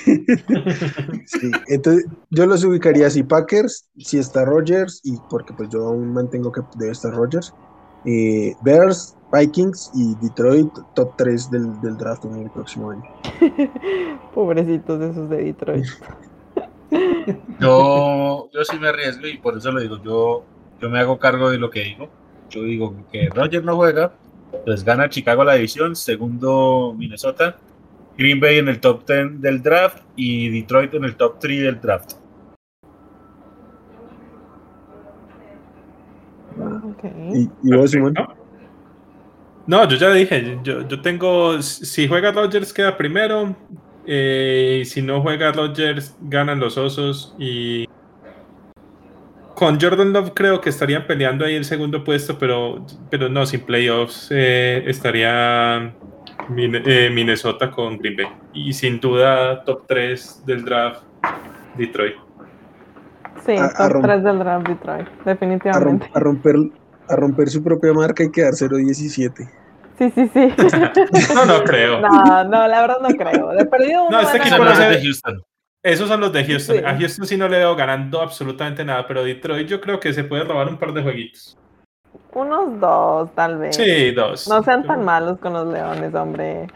[0.06, 6.12] sí, entonces yo los ubicaría así, Packers, si está Rogers, y porque pues yo aún
[6.12, 7.54] mantengo que debe estar Rogers,
[8.04, 13.02] eh, Bears, Vikings y Detroit, top 3 del, del draft en el próximo año.
[14.34, 15.86] Pobrecitos esos de Detroit.
[17.58, 20.44] Yo, yo sí me arriesgo y por eso lo digo, yo,
[20.80, 22.08] yo me hago cargo de lo que digo.
[22.54, 24.12] Yo digo que Rogers no juega,
[24.64, 27.56] pues gana Chicago la división, segundo Minnesota,
[28.16, 31.80] Green Bay en el top 10 del draft y Detroit en el top 3 del
[31.80, 32.12] draft.
[37.34, 38.14] ¿Y, y vos, Simón?
[39.66, 43.56] No, yo ya dije, yo, yo tengo, si juega Rodgers queda primero,
[44.06, 47.88] eh, si no juega Rodgers ganan los Osos y
[49.54, 53.60] con Jordan Love creo que estarían peleando ahí el segundo puesto, pero, pero no, sin
[53.60, 55.94] playoffs eh, estaría
[56.56, 58.26] eh, Minnesota con Green Bay.
[58.52, 61.02] Y sin duda top 3 del draft
[61.76, 62.14] Detroit.
[63.46, 66.10] Sí, A- a top rom- 3 del draft Detroit, A, rom- definitivamente.
[66.14, 66.54] a romper,
[67.08, 69.48] a romper su propia marca y quedar 0-17.
[69.98, 70.48] Sí, sí, sí.
[71.34, 72.00] No, no creo.
[72.00, 73.48] No, no, la verdad no creo.
[73.50, 75.42] De perdido No, este a equipo no se- de Houston.
[75.84, 76.78] Esos son los de Houston.
[76.78, 76.82] Sí.
[76.82, 80.24] A Houston sí no le veo ganando absolutamente nada, pero Detroit yo creo que se
[80.24, 81.58] puede robar un par de jueguitos.
[82.32, 83.76] Unos dos, tal vez.
[83.76, 84.48] Sí, dos.
[84.48, 86.68] No sean tan malos con los leones, hombre.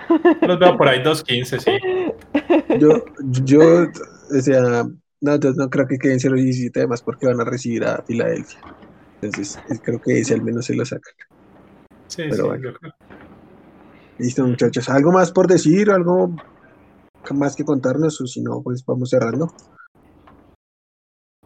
[0.43, 2.79] Los veo por ahí 2.15, sí.
[2.79, 3.05] Yo,
[3.45, 4.85] yo, o sea,
[5.21, 8.61] no, yo no creo que queden 0-17 además porque van a recibir a Filadelfia.
[9.23, 11.15] Entonces, creo que ese al menos se lo sacan.
[12.09, 12.63] Sí, Pero sí, bueno.
[12.65, 12.93] yo creo.
[14.19, 14.89] Listo, muchachos.
[14.91, 15.91] ¿Algo más por decir?
[15.91, 16.37] ¿Algo
[17.35, 18.21] más que contarnos?
[18.21, 19.49] O si no, pues vamos cerrando.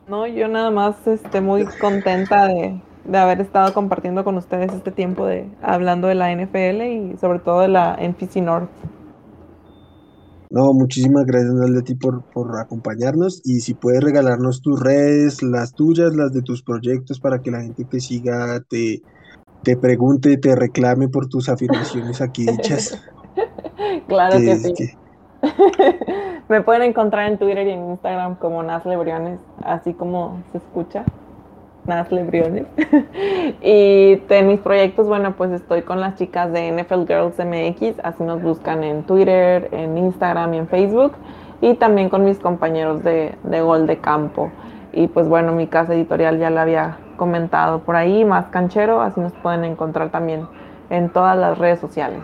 [0.09, 4.91] No, yo nada más este, muy contenta de, de haber estado compartiendo con ustedes este
[4.91, 8.69] tiempo de hablando de la NFL y sobre todo de la NFC North.
[10.51, 13.41] No, muchísimas gracias, Naldo, a ti por, por acompañarnos.
[13.45, 17.63] Y si puedes regalarnos tus redes, las tuyas, las de tus proyectos, para que la
[17.63, 19.01] gente te siga, te,
[19.63, 23.01] te pregunte, te reclame por tus afirmaciones aquí dichas.
[24.09, 24.75] Claro que que- sí.
[24.75, 25.02] que-
[26.49, 31.05] Me pueden encontrar en Twitter y en Instagram como Nasle Briones, así como se escucha.
[31.85, 32.67] Nasle Briones.
[33.61, 38.23] y de mis proyectos, bueno, pues estoy con las chicas de NFL Girls MX, así
[38.23, 41.13] nos buscan en Twitter, en Instagram y en Facebook.
[41.61, 44.51] Y también con mis compañeros de, de Gol de Campo.
[44.93, 49.21] Y pues bueno, mi casa editorial ya la había comentado por ahí, más canchero, así
[49.21, 50.47] nos pueden encontrar también
[50.91, 52.21] en todas las redes sociales.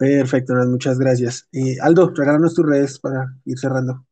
[0.00, 1.46] Perfecto, muchas gracias.
[1.82, 4.06] Aldo, regálanos tus redes para ir cerrando.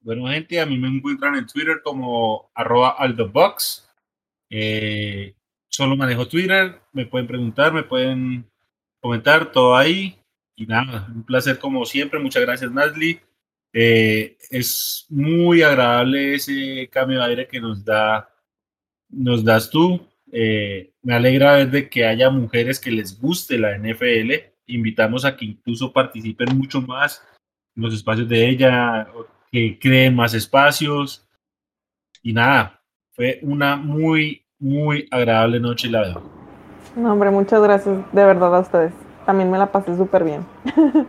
[0.00, 3.86] Bueno, gente, a mí me encuentran en Twitter como arroba aldobox.
[4.48, 5.34] Eh,
[5.68, 8.50] solo manejo Twitter, me pueden preguntar, me pueden
[8.98, 10.16] comentar, todo ahí.
[10.56, 12.18] Y nada, un placer como siempre.
[12.18, 13.20] Muchas gracias, Nasli.
[13.74, 18.26] Eh, es muy agradable ese cambio de aire que nos da,
[19.10, 20.00] nos das tú.
[20.32, 24.50] Eh, me alegra ver de que haya mujeres que les guste la NFL.
[24.70, 27.22] Invitamos a que incluso participen mucho más
[27.76, 31.26] en los espacios de ella, o que creen más espacios.
[32.22, 32.80] Y nada,
[33.12, 36.22] fue una muy, muy agradable noche, la verdad.
[36.96, 38.92] No, hombre, muchas gracias de verdad a ustedes.
[39.26, 40.44] También me la pasé súper bien.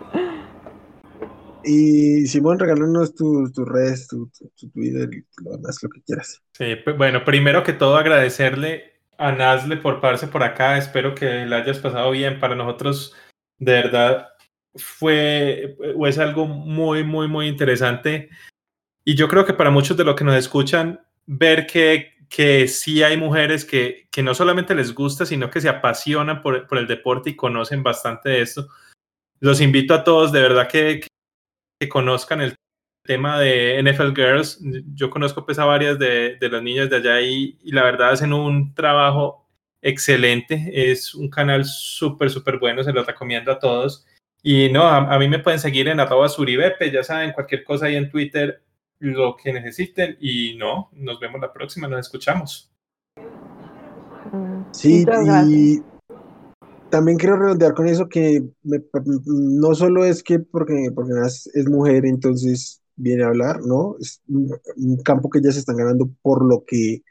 [1.63, 6.01] Y Simón, regálanos tus tus redes, tu, tu- tu Twitter y lo demás, lo que
[6.01, 6.41] quieras.
[6.53, 10.77] Sí, pues, bueno, primero que todo agradecerle a Nazle por pararse por acá.
[10.77, 12.39] Espero que la hayas pasado bien.
[12.39, 13.15] Para nosotros,
[13.61, 14.29] de verdad,
[14.75, 18.29] fue o es algo muy, muy, muy interesante.
[19.05, 23.03] Y yo creo que para muchos de los que nos escuchan, ver que, que sí
[23.03, 26.87] hay mujeres que, que no solamente les gusta, sino que se apasionan por, por el
[26.87, 28.67] deporte y conocen bastante de esto.
[29.39, 31.05] Los invito a todos, de verdad, que,
[31.79, 32.55] que conozcan el
[33.05, 34.59] tema de NFL Girls.
[34.95, 38.11] Yo conozco pues a varias de, de las niñas de allá y, y la verdad
[38.11, 39.40] hacen un trabajo
[39.81, 40.91] excelente.
[40.91, 44.05] Es un canal súper, súper bueno, se lo recomiendo a todos.
[44.43, 47.85] Y no, a, a mí me pueden seguir en arroba suribepe, ya saben, cualquier cosa
[47.85, 48.63] ahí en Twitter,
[48.99, 50.17] lo que necesiten.
[50.19, 52.71] Y no, nos vemos la próxima, nos escuchamos.
[54.71, 55.05] Sí,
[55.45, 55.81] y
[56.89, 58.81] también quiero redondear con eso que me-
[59.25, 63.95] no solo es que porque, porque es mujer, entonces viene a hablar, ¿no?
[63.99, 67.01] Es un, un campo que ellas están ganando por lo que,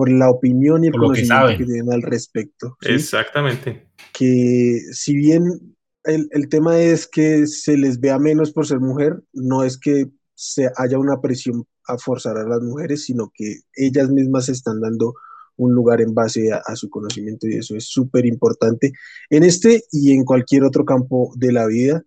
[0.00, 1.58] por la opinión y el Por que conocimiento saben.
[1.58, 2.78] que tienen al respecto.
[2.80, 2.92] ¿sí?
[2.92, 3.86] Exactamente.
[4.14, 9.20] que si bien el, el tema es que se les vea menos por ser mujer,
[9.34, 14.08] no es que se haya una presión a forzar a las mujeres, sino que ellas
[14.08, 15.12] mismas se están dando
[15.56, 18.92] un lugar en base a, a su conocimiento y eso es súper importante
[19.28, 22.02] en este y en cualquier otro campo de la vida.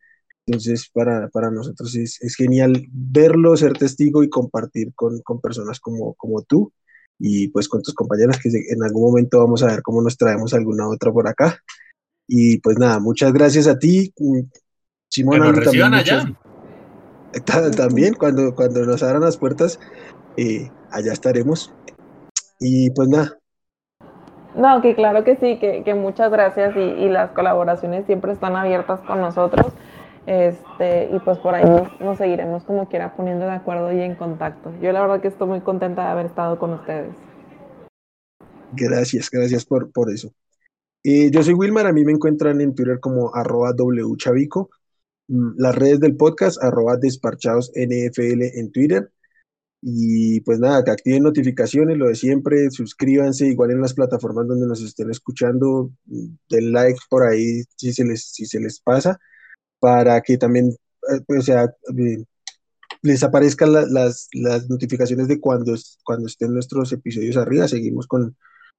[0.47, 5.79] Entonces, para, para nosotros es, es, genial verlo, ser testigo y compartir con, con, personas
[5.79, 6.73] como, como tú
[7.19, 10.53] y pues con tus compañeras que en algún momento vamos a ver cómo nos traemos
[10.53, 11.59] alguna otra por acá.
[12.27, 14.13] Y pues nada, muchas gracias a ti.
[15.09, 16.25] Simón, también, allá.
[17.77, 19.79] también cuando, cuando nos abran las puertas,
[20.37, 21.73] eh, allá estaremos.
[22.59, 23.37] Y pues nada.
[24.55, 28.55] No, que claro que sí, que, que muchas gracias y, y, las colaboraciones siempre están
[28.55, 29.73] abiertas con nosotros.
[30.25, 31.65] Este, y pues por ahí
[31.99, 34.73] nos, seguiremos como quiera poniendo de acuerdo y en contacto.
[34.81, 37.13] Yo la verdad que estoy muy contenta de haber estado con ustedes.
[38.71, 40.33] Gracias, gracias por, por eso.
[41.03, 44.69] Eh, yo soy Wilmar, a mí me encuentran en Twitter como arroba wchavico,
[45.27, 49.11] mm, las redes del podcast arroba desparchados NFL en Twitter.
[49.85, 54.65] Y pues nada, que activen notificaciones, lo de siempre, suscríbanse, igual en las plataformas donde
[54.65, 59.19] nos estén escuchando, mm, den like por ahí si se les, si se les pasa
[59.83, 62.23] para que también, eh, o sea, eh,
[63.01, 67.67] les aparezcan las, las, notificaciones de cuando, cuando estén nuestros episodios arriba.
[67.67, 68.37] Seguimos con,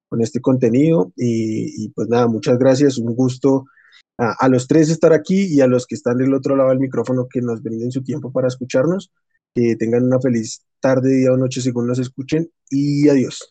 [0.08, 3.66] con este contenido y, pues nada, muchas gracias, un gusto
[4.16, 6.80] a, a, los tres estar aquí y a los que están del otro lado del
[6.80, 9.12] micrófono que nos brinden su tiempo para escucharnos.
[9.54, 13.46] Que tengan una feliz tarde, día o noche según nos escuchen y adiós.